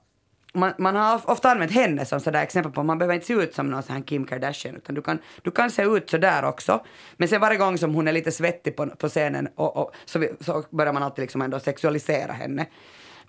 man, 0.53 0.73
man 0.77 0.95
har 0.95 1.29
ofta 1.29 1.51
använt 1.51 1.71
henne 1.71 2.05
som 2.05 2.19
sådär 2.19 2.43
exempel 2.43 2.71
på 2.71 2.83
man 2.83 2.97
behöver 2.97 3.15
inte 3.15 3.27
se 3.27 3.33
ut 3.33 3.55
som 3.55 3.67
någon 3.67 3.83
sån 3.83 3.95
här 3.95 4.03
Kim 4.03 4.25
Kardashian 4.25 4.75
utan 4.75 4.95
du 4.95 5.01
kan, 5.01 5.19
du 5.41 5.51
kan 5.51 5.71
se 5.71 5.83
ut 5.83 6.09
sådär 6.09 6.45
också. 6.45 6.85
Men 7.17 7.27
sen 7.27 7.41
varje 7.41 7.57
gång 7.57 7.77
som 7.77 7.95
hon 7.95 8.07
är 8.07 8.11
lite 8.11 8.31
svettig 8.31 8.75
på, 8.75 8.87
på 8.87 9.09
scenen 9.09 9.49
och, 9.55 9.77
och, 9.77 9.95
så, 10.05 10.19
vi, 10.19 10.29
så 10.39 10.63
börjar 10.69 10.93
man 10.93 11.03
alltid 11.03 11.21
liksom 11.21 11.41
ändå 11.41 11.59
sexualisera 11.59 12.31
henne. 12.33 12.65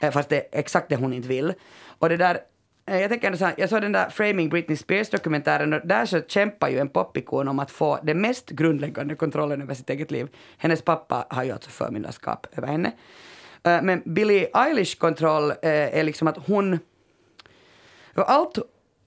Eh, 0.00 0.11
fast 0.11 0.28
det 0.28 0.37
är 0.37 0.59
exakt 0.59 0.88
det 0.88 0.96
hon 0.96 1.12
inte 1.12 1.28
vill. 1.28 1.52
Och 1.98 2.09
det 2.09 2.16
där 2.16 2.38
eh, 2.87 3.00
jag 3.00 3.11
tänker 3.11 3.26
ändå 3.26 3.38
så 3.38 3.44
här, 3.44 3.54
jag 3.56 3.68
såg 3.68 3.83
den 3.83 3.92
där 3.92 4.09
Framing 4.09 4.48
Britney 4.48 4.76
Spears-dokumentären 4.76 5.72
och 5.72 5.87
där 5.87 6.06
så 6.06 6.20
kämpar 6.20 6.68
ju 6.68 6.78
en 6.78 6.88
popikon 6.88 7.48
om 7.48 7.59
att 7.59 7.70
få 7.70 7.98
den 8.02 8.20
mest 8.20 8.50
grundläggande 8.50 9.14
kontrollen 9.14 9.62
över 9.62 9.74
sitt 9.74 9.90
eget 9.90 10.11
liv. 10.11 10.28
Hennes 10.59 10.83
pappa 10.83 11.26
har 11.30 11.44
ju 11.44 11.52
alltså 11.52 11.70
förmyndarskap 11.70 12.46
över 12.56 12.68
henne. 12.68 12.92
Eh, 13.62 13.83
men 13.83 14.02
Billie 14.04 14.48
Eilish 14.54 14.98
kontroll 14.98 15.52
är 15.62 16.02
liksom 16.02 16.28
att 16.28 16.38
hon 16.46 16.78
och 18.14 18.31
allt, 18.31 18.59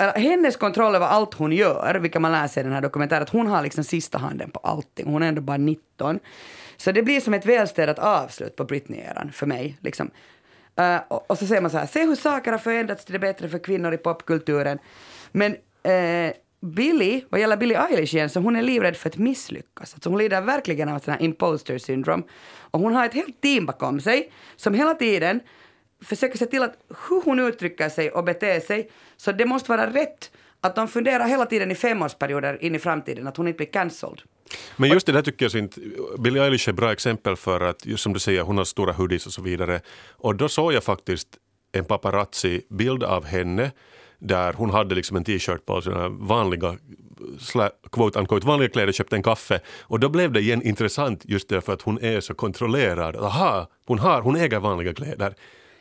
äh, 0.02 0.08
hennes 0.08 0.58
kontroll 0.58 0.96
över 0.96 1.06
allt 1.06 1.34
hon 1.34 1.52
gör, 1.52 1.96
vilket 1.96 2.22
man 2.22 2.32
lär 2.32 2.48
sig 2.48 2.62
i 2.62 2.64
den 2.64 2.74
här 2.74 2.82
dokumentären, 2.82 3.24
att 3.24 3.30
hon 3.30 3.48
har 3.48 3.62
liksom 3.62 3.84
sista 3.84 4.18
handen 4.18 4.52
på 4.52 4.60
allting. 4.60 5.06
Hon 5.06 5.24
är 5.24 5.28
ändå 5.28 5.42
bara 5.42 5.58
19. 5.58 6.20
Så 6.78 6.92
det 6.92 7.04
blir 7.04 7.20
som 7.20 7.34
ett 7.34 7.46
välstädat 7.46 8.00
avslut 8.00 8.56
på 8.56 8.64
Britney-eran 8.64 9.32
för 9.32 9.46
mig. 9.46 9.78
Liksom. 9.82 10.12
Uh, 10.80 10.98
och, 11.08 11.32
och 11.32 11.38
så 11.38 11.48
säger 11.48 11.62
man 11.62 11.72
så 11.72 11.78
här, 11.78 11.86
se 11.86 12.06
hur 12.06 12.16
saker 12.16 12.52
har 12.52 12.60
förändrats 12.60 13.06
till 13.06 13.14
det 13.14 13.20
bättre 13.20 13.50
för 13.50 13.60
kvinnor 13.60 13.94
i 13.94 13.98
popkulturen. 13.98 14.80
Men 15.32 15.52
uh, 15.88 16.34
Billie, 16.64 17.26
vad 17.30 17.42
gäller 17.42 17.58
Billie 17.58 17.76
Eilish 17.76 18.14
igen, 18.16 18.30
så 18.30 18.40
hon 18.40 18.56
är 18.56 18.62
livrädd 18.62 18.98
för 18.98 19.10
att 19.10 19.18
misslyckas. 19.18 19.94
Alltså 19.94 20.10
hon 20.10 20.18
lider 20.18 20.42
verkligen 20.42 20.90
av 20.90 21.00
sån 21.00 21.14
här 21.14 21.22
imposter 21.22 21.78
syndrome. 21.78 22.24
Och 22.58 22.80
hon 22.80 22.96
har 22.96 23.06
ett 23.06 23.14
helt 23.14 23.42
team 23.42 23.66
bakom 23.66 24.00
sig 24.00 24.32
som 24.56 24.74
hela 24.74 24.94
tiden 24.94 25.40
försöker 26.06 26.38
se 26.38 26.46
till 26.46 26.64
att 26.64 26.78
hur 27.10 27.22
hon 27.22 27.40
uttrycker 27.40 27.90
sig 27.90 28.12
och 28.12 28.24
beter 28.24 28.60
sig, 28.60 28.90
så 29.18 29.32
det 29.32 29.46
måste 29.46 29.72
vara 29.72 29.94
rätt 29.94 30.32
att 30.62 30.76
de 30.76 30.88
funderar 30.88 31.28
hela 31.28 31.46
tiden 31.46 31.72
i 31.72 31.76
femårsperioder 31.76 32.64
in 32.64 32.76
i 32.76 32.80
framtiden, 32.80 33.28
att 33.28 33.38
hon 33.38 33.48
inte 33.48 33.58
blir 33.58 33.68
cancelled. 33.68 34.22
Men 34.76 34.90
just 34.90 35.06
det 35.06 35.12
där 35.12 35.22
tycker 35.22 35.46
jag 35.46 35.52
så 35.52 35.58
inte, 35.58 35.82
Billie 36.20 36.40
Eilish 36.40 36.68
är 36.68 36.72
ett 36.72 36.76
bra 36.76 36.92
exempel 36.92 37.36
för 37.36 37.62
att, 37.62 37.86
just 37.86 38.04
som 38.04 38.14
du 38.14 38.20
säger, 38.20 38.42
hon 38.42 38.58
har 38.58 38.66
stora 38.66 38.94
hoodies 38.94 39.26
och 39.26 39.34
så 39.34 39.42
vidare. 39.42 39.82
Och 40.12 40.36
då 40.36 40.50
såg 40.50 40.74
jag 40.74 40.84
faktiskt 40.84 41.28
en 41.72 41.86
paparazzi-bild 41.86 43.04
av 43.04 43.26
henne 43.26 43.72
där 44.20 44.54
hon 44.54 44.70
hade 44.70 44.96
liksom 44.96 45.18
en 45.18 45.24
t-shirt 45.24 45.66
på, 45.66 45.76
alltså 45.76 45.92
sina 45.92 46.10
vanliga, 46.10 46.78
quote 47.92 48.20
unquote, 48.20 48.48
vanliga 48.48 48.70
kläder, 48.70 48.92
köpte 48.92 49.16
en 49.16 49.24
kaffe. 49.24 49.60
Och 49.82 50.00
då 50.00 50.10
blev 50.10 50.32
det 50.32 50.40
igen 50.40 50.62
intressant 50.62 51.22
just 51.26 51.50
därför 51.50 51.74
att 51.74 51.82
hon 51.82 52.00
är 52.02 52.20
så 52.20 52.34
kontrollerad. 52.34 53.16
Aha, 53.16 53.68
hon, 53.86 54.00
har, 54.00 54.22
hon 54.22 54.36
äger 54.36 54.60
vanliga 54.60 54.94
kläder. 54.94 55.36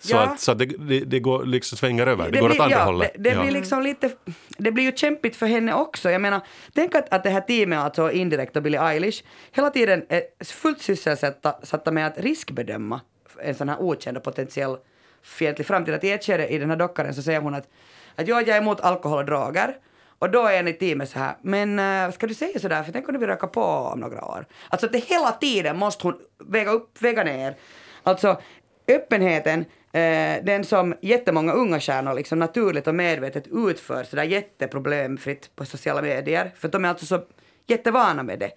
Så, 0.05 0.15
Ja. 0.15 0.21
att, 0.23 0.41
så 0.41 0.53
att 0.53 0.59
det, 0.59 0.65
det, 0.65 1.01
det 1.01 1.21
går 1.21 1.45
liksom 1.45 1.79
svänger 1.79 2.07
över, 2.07 2.31
det, 2.31 2.41
går 2.41 2.49
blir, 2.49 2.59
åt 2.61 2.65
andra 2.65 2.79
ja, 2.79 2.85
hållet. 2.85 3.11
Det, 3.15 3.21
det 3.23 3.31
Ja. 3.31 3.43
blir 3.43 3.51
liksom 3.53 3.83
lite, 3.83 4.11
det 4.59 4.73
blir 4.73 4.85
ju 4.85 4.93
kämpigt 4.97 5.37
för 5.37 5.47
henne 5.47 5.75
också. 5.75 6.11
Jag 6.11 6.21
menar, 6.21 6.41
tänk 6.75 6.95
att, 6.95 7.13
att 7.15 7.23
det 7.25 7.31
här 7.31 7.41
teamet, 7.41 7.79
alltså 7.79 8.11
indirekt 8.11 8.57
och 8.57 8.63
Billie 8.63 8.79
Eilish, 8.79 9.23
hela 9.53 9.71
tiden 9.71 10.05
är 10.09 10.45
fullt 10.45 10.83
sysselsatta 10.83 11.55
satta 11.63 11.91
med 11.93 12.07
att 12.07 12.19
riskbedöma 12.19 13.01
en 13.43 13.55
sån 13.55 13.69
här 13.69 13.83
okänd 13.83 14.17
och 14.17 14.23
potentiell 14.23 14.77
fientlig 15.23 15.67
framtid. 15.67 15.95
Att 15.95 16.05
i 16.05 16.11
ett 16.11 16.25
skede 16.25 16.49
i 16.49 16.59
den 16.59 16.71
här 16.71 16.77
dockaren 16.77 17.15
så 17.15 17.23
säger 17.23 17.41
hon 17.41 17.55
att, 17.55 17.69
att 18.17 18.29
jag 18.29 18.49
är 18.49 18.59
emot 18.59 18.81
alkohol 18.81 19.19
och 19.19 19.25
droger. 19.25 19.77
Och 20.19 20.31
då 20.31 20.47
är 20.47 20.59
en 20.59 20.69
i 20.69 20.73
teamet 20.73 21.11
så 21.11 21.19
här, 21.19 21.37
men 21.43 21.79
äh, 21.79 22.11
ska 22.13 22.27
du 22.27 22.35
säga 22.35 22.59
sådär, 22.61 22.83
för 22.83 22.93
tänk 22.93 23.09
om 23.09 23.13
du 23.15 23.19
vill 23.21 23.29
röka 23.29 23.47
på 23.47 23.63
om 23.63 24.01
några 24.01 24.25
år. 24.25 24.47
Alltså 24.69 24.87
att 24.87 24.93
det 24.93 24.99
hela 24.99 25.33
tiden 25.33 25.77
måste 25.79 26.07
hon 26.07 26.15
väga 26.39 26.71
upp, 26.71 27.03
väga 27.03 27.25
ner. 27.25 27.57
Alltså 28.03 28.41
öppenheten, 28.89 29.65
eh, 29.93 30.45
den 30.45 30.65
som 30.65 30.95
jättemånga 31.01 31.53
unga 31.53 31.81
stjärnor 31.81 32.15
liksom 32.15 32.39
naturligt 32.39 32.87
och 32.87 32.95
medvetet 32.95 33.45
utför 33.53 34.05
sådär 34.05 34.25
jätteproblemfritt 34.25 35.57
på 35.57 35.65
sociala 35.65 36.03
medier, 36.03 36.53
för 36.57 36.69
de 36.69 36.85
är 36.85 36.89
alltså 36.89 37.07
så 37.07 37.23
jättevana 37.67 38.23
med 38.23 38.39
det. 38.39 38.51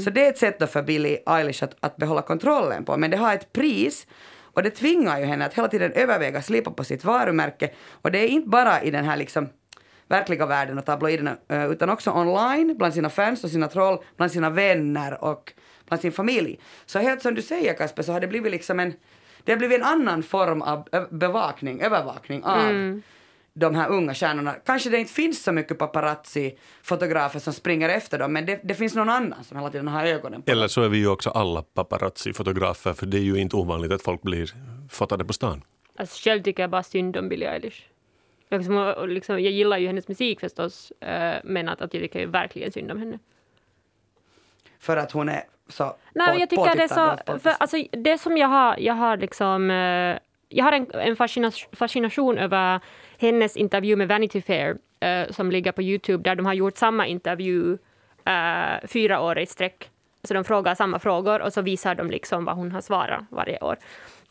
Så 0.00 0.10
det 0.10 0.24
är 0.24 0.28
ett 0.28 0.38
sätt 0.38 0.58
då 0.58 0.66
för 0.66 0.82
Billie 0.82 1.18
Eilish 1.26 1.64
att, 1.64 1.76
att 1.80 1.96
behålla 1.96 2.22
kontrollen 2.22 2.84
på, 2.84 2.96
men 2.96 3.10
det 3.10 3.16
har 3.16 3.34
ett 3.34 3.52
pris. 3.52 4.06
Och 4.56 4.62
det 4.62 4.70
tvingar 4.70 5.18
ju 5.18 5.24
henne 5.24 5.46
att 5.46 5.54
hela 5.54 5.68
tiden 5.68 5.92
överväga 5.92 6.42
slipa 6.42 6.70
på 6.70 6.84
sitt 6.84 7.04
varumärke. 7.04 7.70
Och 7.90 8.12
det 8.12 8.18
är 8.18 8.28
inte 8.28 8.48
bara 8.48 8.82
i 8.82 8.90
den 8.90 9.04
här 9.04 9.16
liksom 9.16 9.48
verkliga 10.08 10.46
världen 10.46 10.78
och 10.78 10.84
tabloiderna 10.84 11.36
eh, 11.48 11.70
utan 11.70 11.90
också 11.90 12.10
online 12.10 12.76
bland 12.78 12.94
sina 12.94 13.10
fans 13.10 13.44
och 13.44 13.50
sina 13.50 13.68
troll, 13.68 13.98
bland 14.16 14.32
sina 14.32 14.50
vänner 14.50 15.24
och 15.24 15.52
bland 15.88 16.00
sin 16.00 16.12
familj. 16.12 16.60
Så 16.86 16.98
helt 16.98 17.22
som 17.22 17.34
du 17.34 17.42
säger 17.42 17.74
Kasper 17.74 18.02
så 18.02 18.12
har 18.12 18.20
det 18.20 18.26
blivit 18.26 18.52
liksom 18.52 18.80
en 18.80 18.92
det 19.46 19.52
har 19.52 19.58
blivit 19.58 19.78
en 19.78 19.84
annan 19.84 20.22
form 20.22 20.62
av 20.62 20.88
bevakning, 21.10 21.80
övervakning 21.80 22.44
av 22.44 23.00
de 23.54 23.74
här 23.74 23.88
unga 23.88 24.14
stjärnorna. 24.14 24.52
Kanske 24.52 24.90
det 24.90 24.98
inte 24.98 25.12
finns 25.12 25.42
så 25.42 25.52
mycket 25.52 25.78
paparazzi-fotografer 25.78 27.38
som 27.38 27.52
springer 27.52 27.88
efter 27.88 28.18
dem 28.18 28.32
men 28.32 28.46
det, 28.46 28.60
det 28.64 28.74
finns 28.74 28.94
någon 28.94 29.08
annan 29.08 29.44
som 29.44 29.56
hela 29.58 29.70
tiden 29.70 29.88
har 29.88 30.04
ögonen 30.04 30.42
på 30.42 30.52
Eller 30.52 30.68
så 30.68 30.82
är 30.82 30.88
vi 30.88 30.98
ju 30.98 31.08
också 31.08 31.30
alla 31.30 31.62
paparazzi-fotografer 31.62 32.92
för 32.92 33.06
det 33.06 33.18
är 33.18 33.22
ju 33.22 33.36
inte 33.36 33.56
ovanligt 33.56 33.92
att 33.92 34.02
folk 34.02 34.22
blir 34.22 34.52
fotade 34.90 35.24
på 35.24 35.32
stan. 35.32 35.62
Alltså, 35.96 36.22
själv 36.24 36.42
tycker 36.42 36.62
jag 36.62 36.70
bara 36.70 36.82
synd 36.82 37.16
om 37.16 37.28
Billie 37.28 37.46
Eilish. 37.46 37.82
Liksom, 38.50 38.94
liksom, 39.08 39.34
jag 39.42 39.52
gillar 39.52 39.78
ju 39.78 39.86
hennes 39.86 40.08
musik 40.08 40.40
förstås, 40.40 40.90
eh, 40.90 41.40
men 41.44 41.68
att, 41.68 41.80
att 41.82 41.94
jag 41.94 42.02
tycker 42.02 42.26
verkligen 42.26 42.72
synd 42.72 42.92
om 42.92 42.98
henne. 42.98 43.18
För 44.78 44.96
att 44.96 45.12
hon 45.12 45.28
är 45.28 45.44
så 45.68 45.96
Nej, 46.14 46.32
på- 46.32 46.40
jag 46.40 46.50
tycker 46.50 46.76
det 46.76 46.82
är 46.82 46.88
så, 46.88 47.38
för, 47.38 47.50
alltså, 47.58 47.76
det 47.90 48.18
som 48.18 48.36
jag 48.36 48.48
har, 48.48 48.76
jag 48.78 48.94
har 48.94 49.16
liksom, 49.16 49.70
eh, 49.70 50.18
jag 50.48 50.64
har 50.64 50.72
en, 50.72 50.86
en 50.92 51.16
fascination, 51.76 52.38
över 52.38 52.80
hennes 53.18 53.56
intervju 53.56 53.96
med 53.96 54.08
Vanity 54.08 54.42
Fair 54.42 54.76
eh, 55.00 55.30
som 55.30 55.50
ligger 55.50 55.72
på 55.72 55.82
Youtube 55.82 56.22
där 56.30 56.34
de 56.36 56.46
har 56.46 56.54
gjort 56.54 56.76
samma 56.76 57.06
intervju 57.06 57.78
eh, 58.24 58.88
fyra 58.88 59.20
år 59.20 59.38
i 59.38 59.46
sträck. 59.46 59.90
Så 60.22 60.34
de 60.34 60.44
frågar 60.44 60.74
samma 60.74 60.98
frågor 60.98 61.42
och 61.42 61.52
så 61.52 61.62
visar 61.62 61.94
de 61.94 62.10
liksom 62.10 62.44
vad 62.44 62.56
hon 62.56 62.72
har 62.72 62.80
svarat 62.80 63.24
varje 63.30 63.58
år. 63.58 63.76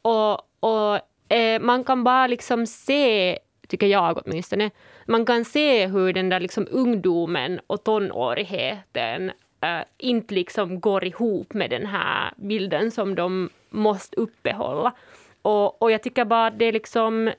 Och, 0.01 0.33
och 0.59 0.99
eh, 1.35 1.61
man 1.61 1.83
kan 1.83 2.03
bara 2.03 2.27
liksom 2.27 2.67
se 2.67 3.39
tycker 3.67 3.87
jag 3.87 4.21
åtminstone. 4.25 4.71
Man 5.07 5.25
kan 5.25 5.45
se 5.45 5.87
hur 5.87 6.13
den 6.13 6.29
där 6.29 6.39
liksom 6.39 6.67
ungdomen 6.71 7.59
och 7.67 7.83
tonårigheten 7.83 9.31
äh, 9.65 9.85
inte 9.97 10.33
liksom 10.33 10.79
går 10.79 11.05
ihop 11.05 11.53
med 11.53 11.69
den 11.69 11.85
här 11.85 12.33
bilden 12.35 12.91
som 12.91 13.15
de 13.15 13.49
måste 13.69 14.15
uppehålla. 14.15 14.91
Och, 15.41 15.81
och 15.81 15.91
jag 15.91 16.03
tycker 16.03 16.25
bara 16.25 16.47
att 16.47 16.59
det 16.59 16.65
är 16.65 16.73
liksom 16.73 17.31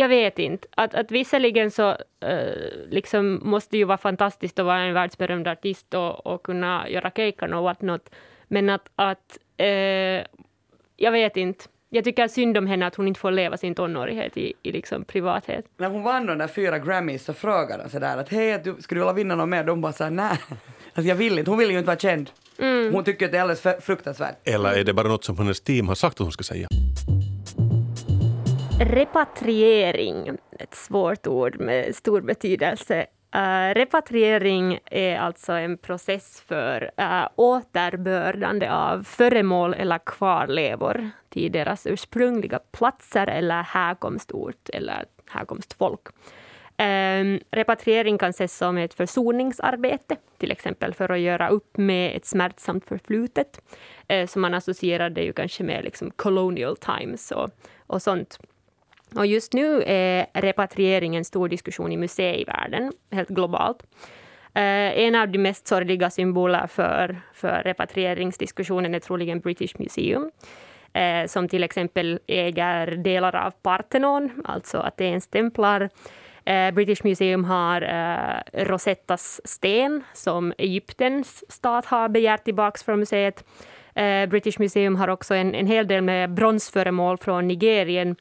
jag 0.00 0.08
vet 0.08 0.38
inte. 0.38 0.68
Att, 0.70 0.94
att 0.94 1.10
visserligen 1.10 1.70
så 1.70 1.90
äh, 2.20 2.52
liksom 2.88 3.40
måste 3.42 3.70
det 3.70 3.78
ju 3.78 3.84
vara 3.84 3.98
fantastiskt 3.98 4.58
att 4.58 4.66
vara 4.66 4.78
en 4.78 4.94
världsberömd 4.94 5.48
artist 5.48 5.94
och, 5.94 6.26
och 6.26 6.42
kunna 6.42 6.88
göra 6.88 7.10
kejkan 7.10 7.54
och 7.54 7.62
whatnot. 7.62 8.10
Men 8.48 8.70
att, 8.70 8.90
att 8.96 9.38
äh, 9.56 9.66
jag 10.96 11.12
vet 11.12 11.36
inte. 11.36 11.64
Jag 11.90 12.04
tycker 12.04 12.28
synd 12.28 12.58
om 12.58 12.66
henne 12.66 12.86
att 12.86 12.94
hon 12.94 13.08
inte 13.08 13.20
får 13.20 13.30
leva 13.30 13.56
sin 13.56 13.74
tonårighet 13.74 14.36
i, 14.36 14.52
i 14.62 14.72
liksom 14.72 15.04
privathet. 15.04 15.64
När 15.76 15.88
hon 15.88 16.02
vann 16.02 16.26
de 16.26 16.38
där 16.38 16.46
fyra 16.46 16.78
Grammys 16.78 17.24
så 17.24 17.32
frågade 17.32 17.82
de 17.82 17.88
sådär 17.88 18.16
att 18.16 18.28
hej, 18.28 18.60
du, 18.64 18.76
skulle 18.80 19.00
du 19.00 19.04
vilja 19.04 19.12
vinna 19.12 19.34
något 19.34 19.48
mer? 19.48 19.64
De 19.64 19.80
bara 19.80 19.92
såhär 19.92 20.10
nej, 20.10 20.38
alltså 20.98 21.08
jag 21.08 21.16
vill 21.16 21.38
inte. 21.38 21.50
Hon 21.50 21.58
vill 21.58 21.70
ju 21.70 21.78
inte 21.78 21.86
vara 21.86 21.98
känd. 21.98 22.30
Mm. 22.58 22.94
Hon 22.94 23.04
tycker 23.04 23.26
att 23.26 23.32
det 23.32 23.38
är 23.38 23.42
alldeles 23.42 23.84
fruktansvärt. 23.84 24.36
Eller 24.44 24.72
är 24.72 24.84
det 24.84 24.92
bara 24.92 25.08
något 25.08 25.24
som 25.24 25.38
hennes 25.38 25.60
team 25.60 25.88
har 25.88 25.94
sagt 25.94 26.14
att 26.14 26.18
hon 26.18 26.32
ska 26.32 26.44
säga? 26.44 26.68
Repatriering, 28.80 30.28
ett 30.58 30.74
svårt 30.74 31.26
ord 31.26 31.60
med 31.60 31.94
stor 31.94 32.20
betydelse. 32.20 33.06
Uh, 33.36 33.74
repatriering 33.74 34.78
är 34.84 35.18
alltså 35.18 35.52
en 35.52 35.78
process 35.78 36.42
för 36.46 36.90
uh, 37.00 37.28
återbördande 37.36 38.72
av 38.72 39.02
föremål 39.02 39.74
eller 39.74 39.98
kvarlevor 39.98 41.10
till 41.28 41.52
deras 41.52 41.86
ursprungliga 41.86 42.58
platser 42.58 43.26
eller 43.26 43.62
härkomstort 43.62 44.68
eller 44.72 45.04
härkomstfolk. 45.28 46.08
Ehm, 46.80 47.40
repatriering 47.50 48.18
kan 48.18 48.30
ses 48.30 48.56
som 48.56 48.78
ett 48.78 48.94
försoningsarbete, 48.94 50.16
till 50.38 50.50
exempel 50.50 50.94
för 50.94 51.12
att 51.12 51.20
göra 51.20 51.48
upp 51.48 51.76
med 51.76 52.16
ett 52.16 52.26
smärtsamt 52.26 52.86
förflutet, 52.86 53.60
ehm, 54.08 54.26
Så 54.26 54.38
man 54.38 54.54
associerade 54.54 55.22
ju 55.22 55.32
kanske 55.32 55.64
med 55.64 55.84
liksom 55.84 56.10
colonial 56.10 56.76
times 56.76 57.30
och, 57.30 57.50
och 57.86 58.02
sånt. 58.02 58.38
Och 59.16 59.26
just 59.26 59.52
nu 59.52 59.82
är 59.86 60.26
repatriering 60.32 61.16
en 61.16 61.24
stor 61.24 61.48
diskussion 61.48 61.92
i 61.92 61.96
museivärlden, 61.96 62.92
helt 63.10 63.28
globalt. 63.28 63.82
Ehm, 64.54 64.92
en 64.96 65.14
av 65.14 65.28
de 65.28 65.38
mest 65.38 65.66
sorgliga 65.66 66.10
symboler 66.10 66.66
för, 66.66 67.20
för 67.34 67.62
repatrieringsdiskussionen 67.62 68.94
är 68.94 69.00
troligen 69.00 69.40
British 69.40 69.78
Museum, 69.78 70.30
som 71.26 71.48
till 71.48 71.64
exempel 71.64 72.20
äger 72.26 72.86
delar 72.96 73.36
av 73.36 73.50
Parthenon, 73.50 74.30
alltså 74.44 74.78
Atens 74.78 75.28
templar. 75.28 75.90
Eh, 76.48 76.70
British 76.70 77.04
Museum 77.04 77.44
har 77.44 77.80
Rosettas 78.64 79.40
sten, 79.44 80.02
som 80.14 80.52
Egyptens 80.58 81.44
stat 81.48 81.86
har 81.86 82.08
begärt 82.08 82.44
tillbaka 82.44 82.78
från 82.84 82.98
museet. 82.98 83.44
British 84.28 84.58
Museum 84.58 84.96
har 84.96 85.08
också 85.08 85.34
en, 85.34 85.54
en 85.54 85.66
hel 85.66 85.86
del 85.86 86.02
med 86.02 86.34
bronsföremål 86.34 87.18
från 87.18 87.48
Nigerien 87.48 88.16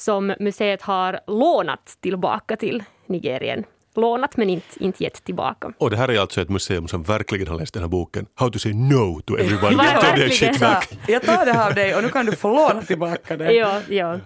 som 0.00 0.34
museet 0.40 0.82
har 0.82 1.20
lånat 1.26 1.96
tillbaka 2.00 2.56
till 2.56 2.84
Nigerien. 3.06 3.64
Lånat 3.94 4.36
men 4.36 4.50
inte, 4.50 4.84
inte 4.84 5.04
gett 5.04 5.24
tillbaka. 5.24 5.72
Och 5.78 5.90
det 5.90 5.96
här 5.96 6.10
är 6.10 6.20
alltså 6.20 6.40
ett 6.40 6.48
museum 6.48 6.88
som 6.88 7.02
verkligen 7.02 7.48
har 7.48 7.58
läst 7.58 7.74
den 7.74 7.82
här 7.82 7.88
boken 7.88 8.26
How 8.34 8.50
to 8.50 8.58
say 8.58 8.74
no 8.74 9.20
to 9.20 9.38
everyone. 9.38 9.84
Jag 9.84 10.00
tar 10.00 10.16
det 10.16 11.12
Jag 11.12 11.22
tar 11.22 11.46
det 11.46 11.52
här 11.52 11.68
av 11.68 11.74
dig 11.74 11.94
och 11.94 12.02
nu 12.02 12.08
kan 12.08 12.26
du 12.26 12.32
få 12.32 12.48
låna 12.48 12.82
tillbaka 12.82 13.36
det. 13.36 13.52
Ja, 13.52 13.80
ja. 13.88 14.18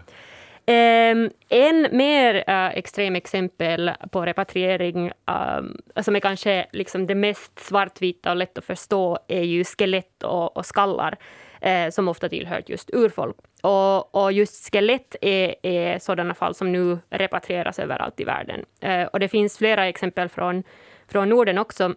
Um, 0.67 1.31
en 1.49 1.89
mer 1.93 2.35
uh, 2.35 2.79
extrem 2.79 3.17
exempel 3.17 3.91
på 4.11 4.27
repatriering 4.27 5.13
um, 5.27 5.77
som 6.03 6.17
är 6.17 6.21
kanske 6.21 6.67
liksom 6.73 7.07
det 7.07 7.15
mest 7.15 7.59
svartvita 7.59 8.31
och 8.31 8.37
lätt 8.37 8.59
att 8.59 8.65
förstå 8.65 9.19
är 9.29 9.43
ju 9.43 9.65
skelett 9.65 10.23
och, 10.23 10.57
och 10.57 10.67
skallar 10.67 11.19
uh, 11.67 11.91
som 11.91 12.09
ofta 12.09 12.29
tillhört 12.29 12.69
just 12.69 12.91
urfolk. 12.93 13.37
Och, 13.63 14.15
och 14.15 14.33
just 14.33 14.73
skelett 14.73 15.17
är, 15.21 15.55
är 15.63 15.99
sådana 15.99 16.35
fall 16.35 16.55
som 16.55 16.73
nu 16.73 16.99
repatrieras 17.11 17.79
överallt 17.79 18.21
i 18.21 18.25
världen. 18.25 18.65
Uh, 18.85 19.05
och 19.05 19.21
det 19.21 19.29
finns 19.29 19.59
flera 19.59 19.87
exempel 19.87 20.29
från, 20.29 20.63
från 21.09 21.29
Norden 21.29 21.59
också. 21.59 21.95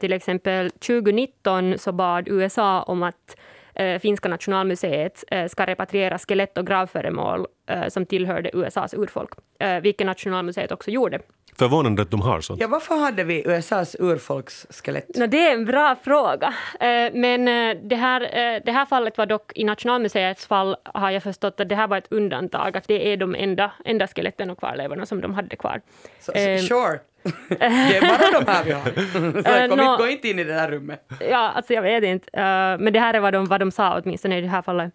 till 0.00 0.12
exempel 0.12 0.70
2019 0.70 1.78
så 1.78 1.92
bad 1.92 2.28
USA 2.28 2.82
om 2.82 3.02
att 3.02 3.36
Eh, 3.78 3.98
finska 3.98 4.28
nationalmuseet 4.28 5.24
eh, 5.30 5.48
ska 5.48 5.66
repatriera 5.66 6.18
skelett 6.18 6.58
och 6.58 6.66
gravföremål 6.66 7.46
eh, 7.66 7.88
som 7.88 8.06
tillhörde 8.06 8.50
USAs 8.52 8.94
urfolk, 8.94 9.30
eh, 9.60 9.80
vilket 9.80 10.06
nationalmuseet 10.06 10.72
också 10.72 10.90
gjorde. 10.90 11.20
Förvånande 11.58 12.02
att 12.02 12.10
de 12.10 12.22
har 12.22 12.40
sånt. 12.40 12.60
Ja, 12.60 12.68
varför 12.68 12.96
hade 12.96 13.24
vi 13.24 13.42
USAs 13.46 13.96
urfolksskelett? 13.98 15.16
No, 15.16 15.26
det 15.26 15.46
är 15.46 15.52
en 15.52 15.64
bra 15.64 15.96
fråga. 16.04 16.54
Eh, 16.80 17.12
men 17.14 17.48
eh, 17.48 17.76
det 17.82 17.96
här, 17.96 18.20
eh, 18.20 18.62
det 18.64 18.72
här 18.72 18.86
fallet 18.86 19.18
var 19.18 19.26
dock, 19.26 19.52
i 19.54 19.64
Nationalmuseets 19.64 20.46
fall 20.46 20.76
har 20.84 21.10
jag 21.10 21.22
förstått 21.22 21.60
att 21.60 21.68
det 21.68 21.74
här 21.74 21.88
var 21.88 21.98
ett 21.98 22.12
undantag, 22.12 22.76
att 22.76 22.88
det 22.88 23.12
är 23.12 23.16
de 23.16 23.34
enda, 23.34 23.72
enda 23.84 24.06
skeletten 24.06 24.50
och 24.50 24.58
kvarlevorna 24.58 25.06
som 25.06 25.20
de 25.20 25.34
hade 25.34 25.56
kvar. 25.56 25.80
So, 26.20 26.32
sure. 26.68 27.00
det 27.48 27.64
är 27.96 28.00
bara 28.00 28.40
de 28.40 28.52
här 28.52 28.64
vi 28.64 28.72
har. 28.72 28.84
Så 29.42 29.68
kom 29.68 29.80
uh, 29.80 29.86
no, 29.86 29.96
gå 29.96 30.08
inte 30.08 30.28
in 30.28 30.38
i 30.38 30.44
det 30.44 30.52
där 30.52 30.70
rummet. 30.70 31.08
Ja, 31.30 31.52
alltså 31.54 31.72
jag 31.72 31.82
vet 31.82 32.04
inte. 32.04 32.26
Uh, 32.36 32.84
men 32.84 32.92
det 32.92 33.00
här 33.00 33.14
är 33.14 33.20
vad 33.20 33.32
de, 33.32 33.46
vad 33.46 33.60
de 33.60 33.70
sa 33.70 34.00
åtminstone 34.00 34.38
i 34.38 34.40
det 34.40 34.48
här 34.48 34.62
fallet. 34.62 34.92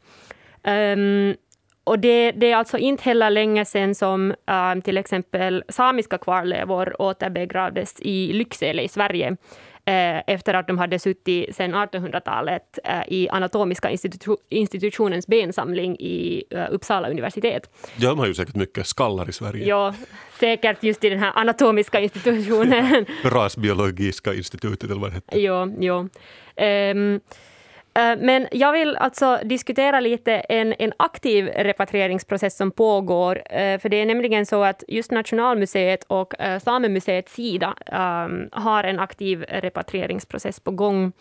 Um, 0.63 1.35
och 1.83 1.99
det, 1.99 2.31
det, 2.31 2.51
är 2.51 2.55
alltså 2.55 2.77
inte 2.77 3.03
heller 3.03 3.29
länge 3.29 3.65
sedan 3.65 3.95
som 3.95 4.35
um, 4.73 4.81
till 4.81 4.97
exempel 4.97 5.63
samiska 5.69 6.17
kvarlevor 6.17 7.01
återbegravdes 7.01 8.01
i 8.01 8.33
Lycksele 8.33 8.81
i 8.81 8.87
Sverige 8.87 9.37
Eh, 9.85 10.21
efter 10.27 10.53
att 10.53 10.67
de 10.67 10.77
hade 10.77 10.99
suttit 10.99 11.55
sedan 11.55 11.75
1800-talet 11.75 12.79
eh, 12.83 13.01
i 13.07 13.29
Anatomiska 13.29 13.89
institu 13.89 14.37
institutionens 14.49 15.27
bensamling 15.27 15.95
i 15.99 16.43
eh, 16.49 16.65
Uppsala 16.71 17.09
universitet. 17.09 17.69
Ja, 17.97 18.09
de 18.09 18.19
har 18.19 18.27
ju 18.27 18.33
säkert 18.33 18.55
mycket 18.55 18.87
skallar 18.87 19.29
i 19.29 19.31
Sverige. 19.31 19.65
Ja, 19.67 19.93
säkert 20.39 20.83
just 20.83 21.03
i 21.03 21.09
den 21.09 21.19
här 21.19 21.31
anatomiska 21.35 21.99
institutionen. 21.99 23.05
Rasbiologiska 23.23 24.33
institutet 24.33 24.83
eller 24.83 25.01
vad 25.01 25.09
det 25.11 25.15
heter. 25.15 25.39
Ja, 25.39 25.67
ja. 25.79 25.99
Eh, 26.63 26.95
Eh, 27.93 28.17
men 28.17 28.47
jag 28.51 28.71
vill 28.71 28.95
alltså 28.95 29.39
diskutera 29.43 29.99
lite 29.99 30.33
en, 30.33 30.73
en 30.79 30.93
aktiv 30.97 31.47
repatrieringsprocess 31.47 32.57
som 32.57 32.71
pågår. 32.71 33.41
Eh, 33.45 33.79
för 33.79 33.89
det 33.89 34.01
är 34.01 34.05
nämligen 34.05 34.45
så 34.45 34.63
att 34.63 34.83
just 34.87 35.11
Nationalmuseet 35.11 36.03
och 36.03 36.41
eh, 36.41 36.59
Samemuseet 36.59 37.29
sida 37.29 37.75
ehm, 37.85 38.49
har 38.51 38.83
en 38.83 38.99
aktiv 38.99 39.45
repatrieringsprocess 39.49 40.59
på 40.59 40.71
gång. 40.71 41.11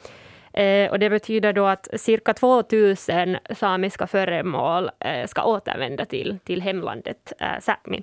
Och 0.90 0.98
det 0.98 1.10
betyder 1.10 1.52
då 1.52 1.66
att 1.66 1.88
cirka 1.96 2.34
2000 2.34 3.36
samiska 3.50 4.06
föremål 4.06 4.90
ska 5.26 5.44
återvända 5.44 6.04
till, 6.04 6.38
till 6.44 6.62
hemlandet 6.62 7.32
Sápmi. 7.60 8.02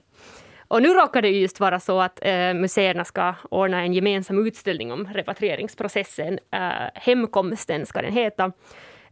Och 0.67 0.81
nu 0.81 0.89
råkar 0.93 1.21
det 1.21 1.29
just 1.29 1.59
vara 1.59 1.79
så 1.79 1.99
att 1.99 2.19
eh, 2.21 2.53
museerna 2.53 3.05
ska 3.05 3.33
ordna 3.51 3.81
en 3.81 3.93
gemensam 3.93 4.47
utställning 4.47 4.91
om 4.91 5.07
repatrieringsprocessen. 5.13 6.39
Eh, 6.51 6.59
Hemkomsten 6.93 7.85
ska 7.85 8.01
den 8.01 8.13
heta. 8.13 8.51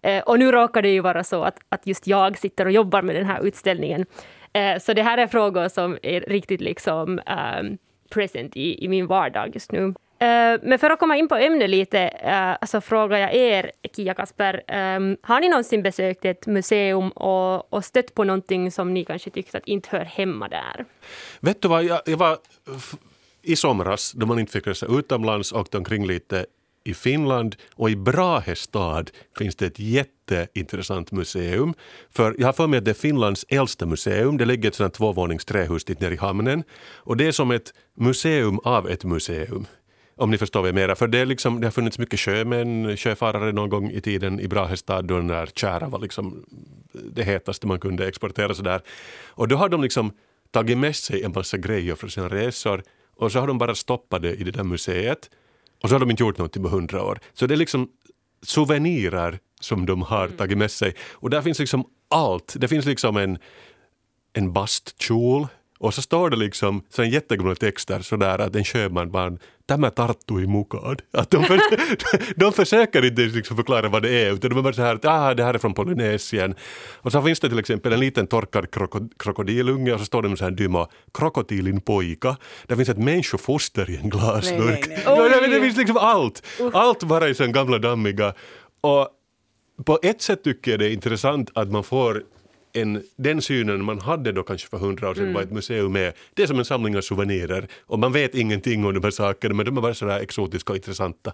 Eh, 0.01 0.23
och 0.23 0.39
nu 0.39 0.51
råkar 0.51 0.81
det 0.81 0.89
ju 0.89 0.99
vara 0.99 1.23
så 1.23 1.43
att, 1.43 1.57
att 1.69 1.87
just 1.87 2.07
jag 2.07 2.37
sitter 2.37 2.65
och 2.65 2.71
jobbar 2.71 3.01
med 3.01 3.15
den 3.15 3.25
här 3.25 3.45
utställningen. 3.45 4.05
Eh, 4.53 4.79
så 4.79 4.93
det 4.93 5.03
här 5.03 5.17
är 5.17 5.27
frågor 5.27 5.67
som 5.67 5.97
är 6.03 6.21
riktigt 6.21 6.61
liksom 6.61 7.19
eh, 7.19 7.63
present 8.09 8.57
i, 8.57 8.85
i 8.85 8.87
min 8.87 9.07
vardag 9.07 9.51
just 9.53 9.71
nu. 9.71 9.93
Eh, 10.19 10.59
men 10.63 10.79
för 10.79 10.89
att 10.89 10.99
komma 10.99 11.17
in 11.17 11.27
på 11.27 11.35
ämnet 11.35 11.69
lite 11.69 11.99
eh, 11.99 12.67
så 12.67 12.81
frågar 12.81 13.17
jag 13.17 13.33
er, 13.35 13.71
Kia 13.95 14.13
Kasper, 14.13 14.63
ehm, 14.67 15.17
har 15.21 15.39
ni 15.39 15.49
någonsin 15.49 15.83
besökt 15.83 16.25
ett 16.25 16.47
museum 16.47 17.09
och, 17.09 17.73
och 17.73 17.85
stött 17.85 18.13
på 18.15 18.23
någonting 18.23 18.71
som 18.71 18.93
ni 18.93 19.05
kanske 19.05 19.29
tyckte 19.29 19.57
att 19.57 19.67
inte 19.67 19.89
hör 19.91 20.05
hemma 20.05 20.47
där? 20.47 20.85
Vet 21.39 21.61
du 21.61 21.67
vad, 21.67 21.83
jag, 21.83 22.01
jag 22.05 22.17
var 22.17 22.37
i 23.41 23.55
somras 23.55 24.11
då 24.11 24.25
man 24.25 24.39
inte 24.39 24.51
fick 24.51 24.67
resa 24.67 24.85
utomlands 24.85 25.53
åkte 25.53 25.77
omkring 25.77 26.07
lite 26.07 26.45
i 26.83 26.93
Finland 26.93 27.55
och 27.75 27.89
i 27.89 27.95
Brahe 27.95 28.55
stad 28.55 29.11
finns 29.37 29.55
det 29.55 29.65
ett 29.65 29.79
jätteintressant 29.79 31.11
museum. 31.11 31.73
För 32.11 32.35
jag 32.39 32.47
har 32.47 32.53
för 32.53 32.67
mig 32.67 32.77
att 32.77 32.85
det 32.85 32.91
är 32.91 32.95
Finlands 32.95 33.45
äldsta 33.49 33.85
museum. 33.85 34.37
Det 34.37 34.45
ligger 34.45 34.69
ett 34.69 34.75
sånt 34.75 34.93
tvåvånings 34.93 35.45
trähus 35.45 35.83
dit 35.83 35.99
nere 35.99 36.13
i 36.13 36.17
hamnen. 36.17 36.63
Och 36.95 37.17
det 37.17 37.27
är 37.27 37.31
som 37.31 37.51
ett 37.51 37.73
museum 37.97 38.59
av 38.63 38.89
ett 38.89 39.03
museum. 39.03 39.65
Om 40.17 40.31
ni 40.31 40.37
förstår 40.37 40.59
vad 40.59 40.67
jag 40.67 40.75
menar. 40.75 40.95
För 40.95 41.07
det, 41.07 41.19
är 41.19 41.25
liksom, 41.25 41.61
det 41.61 41.67
har 41.67 41.71
funnits 41.71 41.99
mycket 41.99 42.19
sjömän, 42.19 42.97
sjöfarare 42.97 43.51
någon 43.51 43.69
gång 43.69 43.91
i 43.91 44.01
tiden 44.01 44.39
i 44.39 44.47
Brahestad 44.47 45.01
då 45.01 45.17
den 45.17 45.27
där 45.27 45.45
tjära 45.45 45.89
var 45.89 45.99
liksom 45.99 46.45
det 46.93 47.23
hetaste 47.23 47.67
man 47.67 47.79
kunde 47.79 48.07
exportera. 48.07 48.53
Sådär. 48.53 48.81
Och 49.27 49.47
då 49.47 49.55
har 49.55 49.69
de 49.69 49.81
liksom 49.81 50.11
tagit 50.51 50.77
med 50.77 50.95
sig 50.95 51.23
en 51.23 51.31
massa 51.31 51.57
grejer 51.57 51.95
från 51.95 52.09
sina 52.09 52.29
resor 52.29 52.83
och 53.15 53.31
så 53.31 53.39
har 53.39 53.47
de 53.47 53.57
bara 53.57 53.75
stoppat 53.75 54.21
det 54.21 54.33
i 54.33 54.43
det 54.43 54.51
där 54.51 54.63
museet. 54.63 55.29
Och 55.83 55.89
så 55.89 55.95
har 55.95 55.99
de 55.99 56.11
inte 56.11 56.23
gjort 56.23 56.37
någonting 56.37 56.63
på 56.63 56.69
hundra 56.69 57.03
år. 57.03 57.19
Så 57.33 57.47
det 57.47 57.53
är 57.53 57.57
liksom 57.57 57.89
souvenirer 58.41 59.39
som 59.61 59.85
de 59.85 60.01
har 60.01 60.25
mm. 60.25 60.37
tagit 60.37 60.57
med 60.57 60.71
sig. 60.71 60.95
Och 61.11 61.29
där 61.29 61.41
finns 61.41 61.59
liksom 61.59 61.85
allt. 62.09 62.55
Det 62.57 62.67
finns 62.67 62.85
liksom 62.85 63.17
en, 63.17 63.37
en 64.33 64.53
bastkjol 64.53 65.47
Och 65.79 65.93
så 65.93 66.01
står 66.01 66.29
det 66.29 66.35
liksom 66.35 66.83
så 66.89 67.01
en 67.01 67.09
jättegamla 67.09 67.55
texter 67.55 68.01
sådär 68.01 68.39
att 68.39 68.55
en 68.55 68.63
sjöman 68.63 69.11
bara 69.11 69.37
Tämä 69.67 69.91
tarttui 69.91 70.47
mukaan. 70.47 70.97
Att 71.13 71.31
de, 71.31 71.43
för, 71.43 71.59
de 72.39 72.53
försöker 72.53 73.05
inte 73.05 73.21
liksom 73.21 73.57
förklara 73.57 73.89
vad 73.89 74.01
det 74.03 74.09
är 74.09 74.33
utan 74.33 74.49
de 74.49 74.57
är 74.57 74.61
bara 74.61 74.73
så 74.73 74.81
här 74.81 74.95
att 74.95 75.05
ah, 75.05 75.33
det 75.33 75.43
här 75.43 75.53
är 75.53 75.57
från 75.57 75.73
Polynesien. 75.73 76.55
Och 77.01 77.11
så 77.11 77.21
finns 77.21 77.39
det 77.39 77.49
till 77.49 77.59
exempel 77.59 77.93
en 77.93 77.99
liten 77.99 78.27
torkad 78.27 78.71
kroko, 78.71 79.09
krokodilunge 79.19 79.93
och 79.93 79.99
så 79.99 80.05
står 80.05 80.21
det 80.21 80.29
med 80.29 80.37
så 80.37 80.43
här 80.43 80.51
dymma 80.51 80.87
krokodilin 81.13 81.81
pojka. 81.81 82.37
Det 82.67 82.75
finns 82.75 82.89
ett 82.89 82.97
människofoster 82.97 83.89
i 83.89 83.97
en 83.97 84.09
glasburk. 84.09 84.87
Nej, 84.87 85.03
nej, 85.05 85.05
Ja, 85.05 85.47
det 85.47 85.61
finns 85.61 85.77
liksom 85.77 85.97
allt. 85.97 86.43
Allt 86.73 87.03
bara 87.03 87.29
i 87.29 87.35
sån 87.35 87.51
gamla 87.51 87.77
dammiga. 87.77 88.33
Och 88.81 89.09
på 89.85 89.99
ett 90.03 90.21
sätt 90.21 90.43
tycker 90.43 90.71
jag 90.71 90.79
det 90.79 90.85
är 90.85 90.93
intressant 90.93 91.51
att 91.53 91.71
man 91.71 91.83
får 91.83 92.23
en, 92.75 93.03
den 93.15 93.41
synen 93.41 93.83
man 93.83 93.99
hade 93.99 94.31
då 94.31 94.43
kanske 94.43 94.69
för 94.69 94.77
hundra 94.77 95.09
år 95.09 95.13
sedan 95.13 95.33
vad 95.33 95.43
ett 95.43 95.51
museum 95.51 95.95
är. 95.95 96.13
Det 96.33 96.43
är 96.43 96.47
som 96.47 96.59
en 96.59 96.65
samling 96.65 96.97
av 96.97 97.01
souvenirer 97.01 97.67
och 97.85 97.99
man 97.99 98.13
vet 98.13 98.35
ingenting 98.35 98.85
om 98.85 98.93
de 98.93 99.03
här 99.03 99.11
sakerna 99.11 99.53
men 99.55 99.65
de 99.65 99.77
är 99.77 99.81
bara 99.81 99.93
sådär 99.93 100.19
exotiska 100.19 100.73
och 100.73 100.77
intressanta. 100.77 101.33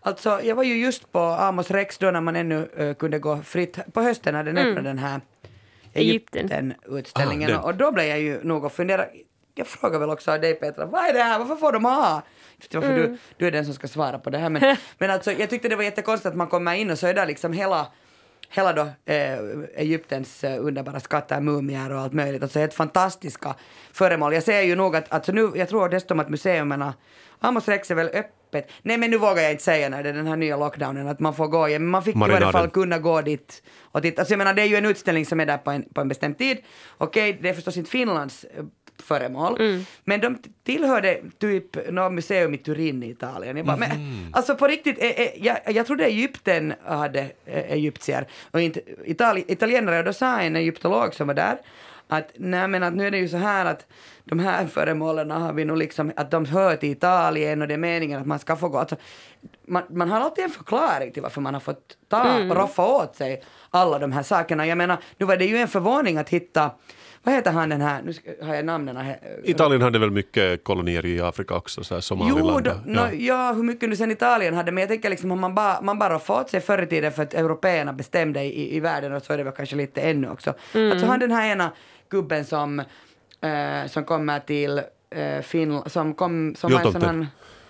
Alltså, 0.00 0.40
jag 0.42 0.54
var 0.56 0.62
ju 0.62 0.76
just 0.76 1.12
på 1.12 1.18
Amos 1.18 1.70
Rex 1.70 1.98
då 1.98 2.10
när 2.10 2.20
man 2.20 2.36
ännu 2.36 2.68
eh, 2.76 2.94
kunde 2.94 3.18
gå 3.18 3.42
fritt. 3.42 3.78
På 3.92 4.02
hösten 4.02 4.34
när 4.34 4.44
den 4.44 4.58
öppnade 4.58 4.88
den 4.88 4.98
här 4.98 5.20
Egypten. 5.92 6.50
Egypten-utställningen. 6.50 7.50
Ah, 7.50 7.52
den. 7.52 7.62
och 7.62 7.74
då 7.74 7.92
blev 7.92 8.06
jag 8.06 8.20
ju 8.20 8.44
nog 8.44 8.64
och 8.64 8.72
fundera. 8.72 9.06
Jag 9.54 9.66
frågar 9.66 9.98
väl 9.98 10.10
också 10.10 10.38
dig 10.38 10.54
Petra, 10.54 10.86
vad 10.86 11.08
är 11.08 11.12
det 11.12 11.22
här? 11.22 11.38
Varför 11.38 11.56
får 11.56 11.72
de 11.72 11.84
ha? 11.84 12.22
Varför 12.72 12.96
du, 12.96 13.18
du 13.36 13.46
är 13.46 13.50
den 13.50 13.64
som 13.64 13.74
ska 13.74 13.88
svara 13.88 14.18
på 14.18 14.30
det 14.30 14.38
här. 14.38 14.50
Men, 14.50 14.76
men 14.98 15.10
alltså, 15.10 15.32
jag 15.32 15.50
tyckte 15.50 15.68
det 15.68 15.76
var 15.76 15.84
jättekonstigt 15.84 16.26
att 16.26 16.36
man 16.36 16.46
kommer 16.46 16.74
in 16.74 16.90
och 16.90 16.98
så 16.98 17.06
är 17.06 17.14
där 17.14 17.26
liksom 17.26 17.52
hela 17.52 17.86
hela 18.56 18.72
då 18.72 19.12
eh, 19.12 19.38
Egyptens 19.76 20.44
eh, 20.44 20.64
underbara 20.64 21.00
skatter, 21.00 21.40
mumier 21.40 21.92
och 21.92 22.00
allt 22.00 22.12
möjligt. 22.12 22.42
Alltså 22.42 22.58
helt 22.58 22.74
fantastiska 22.74 23.54
föremål. 23.92 24.34
Jag 24.34 24.42
ser 24.42 24.62
ju 24.62 24.76
nog 24.76 24.96
att, 24.96 25.12
alltså 25.12 25.32
nu, 25.32 25.52
jag 25.54 25.68
tror 25.68 25.88
dessutom 25.88 26.20
att 26.20 26.28
museumerna, 26.28 26.94
Amos 27.38 27.68
Rex 27.68 27.90
är 27.90 27.94
väl 27.94 28.08
öppet. 28.08 28.70
Nej 28.82 28.98
men 28.98 29.10
nu 29.10 29.18
vågar 29.18 29.42
jag 29.42 29.50
inte 29.50 29.64
säga 29.64 29.88
när 29.88 30.02
det 30.02 30.08
är 30.08 30.12
den 30.12 30.26
här 30.26 30.36
nya 30.36 30.56
lockdownen 30.56 31.08
att 31.08 31.20
man 31.20 31.34
får 31.34 31.46
gå, 31.46 31.68
ja, 31.68 31.78
men 31.78 31.88
man 31.88 32.02
fick 32.02 32.14
i 32.14 32.18
Marinaden. 32.18 32.42
varje 32.42 32.52
fall 32.52 32.70
kunna 32.70 32.98
gå 32.98 33.20
dit 33.20 33.62
och 33.82 34.02
titta. 34.02 34.22
Alltså 34.22 34.32
jag 34.32 34.38
menar 34.38 34.54
det 34.54 34.62
är 34.62 34.66
ju 34.66 34.76
en 34.76 34.86
utställning 34.86 35.26
som 35.26 35.40
är 35.40 35.46
där 35.46 35.58
på 35.58 35.70
en, 35.70 35.84
på 35.94 36.00
en 36.00 36.08
bestämd 36.08 36.38
tid. 36.38 36.58
Okej, 36.98 37.38
det 37.42 37.48
är 37.48 37.54
förstås 37.54 37.76
inte 37.76 37.90
Finlands 37.90 38.46
eh, 38.98 39.04
föremål. 39.04 39.58
Men 40.04 40.20
de 40.20 40.38
tillhörde 40.64 41.20
typ 41.38 41.90
något 41.90 42.12
museum 42.12 42.54
i 42.54 42.58
Turin 42.58 43.02
i 43.02 43.10
Italien. 43.10 43.56
Jag 43.56 43.66
bara, 43.66 43.76
men, 43.76 43.90
alltså 44.32 44.54
på 44.56 44.66
riktigt, 44.66 45.02
eh, 45.02 45.10
eh, 45.10 45.30
jag, 45.36 45.58
jag 45.66 45.86
trodde 45.86 46.04
Egypten 46.04 46.74
hade 46.84 47.20
eh, 47.20 47.72
egyptier 47.72 48.26
och 48.50 48.60
inte 48.60 48.80
Itali, 49.04 49.44
italienare. 49.48 49.98
Och 49.98 50.04
då 50.04 50.12
sa 50.12 50.40
en 50.40 50.56
egyptolog 50.56 51.14
som 51.14 51.26
var 51.26 51.34
där 51.34 51.58
att 52.08 52.30
nej 52.36 52.68
men 52.68 52.82
att 52.82 52.94
nu 52.94 53.06
är 53.06 53.10
det 53.10 53.18
ju 53.18 53.28
så 53.28 53.36
här 53.36 53.64
att 53.64 53.86
de 54.24 54.38
här 54.38 54.66
föremålen 54.66 55.30
har 55.30 55.52
vi 55.52 55.64
nog 55.64 55.76
liksom, 55.76 56.12
att 56.16 56.30
de 56.30 56.44
hör 56.44 56.76
till 56.76 56.90
Italien 56.90 57.62
och 57.62 57.68
det 57.68 57.74
är 57.74 57.78
meningen 57.78 58.20
att 58.20 58.26
man 58.26 58.38
ska 58.38 58.56
få 58.56 58.68
gå. 58.68 58.78
Alltså, 58.78 58.96
man, 59.66 59.82
man 59.90 60.10
har 60.10 60.20
alltid 60.20 60.44
en 60.44 60.50
förklaring 60.50 61.12
till 61.12 61.22
varför 61.22 61.40
man 61.40 61.54
har 61.54 61.60
fått 61.60 61.96
ta 62.08 62.38
och 62.38 62.56
roffa 62.56 62.86
åt 62.86 63.16
sig 63.16 63.42
alla 63.70 63.98
de 63.98 64.12
här 64.12 64.22
sakerna. 64.22 64.66
Jag 64.66 64.78
menar, 64.78 64.98
nu 65.18 65.26
var 65.26 65.36
det 65.36 65.44
ju 65.44 65.56
en 65.56 65.68
förvåning 65.68 66.16
att 66.16 66.28
hitta 66.28 66.70
vad 67.24 67.34
heter 67.34 67.50
han 67.50 67.68
den 67.68 67.80
här, 67.80 68.02
nu 68.02 68.12
har 68.46 68.54
jag 68.54 68.64
namnen 68.64 68.96
här. 68.96 69.18
Italien 69.44 69.82
hade 69.82 69.98
väl 69.98 70.10
mycket 70.10 70.64
kolonier 70.64 71.06
i 71.06 71.20
Afrika 71.20 71.54
också, 71.54 71.84
så 71.84 71.94
här 71.94 72.26
Jo, 72.28 72.38
då, 72.38 72.70
och- 72.70 72.86
no, 72.86 73.14
ja. 73.14 73.52
hur 73.52 73.62
mycket 73.62 73.88
nu 73.88 73.96
sen 73.96 74.10
Italien 74.10 74.54
hade, 74.54 74.72
men 74.72 74.80
jag 74.80 74.88
tänker 74.88 75.10
liksom 75.10 75.30
om 75.32 75.40
man 75.40 75.54
bara 75.54 75.80
man 75.80 75.98
bara 75.98 76.18
fått 76.18 76.50
sig 76.50 76.60
förr 76.60 76.82
i 76.82 76.86
tiden 76.86 77.12
för 77.12 77.22
att 77.22 77.34
européerna 77.34 77.92
bestämde 77.92 78.42
i, 78.42 78.76
i 78.76 78.80
världen 78.80 79.12
och 79.12 79.22
så 79.22 79.32
är 79.32 79.36
det 79.38 79.44
väl 79.44 79.52
kanske 79.52 79.76
lite 79.76 80.00
ännu 80.00 80.30
också. 80.30 80.54
Alltså 80.90 81.06
han 81.06 81.20
den 81.20 81.30
här 81.30 81.52
ena 81.52 81.72
gubben 82.10 82.44
som, 82.44 82.80
eh, 83.40 83.86
som 83.86 84.04
kommer 84.04 84.40
till 84.40 84.80
eh, 85.10 85.40
Finland, 85.42 85.92
som 85.92 86.14
kom, 86.14 86.54
som 86.54 86.72
var 86.72 86.78
en 86.78 86.84
sån 86.84 86.92
Jultomten. 86.92 87.26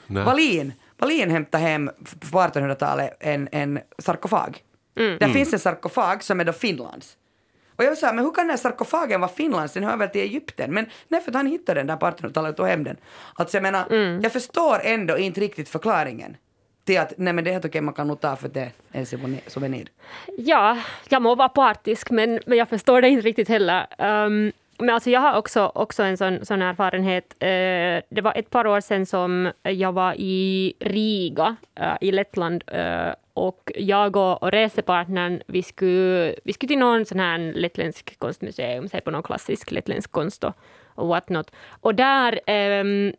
här. 0.08 0.24
Wallin, 0.24 0.72
Wallin 0.98 1.30
hämtade 1.30 1.64
hem 1.64 1.90
på 2.32 2.38
1800-talet 2.38 3.16
en, 3.20 3.48
en 3.52 3.78
sarkofag. 3.98 4.58
Där 4.94 5.28
finns 5.28 5.52
en 5.52 5.58
sarkofag 5.58 6.22
som 6.22 6.40
är 6.40 6.44
då 6.44 6.52
Finlands. 6.52 7.16
Och 7.76 7.84
jag 7.84 7.98
sa, 7.98 8.12
men 8.12 8.24
hur 8.24 8.32
kan 8.32 8.44
den 8.44 8.50
här 8.50 8.56
sarkofagen 8.56 9.20
vara 9.20 9.30
Finlands? 9.30 9.72
Den 9.74 9.84
hör 9.84 9.96
väl 9.96 10.08
till 10.08 10.20
Egypten? 10.20 10.74
Men 10.74 10.86
nej, 11.08 11.20
för 11.20 11.30
att 11.30 11.36
han 11.36 11.46
hittade 11.46 11.80
den 11.80 11.86
där 11.86 11.96
på 11.96 12.06
1800-talet 12.06 12.50
och 12.50 12.56
tog 12.56 12.66
hem 12.66 12.84
den. 12.84 12.96
Alltså 13.34 13.56
jag 13.56 13.62
menar, 13.62 13.92
jag 14.22 14.32
förstår 14.32 14.80
ändå 14.82 15.18
inte 15.18 15.40
riktigt 15.40 15.68
förklaringen 15.68 16.36
till 16.84 16.98
att 17.00 17.12
nej 17.16 17.32
men 17.32 17.44
det 17.44 17.50
är 17.50 17.52
helt 17.52 17.64
okej, 17.64 17.80
man 17.80 17.94
kan 17.94 18.08
nog 18.08 18.20
ta 18.20 18.36
för 18.36 18.48
det 18.48 18.70
är 18.92 19.00
en 19.00 19.06
souvenir. 19.46 19.88
Ja, 20.36 20.78
jag 21.08 21.22
må 21.22 21.34
vara 21.34 21.48
partisk, 21.48 22.10
men, 22.10 22.40
men 22.46 22.58
jag 22.58 22.68
förstår 22.68 23.02
det 23.02 23.08
inte 23.08 23.26
riktigt 23.26 23.48
heller. 23.48 23.86
Um, 23.98 24.52
men 24.78 24.90
alltså 24.90 25.10
jag 25.10 25.20
har 25.20 25.38
också, 25.38 25.72
också 25.74 26.02
en 26.02 26.16
sån, 26.16 26.44
sån 26.44 26.62
erfarenhet. 26.62 27.34
Eh, 27.38 28.02
det 28.10 28.20
var 28.22 28.32
ett 28.36 28.50
par 28.50 28.66
år 28.66 28.80
sedan 28.80 29.06
som 29.06 29.52
jag 29.62 29.92
var 29.92 30.14
i 30.18 30.74
Riga 30.80 31.56
eh, 31.74 31.96
i 32.00 32.12
Lettland 32.12 32.64
eh, 32.66 33.14
och 33.34 33.72
jag 33.74 34.16
och, 34.16 34.42
och 34.42 34.50
resepartnern, 34.50 35.42
vi 35.46 35.62
skulle, 35.62 36.34
vi 36.44 36.52
skulle 36.52 36.68
till 36.68 36.78
någon 36.78 37.04
sån 37.04 37.20
här 37.20 37.38
lettländsk 37.38 38.18
konstmuseum, 38.18 38.88
se 38.88 39.00
på 39.00 39.10
någon 39.10 39.22
klassisk 39.22 39.70
lettländsk 39.70 40.12
konst 40.12 40.44
och, 40.44 40.54
och 40.94 41.08
what 41.08 41.28
not. 41.28 41.50
Och 41.80 41.94
där 41.94 42.40
ehm, 42.46 43.12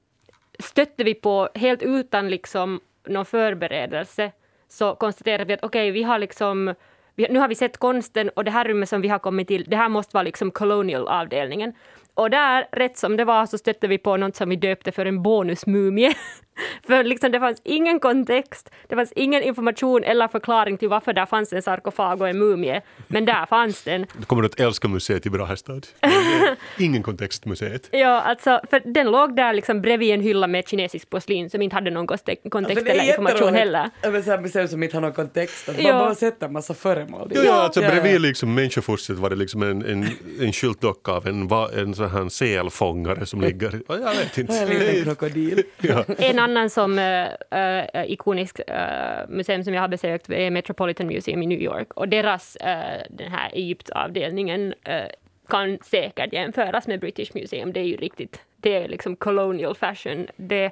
stötte 0.60 1.03
vi 1.03 1.14
på, 1.14 1.49
helt 1.56 1.84
utan 1.84 2.30
liksom 2.30 2.80
någon 3.08 3.26
förberedelse, 3.26 4.32
så 4.68 4.95
konstaterade 4.95 5.45
vi 5.45 5.53
att 5.53 5.64
okej, 5.64 5.91
vi 5.91 6.03
har 6.03 6.20
liksom 6.20 6.76
nu 7.18 7.39
har 7.39 7.47
vi 7.47 7.55
sett 7.55 7.78
konsten 7.78 8.30
och 8.30 8.43
det 8.43 8.51
här 8.51 8.66
rummet 8.66 8.89
som 8.89 9.01
vi 9.01 9.07
har 9.07 9.20
kommit 9.20 9.47
till, 9.47 9.63
det 9.63 9.76
här 9.76 9.89
måste 9.89 10.13
vara 10.13 10.24
liksom 10.24 10.51
colonial-avdelningen. 10.51 11.74
Och 12.18 12.30
där, 12.30 12.68
rätt 12.72 12.97
som 12.97 13.18
det 13.18 13.26
var, 13.26 13.45
så 13.45 13.57
stötte 13.57 13.88
vi 13.88 13.97
på 13.97 14.18
något 14.18 14.36
som 14.36 14.49
vi 14.49 14.55
döpte 14.55 14.91
för 14.91 15.05
en 15.05 15.24
bonusmumie. 15.24 16.13
för 16.88 17.03
liksom 17.03 17.32
det 17.32 17.39
fanns 17.39 17.61
ingen 17.63 17.99
kontext, 17.99 18.70
det 18.88 18.95
fanns 18.95 19.11
ingen 19.16 19.43
information 19.43 20.03
eller 20.03 20.28
förklaring 20.28 20.78
till 20.78 20.89
varför 20.89 21.13
där 21.13 21.26
fanns 21.26 21.53
en 21.53 21.61
sarkofag 21.61 22.22
och 22.22 22.30
en 22.30 22.39
mumie. 22.39 22.82
Men 23.07 23.26
där 23.26 23.45
fanns 23.45 23.84
den. 23.84 24.05
Du 24.18 24.26
kommer 24.26 24.43
att 24.43 24.59
älska 24.59 24.88
museet 24.88 25.26
i 25.26 25.30
Brahestad. 25.30 25.88
Ingen 26.80 27.03
kontextmuseet. 27.03 27.89
Ja, 27.91 28.22
alltså, 28.22 28.61
för 28.70 28.82
den 28.93 29.11
låg 29.11 29.36
där 29.36 29.53
liksom 29.53 29.82
bredvid 29.82 30.13
en 30.13 30.22
hylla 30.22 30.47
med 30.47 30.68
kinesisk 30.68 31.09
porslin 31.09 31.49
som 31.49 31.61
inte 31.61 31.76
hade 31.76 31.91
någon 31.91 32.07
kontext, 32.07 32.43
kontext 32.49 32.78
Alltså, 32.78 32.86
det 32.93 32.99
är 32.99 33.03
eller 33.03 33.09
information 33.13 33.53
heller. 33.55 33.89
Ja, 34.01 34.09
men 34.11 34.24
så 34.24 34.32
här 34.32 34.39
museum 34.39 34.68
som 34.68 34.84
inte 34.84 34.95
har 34.97 35.01
någon 35.01 35.13
kontext. 35.13 35.70
Att 35.70 35.80
Ja. 35.82 35.93
Man 35.93 35.99
bara 36.05 36.16
sätter 36.16 36.45
en 36.47 36.53
massa 36.53 36.74
föremål. 36.74 37.32
Ja, 37.36 37.41
ja, 37.43 37.53
alltså 37.53 37.82
Ja, 37.82 37.88
ja. 37.88 37.91
bredvid 38.01 38.22
liksom 38.22 38.53
människofostret 38.55 39.18
var 39.18 39.30
det 39.30 39.36
liksom 39.36 39.63
en, 39.63 39.86
en, 39.86 40.07
en 40.39 40.53
skyltdocka 40.53 41.11
av 41.11 41.28
en, 41.28 41.47
va- 41.47 41.70
en 41.76 41.95
sån 42.10 42.22
här 42.22 42.30
selfångare 42.30 43.26
som 43.26 43.41
ligger... 43.41 43.82
Ja, 43.88 43.97
Jag 43.97 44.16
vet 44.16 44.38
inte. 44.38 44.60
En 44.60 44.70
liten 44.70 45.03
krokodil. 45.03 45.64
Ja. 45.82 46.06
En 46.18 46.39
annan 46.39 46.70
som 46.70 46.99
äh, 46.99 48.12
ikonisk 48.12 48.60
äh, 48.60 49.30
museum 49.30 49.64
som 49.64 49.74
jag 49.74 49.82
har 49.82 49.88
besökt 49.88 50.30
är 50.30 50.51
Metropolitan 50.51 51.08
Museum 51.08 51.43
i 51.43 51.45
New 51.45 51.62
York 51.62 51.93
och 51.93 52.10
deras 52.10 52.56
äh, 52.56 53.01
den 53.10 53.32
här 53.32 53.49
Egyptavdelningen 53.53 54.74
äh, 54.84 55.06
kan 55.47 55.78
säkert 55.82 56.34
jämföras 56.34 56.88
med 56.88 56.99
British 56.99 57.36
Museum. 57.36 57.74
Det 57.74 57.80
är 57.80 57.84
ju 57.84 57.95
riktigt, 57.95 58.41
det 58.58 58.76
är 58.76 58.88
liksom 58.88 59.16
colonial 59.16 59.76
fashion. 59.76 60.28
Det, 60.36 60.72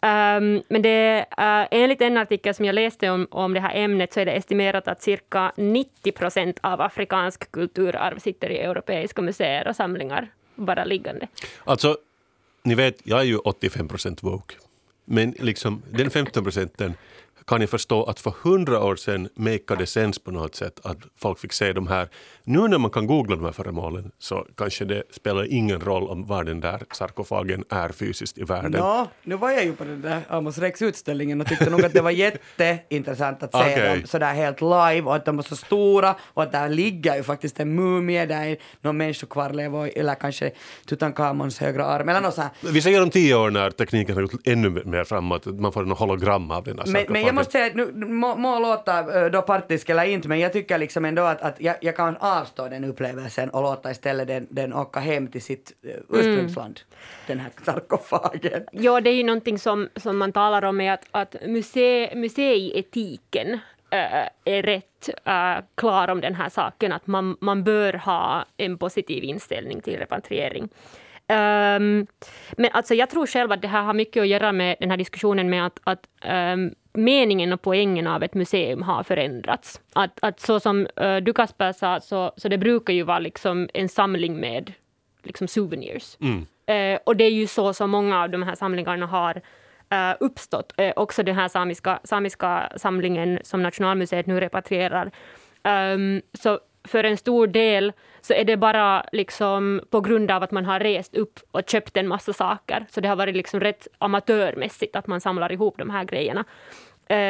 ehm, 0.00 0.62
men 0.68 0.82
det, 0.82 1.24
äh, 1.38 1.66
enligt 1.70 2.02
en 2.02 2.16
artikel 2.16 2.54
som 2.54 2.64
jag 2.64 2.74
läste 2.74 3.10
om, 3.10 3.26
om 3.30 3.54
det 3.54 3.60
här 3.60 3.74
ämnet 3.74 4.12
så 4.12 4.20
är 4.20 4.24
det 4.24 4.32
estimerat 4.32 4.88
att 4.88 5.02
cirka 5.02 5.52
90 5.56 6.12
procent 6.12 6.58
av 6.60 6.80
afrikansk 6.80 7.52
kulturarv 7.52 8.18
sitter 8.18 8.50
i 8.50 8.58
europeiska 8.58 9.22
museer 9.22 9.68
och 9.68 9.76
samlingar 9.76 10.28
bara 10.56 10.84
liggande. 10.84 11.28
Alltså, 11.64 11.98
ni 12.62 12.74
vet, 12.74 12.96
jag 13.04 13.20
är 13.20 13.24
ju 13.24 13.36
85 13.36 13.88
procent 13.88 14.22
woke. 14.22 14.54
Men 15.04 15.34
liksom, 15.38 15.82
den 15.90 16.10
15 16.10 16.42
procenten 16.44 16.94
kan 17.46 17.60
jag 17.60 17.70
förstå 17.70 18.04
att 18.04 18.20
för 18.20 18.34
hundra 18.42 18.84
år 18.84 18.96
sedan 18.96 19.28
makade 19.34 19.86
sens 19.86 20.18
på 20.18 20.30
något 20.30 20.54
sätt 20.54 20.80
att 20.84 20.98
folk 21.16 21.38
fick 21.38 21.52
se 21.52 21.72
de 21.72 21.86
här. 21.86 22.08
Nu 22.44 22.68
när 22.68 22.78
man 22.78 22.90
kan 22.90 23.06
googla 23.06 23.36
de 23.36 23.44
här 23.44 23.52
föremålen 23.52 24.10
så 24.18 24.46
kanske 24.56 24.84
det 24.84 25.02
spelar 25.10 25.52
ingen 25.52 25.80
roll 25.80 26.08
om 26.08 26.26
var 26.26 26.44
den 26.44 26.60
där 26.60 26.82
sarkofagen 26.92 27.64
är 27.68 27.88
fysiskt 27.88 28.38
i 28.38 28.42
världen. 28.42 28.70
Nå, 28.70 29.10
nu 29.22 29.36
var 29.36 29.50
jag 29.50 29.64
ju 29.64 29.72
på 29.72 29.84
den 29.84 30.00
där 30.00 30.22
Amos 30.28 30.58
Rex-utställningen 30.58 31.40
och 31.40 31.46
tyckte 31.46 31.70
nog 31.70 31.84
att 31.84 31.92
det 31.92 32.00
var 32.00 32.10
jätteintressant 32.58 33.42
att 33.42 33.52
se 33.52 33.58
Okej. 33.58 33.88
dem 33.88 34.06
sådär 34.06 34.34
helt 34.34 34.60
live 34.60 35.02
och 35.02 35.16
att 35.16 35.24
de 35.24 35.36
var 35.36 35.42
så 35.42 35.56
stora 35.56 36.14
och 36.20 36.42
att 36.42 36.52
där 36.52 36.68
ligger 36.68 37.16
ju 37.16 37.22
faktiskt 37.22 37.60
en 37.60 37.74
mumie, 37.74 38.26
där 38.26 38.46
är 38.46 38.56
någon 38.80 38.96
människokvarleva 38.96 39.88
eller 39.88 40.14
kanske 40.14 40.50
Tutankhamons 40.86 41.58
högra 41.58 41.84
arm 41.84 42.08
eller 42.08 42.20
något 42.20 42.34
sånt. 42.34 42.52
Vi 42.60 42.82
säger 42.82 43.02
om 43.02 43.10
tio 43.10 43.34
år 43.34 43.50
när 43.50 43.70
tekniken 43.70 44.14
har 44.14 44.22
gått 44.22 44.46
ännu 44.46 44.82
mer 44.84 45.04
framåt, 45.04 45.46
man 45.46 45.72
får 45.72 45.82
en 45.82 45.90
hologram 45.90 46.50
av 46.50 46.64
den 46.64 46.78
här 46.78 46.86
Men, 46.86 46.92
men 46.92 47.02
sarkofagen. 47.02 47.33
Jag 47.34 47.40
måste 47.40 47.52
säga, 47.52 47.70
nu 47.74 48.06
må, 48.06 48.36
må 48.36 48.58
låta 48.58 49.28
då 49.28 49.42
partisk 49.42 49.88
eller 49.90 50.04
inte, 50.04 50.28
men 50.28 50.40
jag 50.40 50.52
tycker 50.52 50.78
liksom 50.78 51.04
ändå 51.04 51.22
att, 51.22 51.42
att 51.42 51.60
jag, 51.60 51.76
jag 51.80 51.96
kan 51.96 52.16
avstå 52.16 52.68
den 52.68 52.84
upplevelsen 52.84 53.50
och 53.50 53.62
låta 53.62 53.90
istället 53.90 54.28
den, 54.28 54.46
den 54.50 54.72
åka 54.72 55.00
hem 55.00 55.28
till 55.28 55.42
sitt 55.42 55.72
ursprungsland, 56.08 56.80
den 57.26 57.40
här 57.40 57.50
sarkofagen. 57.64 58.64
Ja, 58.72 59.00
det 59.00 59.10
är 59.10 59.14
ju 59.14 59.24
någonting 59.24 59.58
som, 59.58 59.88
som 59.96 60.18
man 60.18 60.32
talar 60.32 60.64
om 60.64 60.80
är 60.80 60.92
att, 60.92 61.04
att 61.10 61.36
muse, 61.46 62.12
museietiken 62.14 63.52
äh, 63.90 64.28
är 64.44 64.62
rätt 64.62 65.08
äh, 65.24 65.64
klar 65.74 66.08
om 66.08 66.20
den 66.20 66.34
här 66.34 66.48
saken, 66.48 66.92
att 66.92 67.06
man, 67.06 67.36
man 67.40 67.64
bör 67.64 67.92
ha 67.92 68.44
en 68.56 68.78
positiv 68.78 69.24
inställning 69.24 69.80
till 69.80 69.98
repatriering. 69.98 70.68
Um, 71.28 72.06
men 72.56 72.70
alltså 72.72 72.94
jag 72.94 73.10
tror 73.10 73.26
själv 73.26 73.52
att 73.52 73.62
det 73.62 73.68
här 73.68 73.82
har 73.82 73.94
mycket 73.94 74.20
att 74.20 74.28
göra 74.28 74.52
med 74.52 74.76
den 74.80 74.90
här 74.90 74.96
diskussionen 74.96 75.50
med 75.50 75.66
att, 75.66 75.80
att 75.84 76.06
um, 76.54 76.74
meningen 76.94 77.52
och 77.52 77.62
poängen 77.62 78.06
av 78.06 78.22
ett 78.22 78.34
museum 78.34 78.82
har 78.82 79.02
förändrats. 79.02 79.80
Att, 79.92 80.18
att 80.22 80.40
så 80.40 80.60
som 80.60 80.86
uh, 81.00 81.16
du 81.16 81.32
Kasper 81.32 81.72
sa, 81.72 82.00
så, 82.00 82.32
så 82.36 82.48
det 82.48 82.58
brukar 82.58 82.92
ju 82.92 83.02
vara 83.02 83.18
liksom 83.18 83.68
en 83.74 83.88
samling 83.88 84.40
med 84.40 84.72
liksom 85.22 85.48
souvenirs. 85.48 86.16
Mm. 86.20 86.46
Uh, 86.70 86.98
och 87.06 87.16
det 87.16 87.24
är 87.24 87.30
ju 87.30 87.46
så 87.46 87.72
som 87.72 87.90
många 87.90 88.22
av 88.22 88.30
de 88.30 88.42
här 88.42 88.54
samlingarna 88.54 89.06
har 89.06 89.36
uh, 89.94 90.16
uppstått. 90.20 90.72
Uh, 90.80 90.92
också 90.96 91.22
den 91.22 91.34
här 91.34 91.48
samiska, 91.48 92.00
samiska 92.04 92.72
samlingen 92.76 93.38
som 93.42 93.62
Nationalmuseet 93.62 94.26
nu 94.26 94.40
repatrierar. 94.40 95.10
Um, 95.94 96.22
så 96.32 96.60
för 96.84 97.04
en 97.04 97.16
stor 97.16 97.46
del 97.46 97.92
så 98.24 98.32
är 98.34 98.44
det 98.44 98.56
bara 98.56 99.04
liksom 99.12 99.80
på 99.90 100.00
grund 100.00 100.30
av 100.30 100.42
att 100.42 100.50
man 100.50 100.64
har 100.64 100.80
rest 100.80 101.16
upp 101.16 101.40
och 101.50 101.62
köpt 101.66 101.96
en 101.96 102.08
massa 102.08 102.32
saker. 102.32 102.86
Så 102.90 103.00
det 103.00 103.08
har 103.08 103.16
varit 103.16 103.36
liksom 103.36 103.60
rätt 103.60 103.88
amatörmässigt 103.98 104.96
att 104.96 105.06
man 105.06 105.20
samlar 105.20 105.52
ihop 105.52 105.78
de 105.78 105.90
här 105.90 106.04
grejerna. 106.04 106.44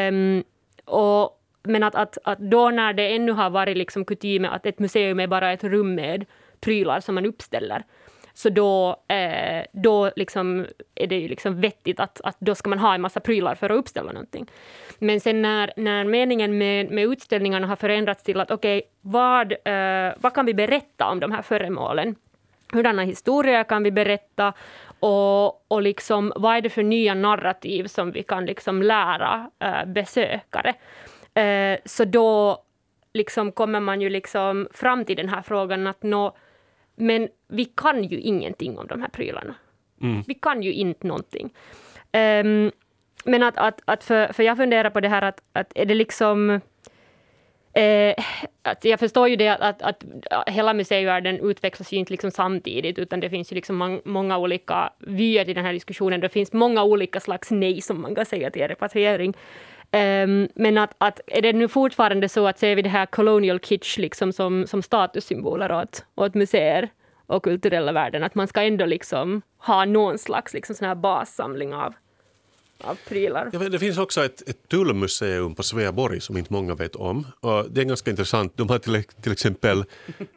Um, 0.09 0.45
och, 0.85 1.41
men 1.63 1.83
att, 1.83 1.95
att, 1.95 2.19
att 2.25 2.39
då 2.39 2.71
när 2.71 2.93
det 2.93 3.15
ännu 3.15 3.33
har 3.33 3.51
varit 3.51 3.77
liksom 3.77 4.05
kutym 4.05 4.45
att 4.45 4.67
ett 4.67 4.79
museum 4.79 5.21
är 5.21 5.27
bara 5.27 5.53
ett 5.53 5.65
rum 5.65 5.95
med 5.95 6.25
prylar 6.61 7.01
som 7.01 7.15
man 7.15 7.27
uppställer, 7.27 7.85
så 8.35 8.49
då, 8.49 8.97
eh, 9.09 9.65
då 9.73 10.11
liksom 10.17 10.67
är 10.95 11.07
det 11.07 11.19
ju 11.19 11.29
liksom 11.29 11.61
vettigt 11.61 12.01
att, 12.01 12.21
att 12.25 12.37
då 12.39 12.55
ska 12.55 12.71
man 12.71 12.79
ha 12.79 12.95
en 12.95 13.01
massa 13.01 13.21
prylar 13.21 13.55
för 13.55 13.71
att 13.71 13.79
uppställa 13.79 14.13
någonting. 14.13 14.47
Men 14.99 15.21
sen 15.21 15.43
när, 15.43 15.73
när 15.77 16.05
meningen 16.05 16.59
med, 16.59 16.91
med 16.91 17.05
utställningarna 17.05 17.67
har 17.67 17.77
förändrats 17.77 18.23
till 18.23 18.41
att 18.41 18.51
okej, 18.51 18.79
okay, 18.79 18.91
vad, 19.01 19.53
eh, 19.53 20.13
vad 20.17 20.35
kan 20.35 20.47
vi 20.47 20.55
berätta 20.55 21.11
om 21.11 21.21
de 21.21 21.33
här 21.33 21.43
föremålen? 21.43 22.15
Hurdana 22.73 23.03
historier 23.03 23.65
kan 23.65 23.83
vi 23.83 23.91
berätta? 23.91 24.53
Och, 25.01 25.73
och 25.73 25.83
liksom, 25.83 26.33
vad 26.37 26.57
är 26.57 26.61
det 26.61 26.71
för 26.71 26.83
nya 26.83 27.15
narrativ 27.15 27.87
som 27.87 28.13
vi 28.13 28.23
kan 28.23 28.47
liksom 28.47 28.83
lära 28.83 29.51
eh, 29.59 29.85
besökare? 29.87 30.75
Eh, 31.35 31.79
så 31.85 32.05
då 32.05 32.63
liksom 33.13 33.53
kommer 33.53 33.81
man 33.81 34.01
ju 34.01 34.11
liksom 34.11 34.69
fram 34.73 35.05
till 35.05 35.17
den 35.17 35.29
här 35.29 35.43
frågan 35.43 35.87
att 35.87 36.03
nå, 36.03 36.37
men 36.95 37.29
vi 37.49 37.65
kan 37.65 38.05
ju 38.05 38.21
ingenting 38.21 38.79
om 38.79 38.87
de 38.87 39.01
här 39.01 39.09
prylarna. 39.09 39.55
Mm. 40.03 40.23
Vi 40.27 40.35
kan 40.35 40.63
ju 40.63 40.73
inte 40.73 41.07
någonting. 41.07 41.55
Um, 42.13 42.71
men 43.25 43.43
att, 43.43 43.59
att, 43.59 43.81
att 43.85 44.05
för, 44.05 44.33
för 44.33 44.43
jag 44.43 44.57
funderar 44.57 44.91
på 44.91 45.01
det 45.01 45.09
här 45.09 45.23
att, 45.23 45.43
att 45.53 45.73
är 45.75 45.85
det 45.85 45.95
liksom 45.95 46.61
Eh, 47.77 48.15
att 48.63 48.85
jag 48.85 49.01
förstår 49.01 49.29
ju 49.29 49.37
det 49.37 49.49
att, 49.49 49.83
att, 49.83 50.05
att 50.31 50.49
hela 50.49 50.75
museivärlden 50.75 51.39
utvecklas 51.41 51.93
ju 51.93 51.97
inte 51.97 52.13
liksom 52.13 52.31
samtidigt, 52.31 52.99
utan 52.99 53.21
det 53.21 53.31
finns 53.31 53.53
ju 53.53 53.55
liksom 53.55 54.01
många 54.05 54.39
olika 54.39 54.93
vyer 54.99 55.45
till 55.45 55.55
den 55.55 55.65
här 55.65 55.73
diskussionen. 55.73 56.21
Det 56.21 56.29
finns 56.29 56.53
många 56.53 56.83
olika 56.85 57.21
slags 57.21 57.51
nej 57.51 57.81
som 57.81 58.01
man 58.03 58.15
kan 58.15 58.27
säga 58.27 58.51
till 58.51 58.69
repatriering. 58.69 59.35
Um, 59.95 60.49
men 60.55 60.79
att, 60.79 60.95
att 60.99 61.21
är 61.27 61.43
det 61.43 61.53
nu 61.53 61.69
fortfarande 61.69 62.29
så 62.29 62.47
att 62.47 62.59
ser 62.59 62.77
vi 62.77 62.83
det 62.83 62.89
här 62.89 63.07
colonial 63.07 63.61
kitsch 63.61 63.99
liksom 63.99 64.33
som, 64.33 64.67
som 64.67 64.83
statussymboler 64.83 65.73
åt, 65.73 66.05
åt 66.15 66.35
museer 66.35 66.89
och 67.27 67.45
kulturella 67.45 67.93
värden, 67.93 68.23
att 68.23 68.35
man 68.35 68.49
ska 68.49 68.63
ändå 68.63 68.87
liksom 68.87 69.43
ha 69.59 69.85
någon 69.85 70.19
slags 70.19 70.55
liksom 70.55 70.75
sån 70.75 70.89
här 70.89 70.95
bassamling 70.95 71.75
av 71.75 71.95
av 72.81 72.99
prylar. 73.09 73.51
Ja, 73.53 73.59
det 73.59 73.79
finns 73.79 73.99
också 73.99 74.25
ett, 74.25 74.49
ett 74.49 74.69
tullmuseum 74.69 75.55
på 75.55 75.63
Sveaborg 75.63 76.21
som 76.21 76.37
inte 76.37 76.53
många 76.53 76.75
vet 76.75 76.97
om. 76.97 77.27
Och 77.41 77.71
det 77.71 77.81
är 77.81 77.85
ganska 77.85 78.11
intressant. 78.11 78.53
De 78.57 78.69
har 78.69 78.79
till, 78.79 79.05
till 79.23 79.33
exempel 79.33 79.85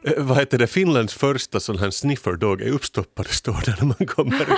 eh, 0.02 0.12
vad 0.18 0.38
heter 0.38 0.58
det, 0.58 0.66
Finlands 0.66 1.14
första 1.14 1.60
sån 1.60 1.78
här 1.78 1.90
snifferdog 1.90 2.62
är 2.62 2.72
uppstoppade 2.72 3.28
står 3.28 3.62
det 3.64 3.76
när 3.80 3.86
man 3.86 4.06
kommer 4.06 4.40
in. 4.40 4.56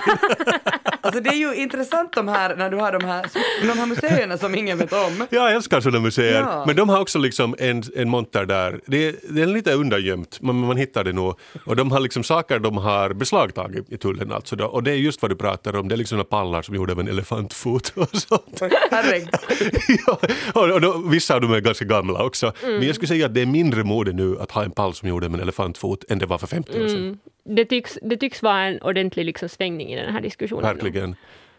Alltså 1.01 1.21
det 1.21 1.31
är 1.31 1.35
ju 1.35 1.55
intressant 1.55 2.13
de 2.13 2.29
här, 2.29 2.57
när 2.57 2.71
du 2.71 2.77
har 2.77 2.93
de 2.93 3.05
här, 3.05 3.27
de 3.63 3.79
här 3.79 3.87
museerna 3.87 4.39
som 4.39 4.55
ingen 4.55 4.79
vet 4.79 4.93
om. 4.93 5.27
Jag 5.31 5.53
älskar 5.53 5.81
sådana 5.81 6.01
museer. 6.01 6.41
Ja. 6.41 6.65
Men 6.67 6.77
de 6.77 6.89
har 6.89 7.01
också 7.01 7.19
liksom 7.19 7.55
en, 7.59 7.83
en 7.97 8.09
monter 8.09 8.47
där. 8.47 8.81
Det 8.87 9.09
är, 9.09 9.15
det 9.29 9.43
är 9.43 9.47
lite 9.47 9.73
undangömt, 9.73 10.39
men 10.41 10.57
man 10.57 10.77
hittar 10.77 11.05
det 11.05 11.13
nog. 11.13 11.39
Och 11.65 11.77
de 11.77 11.93
har 11.93 12.01
liksom 12.01 12.25
saker 12.25 12.59
de 12.59 12.77
har 12.77 13.13
beslagtagit 13.13 13.93
i 13.93 13.99
tullen 13.99 14.33
alltså. 14.33 14.57
Då. 14.57 14.67
Och 14.67 14.83
det 14.83 14.91
är 14.91 14.95
just 14.97 15.23
vad 15.23 15.31
du 15.31 15.37
pratar 15.37 15.77
om, 15.77 15.89
det 15.89 15.95
är 15.95 15.97
liksom 15.97 16.25
pallar 16.25 16.63
som 16.63 16.75
gjorda 16.75 16.93
av 16.93 17.01
en 17.01 17.09
elefantfot 17.09 17.93
och 17.97 18.09
sånt. 18.13 18.61
ja, 20.07 20.19
och 20.55 20.81
då, 20.81 20.99
vissa 20.99 21.35
av 21.35 21.41
dem 21.41 21.53
är 21.53 21.61
ganska 21.61 21.85
gamla 21.85 22.25
också. 22.25 22.53
Mm. 22.63 22.79
Men 22.79 22.87
jag 22.87 22.95
skulle 22.95 23.09
säga 23.09 23.27
att 23.27 23.35
det 23.35 23.41
är 23.41 23.47
mindre 23.47 23.85
mode 23.85 24.13
nu 24.13 24.37
att 24.41 24.51
ha 24.51 24.65
en 24.65 24.71
pall 24.71 24.95
som 24.95 25.09
gjorda 25.09 25.27
av 25.27 25.35
en 25.35 25.41
elefantfot 25.41 26.05
än 26.11 26.19
det 26.19 26.27
var 26.27 26.39
för 26.39 26.47
50 26.47 26.83
år 26.83 26.89
sedan. 26.89 26.97
Mm 26.97 27.19
det, 27.45 27.65
tycks, 27.65 27.99
det 28.03 28.17
tycks 28.17 28.43
vara 28.43 28.61
en 28.61 28.83
ordentlig 28.83 29.25
liksom 29.25 29.49
svängning 29.49 29.93
i 29.93 29.97
den 29.97 30.13
här 30.13 30.21
diskussionen. 30.21 30.65
Verkligen. 30.93 31.17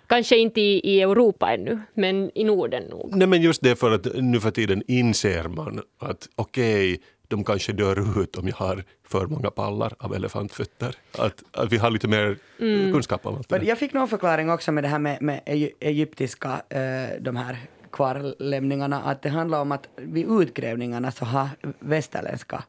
Kanske 0.07 0.37
inte 0.37 0.61
i, 0.61 0.79
i 0.83 1.01
Europa 1.01 1.53
ännu, 1.53 1.79
men 1.93 2.31
i 2.37 2.43
Norden 2.43 2.83
nog. 2.83 3.15
Nej, 3.15 3.27
men 3.27 3.41
just 3.41 3.61
det 3.61 3.75
för 3.75 3.91
att 3.91 4.07
nu 4.15 4.39
för 4.39 4.51
tiden 4.51 4.83
inser 4.87 5.43
man 5.43 5.81
att 5.99 6.29
okej, 6.35 6.93
okay, 6.93 7.05
de 7.27 7.43
kanske 7.43 7.73
dör 7.73 8.21
ut 8.21 8.37
om 8.37 8.47
jag 8.47 8.55
har 8.55 8.83
för 9.07 9.25
många 9.25 9.51
pallar 9.51 9.93
av 9.99 10.15
elefantfötter. 10.15 10.95
Att, 11.17 11.43
att 11.51 11.71
vi 11.71 11.77
har 11.77 11.89
lite 11.89 12.07
mer 12.07 12.37
mm. 12.59 12.93
kunskap 12.93 13.25
om 13.25 13.43
det. 13.47 13.63
Jag 13.63 13.77
fick 13.77 13.93
någon 13.93 14.07
förklaring 14.07 14.49
också 14.49 14.71
med 14.71 14.83
det 14.83 14.87
här 14.87 14.99
med, 14.99 15.21
med 15.21 15.41
egyptiska, 15.79 16.61
eh, 16.69 17.21
de 17.21 17.35
här 17.35 17.57
kvarlämningarna, 17.91 19.01
att 19.01 19.21
det 19.21 19.29
handlar 19.29 19.61
om 19.61 19.71
att 19.71 19.87
vid 19.95 20.27
utgrävningarna 20.29 21.11
så 21.11 21.25
har 21.25 21.49
västerländska 21.79 22.63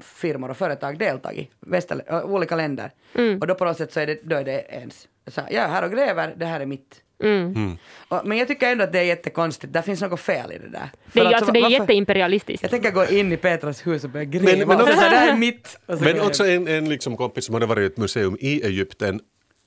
firmor 0.00 0.50
och 0.50 0.56
företag 0.56 0.98
deltagit, 0.98 1.50
väster, 1.60 2.24
olika 2.24 2.56
länder. 2.56 2.90
Mm. 3.14 3.38
Och 3.40 3.46
då 3.46 3.54
på 3.54 3.64
något 3.64 3.76
sätt 3.76 3.92
så 3.92 4.00
är 4.00 4.06
det, 4.06 4.18
då 4.22 4.36
är 4.36 4.44
det 4.44 4.66
ens, 4.70 5.08
så, 5.30 5.40
jag 5.50 5.64
är 5.64 5.68
här 5.68 5.82
och 5.82 5.90
gräver, 5.90 6.34
det 6.36 6.46
här 6.46 6.60
är 6.60 6.66
mitt. 6.66 7.02
Mm. 7.22 7.54
Mm. 7.54 7.78
Och, 8.08 8.26
men 8.26 8.38
jag 8.38 8.48
tycker 8.48 8.72
ändå 8.72 8.84
att 8.84 8.92
det 8.92 8.98
är 8.98 9.04
jättekonstigt, 9.04 9.72
det 9.72 9.82
finns 9.82 10.00
något 10.00 10.20
fel 10.20 10.52
i 10.52 10.58
det 10.58 10.68
där. 10.68 10.90
Det 11.12 11.20
är, 11.20 11.24
alltså, 11.24 11.36
alltså, 11.36 11.52
det 11.52 11.60
är 11.60 11.70
jätteimperialistiskt. 11.70 12.62
Jag 12.62 12.70
tänker 12.70 12.90
gå 12.90 13.06
in 13.06 13.32
i 13.32 13.36
Petras 13.36 13.86
hus 13.86 14.04
och 14.04 14.10
börja 14.10 14.24
gräva. 14.24 14.44
Men, 14.44 14.68
men, 14.68 14.80
också, 14.80 14.86
det 14.86 15.00
här 15.00 15.32
är 15.32 15.36
mitt. 15.36 15.78
men 15.86 16.20
också 16.20 16.46
en, 16.46 16.68
en 16.68 16.88
liksom 16.88 17.16
kompis 17.16 17.44
som 17.44 17.54
hade 17.54 17.66
varit 17.66 17.82
i 17.82 17.92
ett 17.92 17.96
museum 17.96 18.36
i 18.40 18.62
Egypten, 18.62 19.20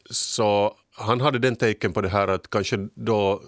så 0.09 0.75
han 0.95 1.21
hade 1.21 1.39
den 1.39 1.55
tecken 1.55 1.93
på 1.93 2.01
det 2.01 2.09
här 2.09 2.27
att 2.27 2.49
kanske 2.49 2.77
då 2.95 3.41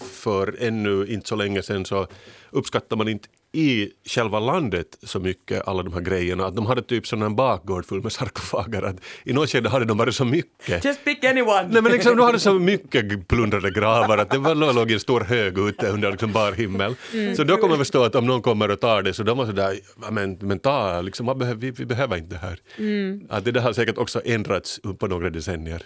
för 0.00 0.56
ännu 0.58 1.06
inte 1.06 1.28
så 1.28 1.36
länge 1.36 1.62
sedan 1.62 1.84
så 1.84 2.06
uppskattar 2.50 2.96
man 2.96 3.08
inte 3.08 3.28
i 3.52 3.88
själva 4.04 4.40
landet 4.40 4.98
så 5.02 5.20
mycket, 5.20 5.68
alla 5.68 5.82
de 5.82 5.92
här 5.92 6.00
grejerna. 6.00 6.46
Att 6.46 6.56
de 6.56 6.66
hade 6.66 6.82
typ 6.82 7.06
sån 7.06 7.22
en 7.22 7.36
bakgård 7.36 7.86
full 7.86 8.02
med 8.02 8.12
sarkofager. 8.12 8.82
Att 8.82 8.96
I 9.24 9.32
något 9.32 9.50
skede 9.50 9.68
hade 9.68 9.84
de 9.84 9.96
bara 9.96 10.12
så 10.12 10.24
mycket. 10.24 10.84
Just 10.84 11.04
pick 11.04 11.24
anyone! 11.24 11.68
Nej 11.70 11.82
men 11.82 11.92
liksom, 11.92 12.16
de 12.16 12.22
hade 12.22 12.38
så 12.38 12.52
mycket 12.52 13.28
plundrade 13.28 13.70
gravar 13.70 14.18
att 14.18 14.30
det 14.30 14.38
var, 14.38 14.54
låg 14.54 14.90
en 14.90 15.00
stor 15.00 15.20
hög 15.20 15.58
ute 15.58 15.88
under 15.88 16.10
liksom 16.10 16.32
bar 16.32 16.52
himmel. 16.52 16.94
Mm. 17.12 17.36
Så 17.36 17.44
då 17.44 17.56
kommer 17.56 17.68
man 17.68 17.78
förstå 17.78 18.04
att 18.04 18.14
om 18.14 18.26
någon 18.26 18.42
kommer 18.42 18.70
och 18.70 18.80
tar 18.80 19.02
det 19.02 19.14
så 19.14 19.22
de 19.22 19.38
var 19.38 19.46
sådär, 19.46 19.78
men, 20.10 20.38
men 20.40 20.58
ta, 20.58 21.00
liksom, 21.00 21.56
vi, 21.56 21.70
vi 21.70 21.86
behöver 21.86 22.16
inte 22.16 22.34
det 22.34 22.40
här. 22.40 22.58
Mm. 22.78 23.26
Att 23.30 23.44
det 23.44 23.52
där 23.52 23.60
har 23.60 23.72
säkert 23.72 23.98
också 23.98 24.22
ändrats 24.24 24.80
på 24.98 25.06
några 25.06 25.30
decennier. 25.30 25.82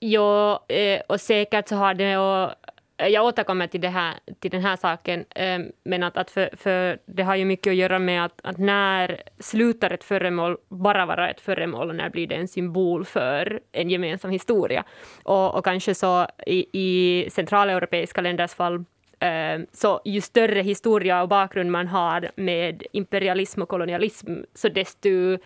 Jo, 0.00 0.58
eh, 0.68 1.00
och 1.08 1.20
säkert 1.20 1.68
så 1.68 1.76
har 1.76 1.94
det 1.94 2.16
och 2.16 2.50
Eh, 2.98 3.08
jag 3.08 3.24
återkommer 3.24 3.66
till, 3.66 3.80
det 3.80 3.88
här, 3.88 4.14
till 4.40 4.50
den 4.50 4.62
här 4.62 4.76
saken, 4.76 5.24
eh, 5.34 5.58
men 5.84 6.02
att, 6.02 6.16
att 6.16 6.30
för, 6.30 6.50
för 6.56 6.98
det 7.06 7.22
har 7.22 7.36
ju 7.36 7.44
mycket 7.44 7.70
att 7.70 7.76
göra 7.76 7.98
med 7.98 8.24
att, 8.24 8.40
att 8.42 8.58
när 8.58 9.22
slutar 9.38 9.90
ett 9.90 10.04
föremål 10.04 10.56
bara 10.68 11.06
vara 11.06 11.30
ett 11.30 11.40
föremål 11.40 11.88
och 11.88 11.96
när 11.96 12.10
blir 12.10 12.26
det 12.26 12.34
en 12.34 12.48
symbol 12.48 13.04
för 13.04 13.60
en 13.72 13.90
gemensam 13.90 14.30
historia? 14.30 14.84
Och, 15.22 15.54
och 15.54 15.64
kanske 15.64 15.94
så 15.94 16.26
i, 16.46 16.66
i 16.72 17.30
centraleuropeiska 17.30 18.20
länders 18.20 18.54
fall 18.54 18.84
eh, 19.20 19.60
så 19.72 20.00
ju 20.04 20.20
större 20.20 20.60
historia 20.60 21.22
och 21.22 21.28
bakgrund 21.28 21.70
man 21.70 21.86
har 21.86 22.30
med 22.36 22.82
imperialism 22.92 23.62
och 23.62 23.68
kolonialism, 23.68 24.34
så 24.54 24.68
desto 24.68 25.38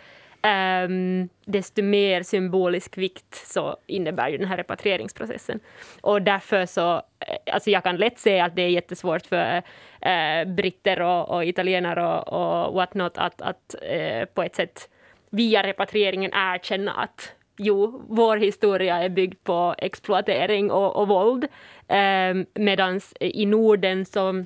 um, 0.43 1.29
desto 1.45 1.83
mer 1.83 2.23
symbolisk 2.23 2.99
vikt 2.99 3.35
så 3.35 3.77
innebär 3.87 4.29
ju 4.29 4.39
den 4.39 4.47
här 4.47 4.57
repatrieringsprocessen. 4.57 5.61
Och 6.01 6.23
därför 6.23 6.67
så, 6.67 6.95
eh, 6.97 7.55
alltså 7.55 7.71
jag 7.71 7.85
kan 7.85 7.97
lätt 7.97 8.19
säga 8.19 8.45
att 8.45 8.57
det 8.57 8.63
är 8.63 8.69
jättesvårt 8.69 9.27
för 9.27 9.57
uh, 9.57 10.55
britter 10.55 11.03
och, 11.03 11.31
och 11.31 11.45
italienare 11.45 12.21
och, 12.21 12.67
och 12.67 12.75
what 12.75 12.95
not 12.95 13.19
att, 13.19 13.43
att 13.43 13.75
uh, 13.93 14.25
på 14.25 14.43
ett 14.43 14.55
sätt 14.55 14.89
via 15.31 15.63
repatrieringen 15.63 16.31
erkänna 16.35 16.93
att 16.93 17.33
jo, 17.57 18.03
vår 18.09 18.37
historia 18.37 18.97
är 18.97 19.09
byggd 19.09 19.45
på 19.45 19.75
exploatering 19.79 20.71
och, 20.71 20.97
och 20.97 21.09
våld. 21.09 21.47
Ehm, 21.89 22.39
um, 22.39 22.47
Medan 22.55 23.01
i 23.21 23.47
Norden 23.47 24.05
så 24.05 24.45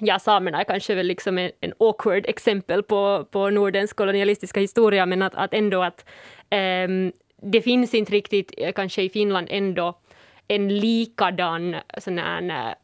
ja, 0.00 0.18
samerna 0.18 0.60
är 0.60 0.64
kanske 0.64 0.94
väl 0.94 1.06
liksom 1.06 1.38
en, 1.38 1.50
en 1.60 1.72
awkward 1.78 2.24
exempel 2.28 2.82
på, 2.82 3.26
på 3.30 3.50
Nordens 3.50 3.92
kolonialistiska 3.92 4.60
historia, 4.60 5.06
men 5.06 5.22
att, 5.22 5.34
att 5.34 5.54
ändå 5.54 5.82
att 5.82 6.04
um, 6.86 7.12
det 7.42 7.62
finns 7.62 7.94
inte 7.94 8.12
riktigt, 8.12 8.52
eh, 8.56 8.72
kanske 8.72 9.02
i 9.02 9.08
Finland 9.08 9.46
ändå, 9.50 9.98
en 10.48 10.78
likadan 10.78 11.76
sån 11.98 12.18
här, 12.18 12.74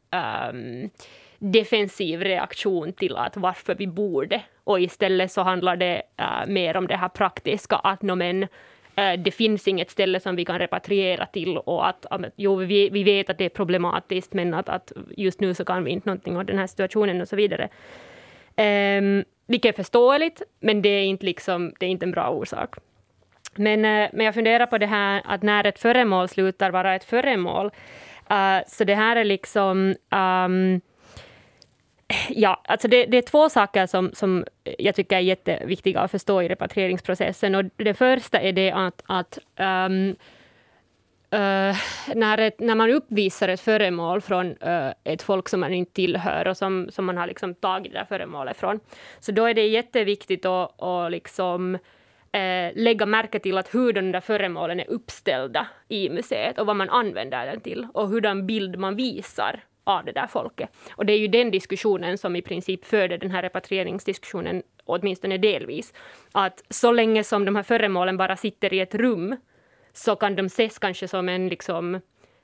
um, 0.51 0.91
defensiv 1.39 2.21
reaktion 2.21 2.93
till 2.93 3.17
att 3.17 3.37
varför 3.37 3.75
vi 3.75 3.87
borde. 3.87 4.43
Och 4.65 4.81
istället 4.81 5.33
så 5.33 5.43
handlar 5.43 5.77
det 5.77 6.03
uh, 6.21 6.53
mer 6.53 6.77
om 6.77 6.87
det 6.87 6.97
här 6.97 7.09
praktiska, 7.09 7.77
att 7.77 8.03
no, 8.03 8.15
men, 8.15 8.47
Eh, 8.97 9.19
det 9.19 9.31
finns 9.31 9.69
inget 9.69 9.91
ställe 9.91 10.21
som 10.21 10.37
vi 10.37 10.45
kan 10.45 10.59
repatriera 10.59 11.27
till 11.27 11.59
och 11.59 11.89
att, 11.89 12.07
jo, 12.37 12.57
vi, 12.57 12.91
vi 12.91 13.03
vet 13.03 13.31
att 13.31 13.39
det 13.39 13.45
är 13.45 13.49
problematiskt 13.49 14.33
men 14.33 14.55
att, 14.55 14.69
att 14.69 14.93
just 15.17 15.41
nu 15.41 15.55
så 15.55 15.65
kan 15.65 15.85
vi 15.85 15.91
inte 15.91 16.09
någonting 16.09 16.37
om 16.37 16.47
den 16.47 16.59
här 16.59 16.67
situationen 16.67 17.21
och 17.21 17.29
så 17.29 17.37
vidare. 17.37 17.69
Um, 18.57 19.25
vilket 19.47 19.75
är 19.75 19.77
förståeligt, 19.77 20.43
men 20.61 20.83
det 20.83 20.89
är 20.89 21.05
inte, 21.05 21.27
liksom, 21.27 21.73
det 21.81 21.87
är 21.87 21.91
inte 21.91 22.05
en 22.07 22.11
bra 22.11 22.29
orsak. 22.31 22.75
Men, 23.55 23.85
uh, 23.85 24.09
men 24.13 24.27
jag 24.27 24.35
funderar 24.35 24.67
på 24.67 24.79
det 24.79 24.87
här 24.87 25.23
att 25.25 25.43
när 25.43 25.67
ett 25.67 25.79
föremål 25.79 26.29
slutar 26.29 26.71
vara 26.71 26.95
ett 26.95 27.05
föremål, 27.05 27.67
uh, 28.31 28.59
så 28.67 28.85
det 28.85 28.95
här 28.95 29.17
är 29.17 29.25
liksom 29.25 29.95
um, 30.11 30.81
Ja, 32.29 32.63
alltså 32.65 32.89
det, 32.89 33.07
det, 33.07 33.17
är 33.17 33.23
två 33.23 33.49
saker 33.49 33.87
som, 33.87 34.11
som 34.13 34.45
jag 34.79 34.95
tycker 34.95 35.17
är 35.17 35.21
jätteviktiga 35.21 36.01
att 36.01 36.11
förstå 36.11 36.43
i 36.43 36.49
repatrieringsprocessen. 36.49 37.55
Och 37.55 37.65
det 37.77 37.95
första 37.95 38.41
är 38.41 38.53
det 38.53 38.71
att, 38.71 39.03
att 39.07 39.39
um, 39.89 40.17
Uh, 41.35 41.77
när, 42.15 42.39
ett, 42.39 42.61
när 42.61 42.75
man 42.75 42.91
uppvisar 42.91 43.49
ett 43.49 43.61
föremål 43.61 44.21
från 44.21 44.47
uh, 44.47 44.93
ett 45.05 45.23
folk 45.23 45.49
som 45.49 45.61
man 45.61 45.73
inte 45.73 45.93
tillhör 45.93 46.49
och 46.49 46.57
som, 46.57 46.89
som 46.91 47.05
man 47.05 47.17
har 47.17 47.27
liksom 47.27 47.55
tagit 47.55 47.93
det 47.93 47.99
där 47.99 48.05
föremålet 48.05 48.57
från, 48.57 48.81
så 49.21 49.33
då 49.33 49.45
är 49.45 49.55
det 49.55 49.67
jätteviktigt 49.67 50.45
att, 50.45 50.83
att 50.83 51.11
liksom, 51.11 51.75
uh, 51.75 52.71
lägga 52.75 53.07
märke 53.07 53.39
till 53.39 53.59
att 53.59 53.75
hur 53.75 53.93
de 53.93 54.13
där 54.13 54.21
föremålen 54.21 54.81
är 54.81 54.91
uppställda 54.91 55.67
i 55.89 56.11
museet 56.11 56.59
och 56.59 56.67
vad 56.67 56.77
man 56.77 56.91
använder 56.91 57.47
den 57.47 57.61
till 57.61 57.87
och 57.95 58.09
hurdan 58.09 58.47
bild 58.47 58.79
man 58.79 58.97
visar 58.97 59.61
av 59.87 60.05
det 60.05 60.13
där 60.13 60.27
folket. 60.27 60.71
Och 60.91 61.07
det 61.07 61.13
är 61.13 61.19
ju 61.19 61.29
den 61.29 61.51
diskussionen 61.51 62.19
som 62.19 62.37
i 62.37 62.43
princip 62.43 62.85
föder 62.85 63.19
den 63.19 63.31
här 63.31 63.43
repatrieringsdiskussionen, 63.43 64.63
åtminstone 64.85 65.39
delvis. 65.39 65.93
Att 66.33 66.63
så 66.71 66.93
länge 66.93 67.25
som 67.25 67.45
de 67.45 67.57
här 67.57 67.63
föremålen 67.63 68.17
bara 68.17 68.37
sitter 68.37 68.75
i 68.75 68.81
ett 68.81 68.95
rum 68.95 69.37
så 69.93 70.17
kan 70.17 70.37
de 70.37 70.47
ses 70.47 70.79
kanske 70.79 71.09
som 71.09 71.29
en 71.29 71.49
liksom 71.49 72.01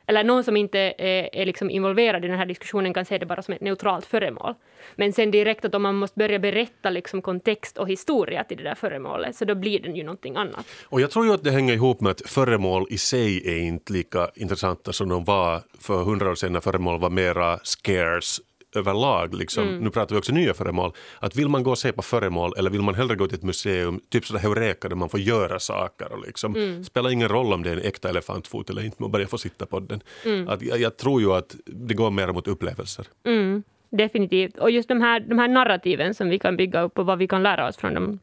eller 0.06 0.24
någon 0.24 0.44
som 0.44 0.56
inte 0.56 0.78
är, 0.78 1.28
är 1.32 1.46
liksom 1.46 1.70
involverad 1.70 2.24
i 2.24 2.28
den 2.28 2.38
här 2.38 2.46
diskussionen 2.46 2.94
kan 2.94 3.04
se 3.04 3.18
det 3.18 3.26
bara 3.26 3.42
som 3.42 3.54
ett 3.54 3.60
neutralt 3.60 4.06
föremål. 4.06 4.54
Men 4.96 5.12
sen 5.12 5.30
direkt 5.30 5.64
att 5.64 5.74
om 5.74 5.82
man 5.82 5.94
måste 5.94 6.18
börja 6.18 6.38
berätta 6.38 6.90
liksom 6.90 7.22
kontext 7.22 7.78
och 7.78 7.88
historia 7.88 8.44
till 8.44 8.56
det 8.56 8.62
där 8.62 8.74
föremålet, 8.74 9.36
så 9.36 9.44
då 9.44 9.54
blir 9.54 9.80
den 9.80 9.96
ju 9.96 10.02
någonting 10.02 10.36
annat. 10.36 10.66
Och 10.84 11.00
jag 11.00 11.10
tror 11.10 11.26
ju 11.26 11.32
att 11.32 11.44
det 11.44 11.50
hänger 11.50 11.74
ihop 11.74 12.00
med 12.00 12.10
att 12.10 12.22
föremål 12.26 12.86
i 12.90 12.98
sig 12.98 13.48
är 13.48 13.58
inte 13.58 13.92
lika 13.92 14.30
intressanta 14.34 14.92
som 14.92 15.08
de 15.08 15.24
var 15.24 15.62
för 15.80 16.04
hundra 16.04 16.30
år 16.30 16.34
sedan 16.34 16.52
när 16.52 16.60
föremål 16.60 17.00
var 17.00 17.10
mera 17.10 17.58
scarce 17.62 18.42
överlag, 18.76 19.34
liksom, 19.34 19.68
mm. 19.68 19.80
nu 19.80 19.90
pratar 19.90 20.14
vi 20.14 20.20
också 20.20 20.32
nya 20.32 20.54
föremål, 20.54 20.92
att 21.18 21.36
vill 21.36 21.48
man 21.48 21.62
gå 21.62 21.70
och 21.70 21.78
se 21.78 21.92
på 21.92 22.02
föremål 22.02 22.52
eller 22.58 22.70
vill 22.70 22.82
man 22.82 22.94
hellre 22.94 23.14
gå 23.14 23.26
till 23.26 23.36
ett 23.36 23.42
museum, 23.42 24.00
typ 24.08 24.26
sådär 24.26 24.40
Heureka 24.40 24.88
där 24.88 24.96
man 24.96 25.08
får 25.08 25.20
göra 25.20 25.58
saker 25.58 26.12
och 26.12 26.26
liksom, 26.26 26.56
mm. 26.56 26.84
spelar 26.84 27.10
ingen 27.10 27.28
roll 27.28 27.52
om 27.52 27.62
det 27.62 27.70
är 27.70 27.76
en 27.76 27.82
äkta 27.82 28.08
elefantfot 28.08 28.70
eller 28.70 28.84
inte, 28.84 28.96
man 29.02 29.10
bara 29.10 29.26
får 29.26 29.38
sitta 29.38 29.66
på 29.66 29.80
den. 29.80 30.00
Mm. 30.24 30.48
Att, 30.48 30.62
jag, 30.62 30.80
jag, 30.80 30.96
tror 30.96 31.20
ju 31.20 31.32
att 31.32 31.56
det 31.66 31.94
går 31.94 32.10
mer 32.10 32.28
mot 32.28 32.48
upplevelser. 32.48 33.06
Mm. 33.24 33.62
Definitivt, 33.90 34.58
och 34.58 34.70
just 34.70 34.88
de 34.88 35.00
här, 35.00 35.20
de 35.20 35.38
här 35.38 35.48
narrativen 35.48 36.14
som 36.14 36.28
vi 36.28 36.38
kan 36.38 36.56
bygga 36.56 36.82
upp 36.82 36.98
och 36.98 37.06
vad 37.06 37.18
vi 37.18 37.28
kan 37.28 37.42
lära 37.42 37.68
oss 37.68 37.76
från 37.76 37.94
dem. 37.94 38.18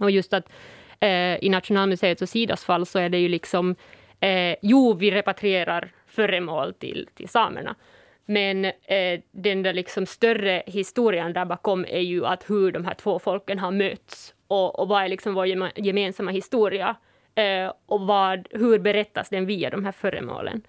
Och 0.00 0.10
just 0.10 0.32
att 0.32 0.52
eh, 1.00 1.44
i 1.44 1.48
Nationalmuseets 1.48 2.22
och 2.22 2.28
Sidas 2.28 2.64
fall 2.64 2.86
så 2.86 2.98
är 2.98 3.08
det 3.08 3.18
ju 3.18 3.28
liksom, 3.28 3.74
eh, 4.20 4.56
jo 4.62 4.92
vi 4.92 5.10
repatrierar 5.10 5.92
föremål 6.06 6.74
till, 6.74 7.08
till 7.14 7.28
samerna. 7.28 7.74
Men 8.26 8.64
eh, 8.64 9.20
den 9.30 9.62
där 9.62 9.72
liksom 9.72 10.06
större 10.06 10.62
historien 10.66 11.32
där 11.32 11.44
bakom 11.44 11.84
är 11.84 12.00
ju 12.00 12.26
att 12.26 12.50
hur 12.50 12.72
de 12.72 12.84
här 12.84 12.94
två 12.94 13.18
folken 13.18 13.58
har 13.58 13.70
mötts 13.70 14.34
och, 14.48 14.78
och 14.78 14.88
vad 14.88 15.04
är 15.04 15.08
liksom 15.08 15.34
vår 15.34 15.46
gemensamma 15.76 16.30
historia 16.30 16.96
eh, 17.34 17.72
och 17.86 18.00
vad, 18.00 18.48
hur 18.50 18.78
berättas 18.78 19.28
den 19.28 19.46
via 19.46 19.70
de 19.70 19.84
här 19.84 19.92
föremålen. 19.92 20.62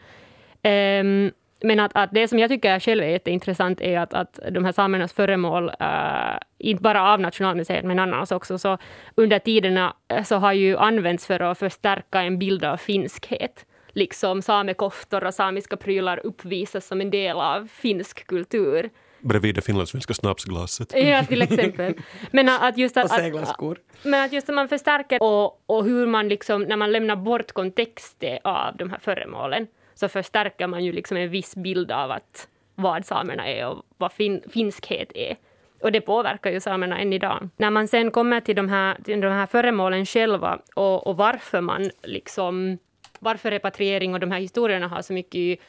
Eh, 0.64 1.32
men 1.62 1.80
att, 1.80 1.92
att 1.96 2.10
det 2.14 2.28
som 2.28 2.40
jag 2.40 2.50
tycker 2.50 2.80
själv 2.80 3.04
är 3.04 3.08
jätteintressant 3.08 3.82
är 3.82 4.00
att, 4.00 4.14
att 4.14 4.40
de 4.52 4.66
här 4.66 4.72
samernas 4.72 5.14
föremål, 5.14 5.70
uh, 5.70 6.38
inte 6.58 6.84
bara 6.84 7.14
av 7.14 7.20
Nationalmuseet 7.20 7.86
men 7.86 8.00
annars 8.00 8.32
också, 8.32 8.58
så 8.58 8.78
under 9.16 9.40
tiderna 9.40 9.94
eh, 10.08 10.24
så 10.24 10.36
har 10.36 10.54
ju 10.54 10.78
använts 10.78 11.28
för 11.28 11.40
att 11.40 11.58
förstärka 11.58 12.22
en 12.22 12.40
bild 12.40 12.64
av 12.64 12.78
finskhet 12.78 13.66
liksom 13.98 14.42
samekoftor 14.42 15.24
och 15.24 15.34
samiska 15.34 15.78
prylar 15.78 16.26
uppvisas 16.26 16.88
som 16.88 17.02
en 17.02 17.10
del 17.10 17.38
av 17.38 17.68
finsk 17.68 18.28
kultur. 18.28 18.90
Bredvid 19.20 19.56
det 19.56 19.62
finlandssvenska 19.62 20.14
snapsglaset. 20.14 20.94
Ja, 20.96 21.24
till 21.24 21.42
exempel. 21.42 21.94
Men 22.32 22.50
att 22.50 22.78
just 22.78 22.98
att, 22.98 23.04
och 23.12 23.12
seglarskor. 23.12 23.78
Men 24.04 24.26
att 24.26 24.34
just 24.34 24.50
att 24.50 24.56
man 24.56 24.68
förstärker 24.68 25.24
och, 25.24 25.64
och 25.66 25.86
hur 25.86 26.08
man 26.08 26.30
liksom, 26.30 26.62
när 26.62 26.78
man 26.78 26.92
lämnar 26.92 27.16
bort 27.16 27.52
kontexten 27.52 28.40
av 28.44 28.78
de 28.78 28.90
här 28.90 29.00
föremålen, 29.00 29.68
så 29.96 30.10
förstärker 30.10 30.68
man 30.68 30.86
ju 30.86 30.92
liksom 30.92 31.18
en 31.18 31.30
viss 31.30 31.56
bild 31.56 31.92
av 31.92 32.12
att 32.12 32.48
vad 32.76 33.06
samerna 33.06 33.48
är 33.48 33.68
och 33.68 33.84
vad 33.98 34.12
fin, 34.12 34.42
finskhet 34.50 35.12
är. 35.16 35.36
Och 35.82 35.92
det 35.92 36.02
påverkar 36.02 36.52
ju 36.52 36.60
samerna 36.60 37.00
än 37.00 37.14
idag. 37.14 37.50
När 37.58 37.70
man 37.70 37.88
sen 37.88 38.12
kommer 38.12 38.40
till 38.40 38.56
de 38.56 38.70
här, 38.70 38.98
till 39.04 39.22
de 39.22 39.32
här 39.32 39.46
föremålen 39.46 40.06
själva 40.06 40.60
och, 40.76 41.08
och 41.08 41.18
varför 41.18 41.62
man 41.62 41.90
liksom 42.04 42.78
varför 43.20 43.52
repatriering 43.52 44.14
och 44.14 44.20
de 44.20 44.32
här 44.32 44.40
historierna 44.40 44.88
har 44.88 45.02
så 45.02 45.14
mycket 45.14 45.60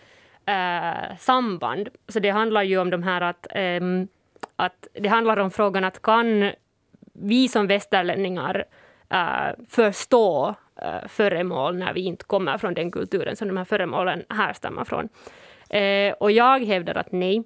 eh, 0.47 1.17
samband. 1.19 1.89
Så 2.09 2.21
det 2.21 2.31
handlar 2.31 2.63
ju 2.63 2.79
om 2.79 2.91
de 2.91 3.03
här 3.03 3.21
att, 3.21 3.47
eh, 3.51 3.81
att 4.57 4.89
det 4.93 5.09
handlar 5.09 5.37
om 5.37 5.51
frågan 5.51 5.85
att 5.85 6.03
kan 6.03 6.53
vi 7.13 7.49
som 7.49 7.67
västerlänningar 7.67 8.65
eh, 9.11 9.65
förstå 9.69 10.55
eh, 10.83 11.09
föremål 11.09 11.79
när 11.79 11.93
vi 11.93 12.01
inte 12.01 12.25
kommer 12.25 12.59
från 12.59 12.75
den 12.75 12.91
kulturen 12.91 13.37
som 13.37 13.49
de 13.49 13.57
här 13.57 13.65
föremålen 13.65 14.25
härstammar 14.29 14.85
från. 14.85 15.09
Eh, 15.71 16.13
och 16.13 16.33
jag 16.33 16.65
hävdar 16.65 16.95
att 16.95 17.13
nej. 17.13 17.43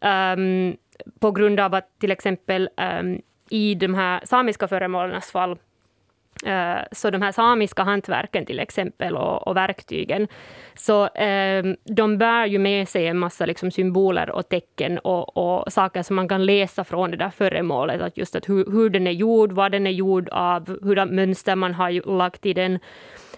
Um, 0.00 0.76
på 1.18 1.30
grund 1.30 1.60
av 1.60 1.74
att 1.74 1.98
till 1.98 2.10
exempel 2.10 2.68
um, 3.00 3.20
i 3.50 3.74
de 3.74 3.94
här 3.94 4.20
samiska 4.24 4.68
föremålens 4.68 5.32
fall 5.32 5.58
Eh, 6.46 6.78
så 6.92 7.10
de 7.10 7.22
här 7.22 7.32
samiska 7.32 7.82
hantverken 7.82 8.46
till 8.46 8.60
exempel 8.60 9.16
och, 9.16 9.48
och 9.48 9.56
verktygen, 9.56 10.28
så 10.74 11.08
ehm, 11.14 11.76
de 11.84 12.18
bär 12.18 12.46
ju 12.46 12.58
med 12.58 12.88
sig 12.88 13.06
en 13.06 13.18
massa 13.18 13.46
liksom 13.46 13.70
symboler 13.70 14.30
och 14.30 14.48
tecken 14.48 14.98
och, 14.98 15.36
och, 15.36 15.72
saker 15.72 16.02
som 16.02 16.16
man 16.16 16.28
kan 16.28 16.46
läsa 16.46 16.84
från 16.84 17.10
det 17.10 17.16
där 17.16 17.30
föremålet. 17.30 18.00
Att 18.00 18.16
just 18.16 18.36
att 18.36 18.48
hur, 18.48 18.70
hur 18.72 18.90
den 18.90 19.06
är 19.06 19.10
gjord, 19.10 19.52
vad 19.52 19.72
den 19.72 19.86
är 19.86 19.90
gjord 19.90 20.28
av, 20.28 20.78
hurda 20.82 21.06
mönster 21.06 21.56
man 21.56 21.74
har 21.74 22.16
lagt 22.18 22.46
i 22.46 22.52
den 22.52 22.78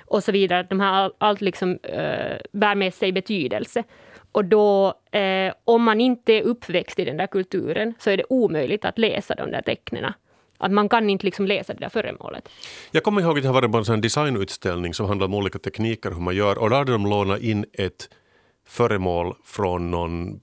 och 0.04 0.24
så 0.24 0.32
vidare. 0.32 0.66
De 0.70 0.80
här, 0.80 1.12
allt 1.18 1.40
liksom 1.40 1.78
eh, 1.82 2.36
bär 2.52 2.74
med 2.74 2.94
sig 2.94 3.12
betydelse. 3.12 3.84
Och 4.32 4.44
då, 4.44 4.94
eh, 5.12 5.52
om 5.64 5.82
man 5.82 6.00
inte 6.00 6.32
är 6.32 6.42
uppväxt 6.42 6.98
i 6.98 7.04
den 7.04 7.16
där 7.16 7.26
kulturen, 7.26 7.94
så 7.98 8.10
är 8.10 8.16
det 8.16 8.24
omöjligt 8.28 8.84
att 8.84 8.98
läsa 8.98 9.34
de 9.34 9.50
där 9.50 9.62
tecknen. 9.62 10.12
Att 10.60 10.72
man 10.72 10.88
kan 10.88 11.10
inte 11.10 11.24
liksom 11.24 11.46
läsa 11.46 11.74
det 11.74 11.80
där 11.80 11.88
föremålet. 11.88 12.48
Jag 12.90 13.02
kommer 13.02 13.20
ihåg 13.20 13.38
att 13.38 13.44
jag 13.44 13.52
var 13.52 13.84
på 13.84 13.92
en 13.92 14.00
designutställning 14.00 14.94
som 14.94 15.06
handlade 15.06 15.32
om 15.32 15.34
olika 15.34 15.58
tekniker 15.58 16.10
hur 16.10 16.20
man 16.20 16.36
gör 16.36 16.58
och 16.58 16.70
där 16.70 16.76
hade 16.76 16.92
de 16.92 17.06
lånat 17.06 17.40
in 17.40 17.64
ett 17.72 18.08
föremål 18.66 19.34
från 19.44 19.90
någon 19.90 20.28
äh, 20.30 20.36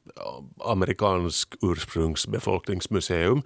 amerikansk 0.71 1.53
ursprungsbefolkningsmuseum. 1.61 3.41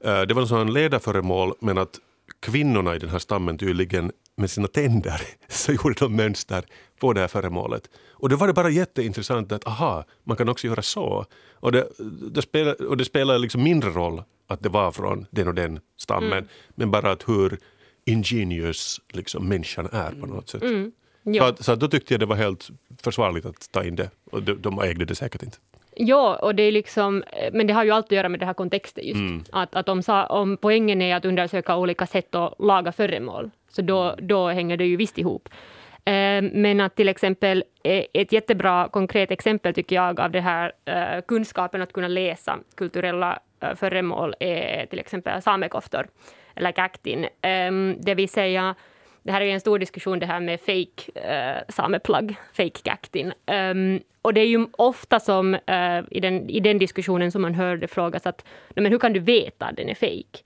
Äh, 0.00 0.22
det 0.22 0.34
var 0.34 0.42
en 0.42 0.48
sån 0.48 0.72
ledarföremål 0.72 1.54
men 1.60 1.78
att 1.78 1.98
kvinnorna 2.40 2.96
i 2.96 2.98
den 2.98 3.10
här 3.10 3.18
stammen 3.18 3.58
tydligen 3.58 4.12
med 4.36 4.50
sina 4.50 4.68
tänder 4.68 5.20
så 5.48 5.72
gjorde 5.72 5.94
de 5.98 6.16
mönster 6.16 6.64
på 7.00 7.12
det 7.12 7.20
här 7.20 7.28
föremålet. 7.28 7.90
Och 8.10 8.28
då 8.28 8.36
var 8.36 8.46
det 8.46 8.52
bara 8.52 8.70
jätteintressant 8.70 9.52
att 9.52 9.66
aha, 9.66 10.04
man 10.24 10.36
kan 10.36 10.48
också 10.48 10.66
göra 10.66 10.82
så. 10.82 11.26
Och 11.52 11.72
det, 11.72 11.88
det, 12.30 12.42
spelar, 12.42 12.86
och 12.86 12.96
det 12.96 13.04
spelar 13.04 13.38
liksom 13.38 13.62
mindre 13.62 13.90
roll 13.90 14.22
att 14.46 14.62
det 14.62 14.68
var 14.68 14.92
från 14.92 15.26
den 15.30 15.48
och 15.48 15.54
den 15.54 15.80
stammen, 15.96 16.32
mm. 16.32 16.48
men 16.74 16.90
bara 16.90 17.10
att 17.10 17.28
hur 17.28 17.58
ingenious 18.04 19.00
liksom, 19.12 19.48
människan 19.48 19.88
är 19.92 20.10
på 20.10 20.26
något 20.26 20.48
sätt. 20.48 20.62
Mm. 20.62 20.92
Så, 21.38 21.44
att, 21.44 21.64
så 21.64 21.72
att 21.72 21.80
då 21.80 21.88
tyckte 21.88 22.14
jag 22.14 22.20
det 22.20 22.26
var 22.26 22.36
helt 22.36 22.68
försvarligt 23.02 23.46
att 23.46 23.72
ta 23.72 23.84
in 23.84 23.96
det. 23.96 24.10
Och 24.30 24.42
de, 24.42 24.62
de 24.62 24.78
ägde 24.78 25.04
det 25.04 25.14
säkert 25.14 25.42
inte. 25.42 25.56
Ja, 25.96 26.36
och 26.36 26.54
det 26.54 26.62
är 26.62 26.72
liksom, 26.72 27.24
men 27.52 27.66
det 27.66 27.72
har 27.72 27.84
ju 27.84 27.90
alltid 27.90 28.06
att 28.06 28.16
göra 28.16 28.28
med 28.28 28.40
den 28.40 28.46
här 28.46 28.54
kontexten 28.54 29.06
just. 29.06 29.20
Mm. 29.20 29.44
Att, 29.52 29.74
att 29.74 29.88
om, 29.88 30.02
om 30.28 30.56
poängen 30.56 31.02
är 31.02 31.16
att 31.16 31.24
undersöka 31.24 31.76
olika 31.76 32.06
sätt 32.06 32.34
att 32.34 32.54
laga 32.58 32.92
föremål, 32.92 33.50
så 33.68 33.82
då, 33.82 34.16
då 34.18 34.48
hänger 34.48 34.76
det 34.76 34.84
ju 34.84 34.96
visst 34.96 35.18
ihop. 35.18 35.48
Eh, 36.04 36.42
men 36.52 36.80
att 36.80 36.96
till 36.96 37.08
exempel, 37.08 37.64
eh, 37.84 38.04
ett 38.14 38.32
jättebra 38.32 38.88
konkret 38.88 39.30
exempel 39.30 39.74
tycker 39.74 39.96
jag 39.96 40.20
av 40.20 40.30
det 40.30 40.40
här 40.40 40.72
eh, 40.84 41.22
kunskapen 41.28 41.82
att 41.82 41.92
kunna 41.92 42.08
läsa 42.08 42.58
kulturella 42.74 43.38
föremål 43.76 44.34
är 44.40 44.86
till 44.86 44.98
exempel 44.98 45.42
samekoftor, 45.42 46.06
eller 46.54 46.72
kaktin. 46.72 47.26
Ehm, 47.42 47.96
det 48.00 48.14
vill 48.14 48.28
säga, 48.28 48.74
det 49.22 49.32
här 49.32 49.40
är 49.40 49.46
en 49.46 49.60
stor 49.60 49.78
diskussion 49.78 50.18
det 50.18 50.26
här 50.26 50.40
med 50.40 50.60
fake 50.60 51.12
sameplagg, 51.68 52.34
fake 52.52 52.80
kaktin. 52.82 53.32
Um, 53.46 54.00
och 54.22 54.34
det 54.34 54.40
är 54.40 54.46
ju 54.46 54.66
ofta 54.72 55.20
som 55.20 55.54
i, 56.10 56.20
den, 56.20 56.50
i 56.50 56.60
den 56.60 56.78
diskussionen 56.78 57.32
som 57.32 57.42
man 57.42 57.54
hör 57.54 57.76
det 57.76 57.88
frågas 57.88 58.26
att 58.26 58.44
men 58.70 58.86
hur 58.86 58.98
kan 58.98 59.12
du 59.12 59.20
veta 59.20 59.66
att 59.66 59.76
den 59.76 59.88
är 59.88 59.94
fake? 59.94 60.44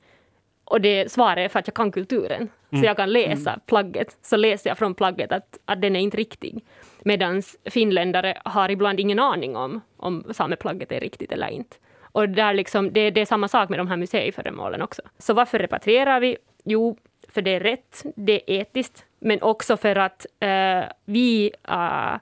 Och 0.64 0.80
det 0.80 1.12
svaret 1.12 1.44
är 1.44 1.48
för 1.48 1.58
att 1.58 1.66
jag 1.66 1.74
kan 1.74 1.92
kulturen. 1.92 2.48
Så 2.70 2.84
jag 2.84 2.96
kan 2.96 3.12
läsa 3.12 3.60
plagget. 3.66 4.16
Så 4.22 4.36
läser 4.36 4.70
jag 4.70 4.78
från 4.78 4.94
plagget 4.94 5.32
att, 5.32 5.58
att 5.64 5.82
den 5.82 5.96
är 5.96 6.00
inte 6.00 6.16
riktig. 6.16 6.64
Medan 7.02 7.42
finländare 7.64 8.38
har 8.44 8.68
ibland 8.68 9.00
ingen 9.00 9.18
aning 9.18 9.56
om 9.56 9.80
om 9.96 10.24
sameplagget 10.32 10.92
är 10.92 11.00
riktigt 11.00 11.32
eller 11.32 11.48
inte. 11.48 11.76
Och 12.12 12.28
där 12.28 12.54
liksom, 12.54 12.92
det, 12.92 13.10
det 13.10 13.20
är 13.20 13.26
samma 13.26 13.48
sak 13.48 13.68
med 13.68 13.78
de 13.78 13.88
här 13.88 13.96
museiföremålen 13.96 14.82
också. 14.82 15.02
Så 15.18 15.34
varför 15.34 15.58
repatrierar 15.58 16.20
vi? 16.20 16.36
Jo, 16.64 16.96
för 17.28 17.42
det 17.42 17.50
är 17.50 17.60
rätt, 17.60 18.04
det 18.16 18.32
är 18.32 18.60
etiskt, 18.60 19.04
men 19.20 19.42
också 19.42 19.76
för 19.76 19.96
att 19.96 20.26
eh, 20.40 20.82
vi 21.04 21.52
eh, 21.68 22.16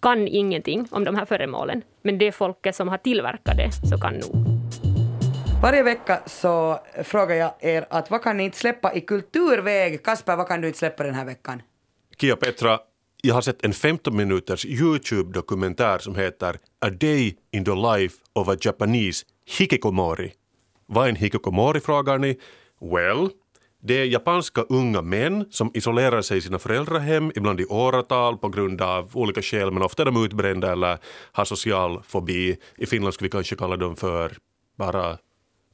kan 0.00 0.28
ingenting 0.28 0.88
om 0.90 1.04
de 1.04 1.16
här 1.16 1.24
föremålen. 1.24 1.82
Men 2.02 2.18
det 2.18 2.32
folket 2.32 2.76
som 2.76 2.88
har 2.88 2.98
tillverkat 2.98 3.56
det 3.56 3.70
så 3.90 3.98
kan 3.98 4.14
nog. 4.14 4.52
Varje 5.62 5.82
vecka 5.82 6.20
så 6.26 6.80
frågar 7.04 7.34
jag 7.34 7.52
er 7.60 7.86
att 7.90 8.10
vad 8.10 8.22
kan 8.22 8.36
ni 8.36 8.44
inte 8.44 8.58
släppa 8.58 8.94
i 8.94 9.00
kulturväg? 9.00 10.04
Kasper, 10.04 10.36
vad 10.36 10.48
kan 10.48 10.60
du 10.60 10.66
inte 10.66 10.78
släppa 10.78 11.02
den 11.02 11.14
här 11.14 11.24
veckan? 11.24 11.62
Kia 12.18 12.36
Petra, 12.36 12.78
jag 13.22 13.34
har 13.34 13.42
sett 13.42 13.64
en 13.64 13.72
15 13.72 14.16
minuters 14.16 14.66
Youtube-dokumentär 14.66 15.98
som 15.98 16.16
heter 16.16 16.56
A 16.80 16.90
Day 16.90 17.36
in 17.50 17.64
the 17.64 17.74
Life 17.74 18.16
of 18.32 18.48
a 18.48 18.56
Japanese 18.60 19.24
Hikikomori. 19.46 20.32
Vad 20.86 21.04
är 21.04 21.08
en 21.08 21.16
hikikomori 21.16 21.80
frågar 21.80 22.18
ni? 22.18 22.38
Well, 22.80 23.28
det 23.82 23.94
är 23.94 24.04
japanska 24.04 24.62
unga 24.62 25.02
män 25.02 25.46
som 25.50 25.70
isolerar 25.74 26.22
sig 26.22 26.38
i 26.38 26.40
sina 26.40 26.58
föräldrahem, 26.58 27.32
ibland 27.34 27.60
i 27.60 27.64
åratal 27.64 28.38
på 28.38 28.48
grund 28.48 28.82
av 28.82 29.10
olika 29.16 29.42
skäl, 29.42 29.70
men 29.70 29.82
ofta 29.82 30.02
är 30.02 30.06
de 30.06 30.24
utbrända 30.24 30.72
eller 30.72 30.98
har 31.32 31.44
social 31.44 32.02
fobi. 32.02 32.56
I 32.76 32.86
Finland 32.86 33.14
skulle 33.14 33.26
vi 33.26 33.30
kanske 33.30 33.56
kalla 33.56 33.76
dem 33.76 33.96
för 33.96 34.32
bara 34.78 35.18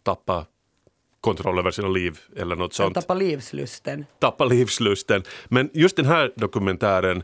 tappa 0.02 0.46
kontroll 1.20 1.58
över 1.58 1.70
sina 1.70 1.88
liv 1.88 2.18
eller 2.36 2.56
något 2.56 2.74
sånt 2.74 2.94
tappa 2.94 3.14
livslusten. 3.14 4.06
tappa 4.18 4.44
livslusten. 4.44 5.22
Men 5.48 5.70
just 5.74 5.96
den 5.96 6.06
här 6.06 6.32
dokumentären, 6.36 7.22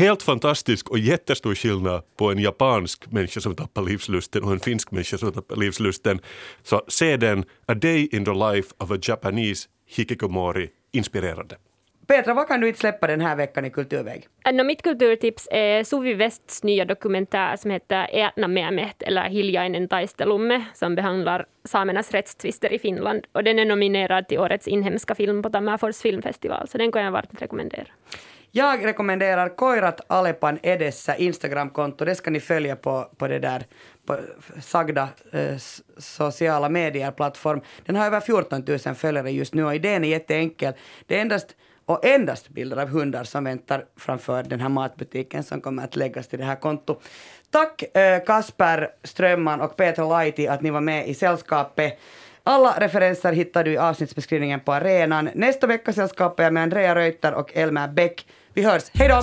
helt 0.00 0.22
fantastisk 0.22 0.90
och 0.90 0.98
jättestor 0.98 1.54
skillnad 1.54 2.02
på 2.16 2.30
en 2.30 2.38
japansk 2.38 3.12
människa 3.12 3.40
som 3.40 3.54
tappar 3.54 3.82
livslusten 3.82 4.44
och 4.44 4.52
en 4.52 4.60
finsk 4.60 4.90
människa 4.90 5.18
som 5.18 5.32
tappar 5.32 5.56
livslusten. 5.56 6.20
Så 6.62 6.82
se 6.88 7.16
den, 7.16 7.44
A 7.66 7.74
Day 7.74 8.08
in 8.12 8.24
the 8.24 8.30
Life 8.30 8.74
of 8.78 8.90
a 8.90 8.98
Japanese 9.02 9.68
Hikikomori, 9.96 10.68
inspirerande. 10.92 11.56
Petra, 12.06 12.34
vad 12.34 12.48
kan 12.48 12.60
du 12.60 12.68
inte 12.68 12.80
släppa 12.80 13.06
den 13.06 13.20
här 13.20 13.36
veckan 13.36 13.64
i 13.64 13.70
kulturväg? 13.70 14.26
No, 14.52 14.64
mitt 14.64 14.82
kulturtips 14.82 15.48
är 15.50 15.84
Suvi 15.84 16.14
Wests 16.14 16.62
nya 16.62 16.84
dokumentär 16.84 17.56
som 17.56 17.70
heter 17.70 18.08
Ätna 18.12 18.48
Meamet 18.48 19.02
eller 19.02 19.28
Hiljainen 19.28 19.88
taistelumme 19.88 20.64
som 20.74 20.94
behandlar 20.94 21.46
samernas 21.64 22.10
rättstvister 22.10 22.72
i 22.72 22.78
Finland. 22.78 23.26
Och 23.32 23.44
den 23.44 23.58
är 23.58 23.64
nominerad 23.64 24.28
till 24.28 24.38
årets 24.38 24.68
inhemska 24.68 25.14
film 25.14 25.42
på 25.42 25.50
Tammerfors 25.50 26.00
filmfestival, 26.00 26.68
så 26.68 26.78
den 26.78 26.92
kan 26.92 27.02
jag 27.02 27.12
varmt 27.12 27.42
rekommendera. 27.42 27.86
Jag 28.52 28.86
rekommenderar 28.86 29.48
Koirat 29.48 30.00
Alepan 30.06 30.58
Edessä 30.62 31.14
Instagramkonto. 31.16 32.04
Det 32.04 32.14
ska 32.14 32.30
ni 32.30 32.40
följa 32.40 32.76
på, 32.76 33.10
på 33.16 33.28
det 33.28 33.38
där 33.38 33.64
på 34.06 34.18
sagda 34.60 35.08
eh, 35.32 35.56
sociala 35.98 36.68
medier-plattform. 36.68 37.60
Den 37.86 37.96
har 37.96 38.06
över 38.06 38.20
14 38.20 38.64
000 38.86 38.94
följare 38.94 39.30
just 39.30 39.54
nu 39.54 39.64
och 39.64 39.74
idén 39.74 40.04
är 40.04 40.08
jätteenkel. 40.08 40.74
Det 41.06 41.16
är 41.16 41.20
endast 41.20 41.56
och 41.86 42.04
endast 42.04 42.48
bilder 42.48 42.76
av 42.76 42.88
hundar 42.88 43.24
som 43.24 43.44
väntar 43.44 43.84
framför 43.96 44.42
den 44.42 44.60
här 44.60 44.68
matbutiken 44.68 45.42
som 45.42 45.60
kommer 45.60 45.84
att 45.84 45.96
läggas 45.96 46.28
till 46.28 46.38
det 46.38 46.44
här 46.44 46.56
kontot. 46.56 47.02
Tack 47.50 47.96
eh, 47.96 48.24
Kasper 48.24 48.88
Strömman 49.04 49.60
och 49.60 49.76
Petra 49.76 50.08
Laiti 50.08 50.48
att 50.48 50.62
ni 50.62 50.70
var 50.70 50.80
med 50.80 51.08
i 51.08 51.14
sällskapet. 51.14 51.98
Alla 52.42 52.80
referenser 52.80 53.32
hittar 53.32 53.64
du 53.64 53.72
i 53.72 53.78
avsnittsbeskrivningen 53.78 54.60
på 54.60 54.72
arenan. 54.72 55.30
Nästa 55.34 55.66
vecka 55.66 55.92
sällskapar 55.92 56.44
jag 56.44 56.52
med 56.52 56.62
Andrea 56.62 56.94
Reuter 56.94 57.34
och 57.34 57.56
Elmer 57.56 57.88
Bäck. 57.88 58.26
Vi 58.54 58.64
hörs, 58.64 58.82
hej 58.92 59.08
då! 59.08 59.22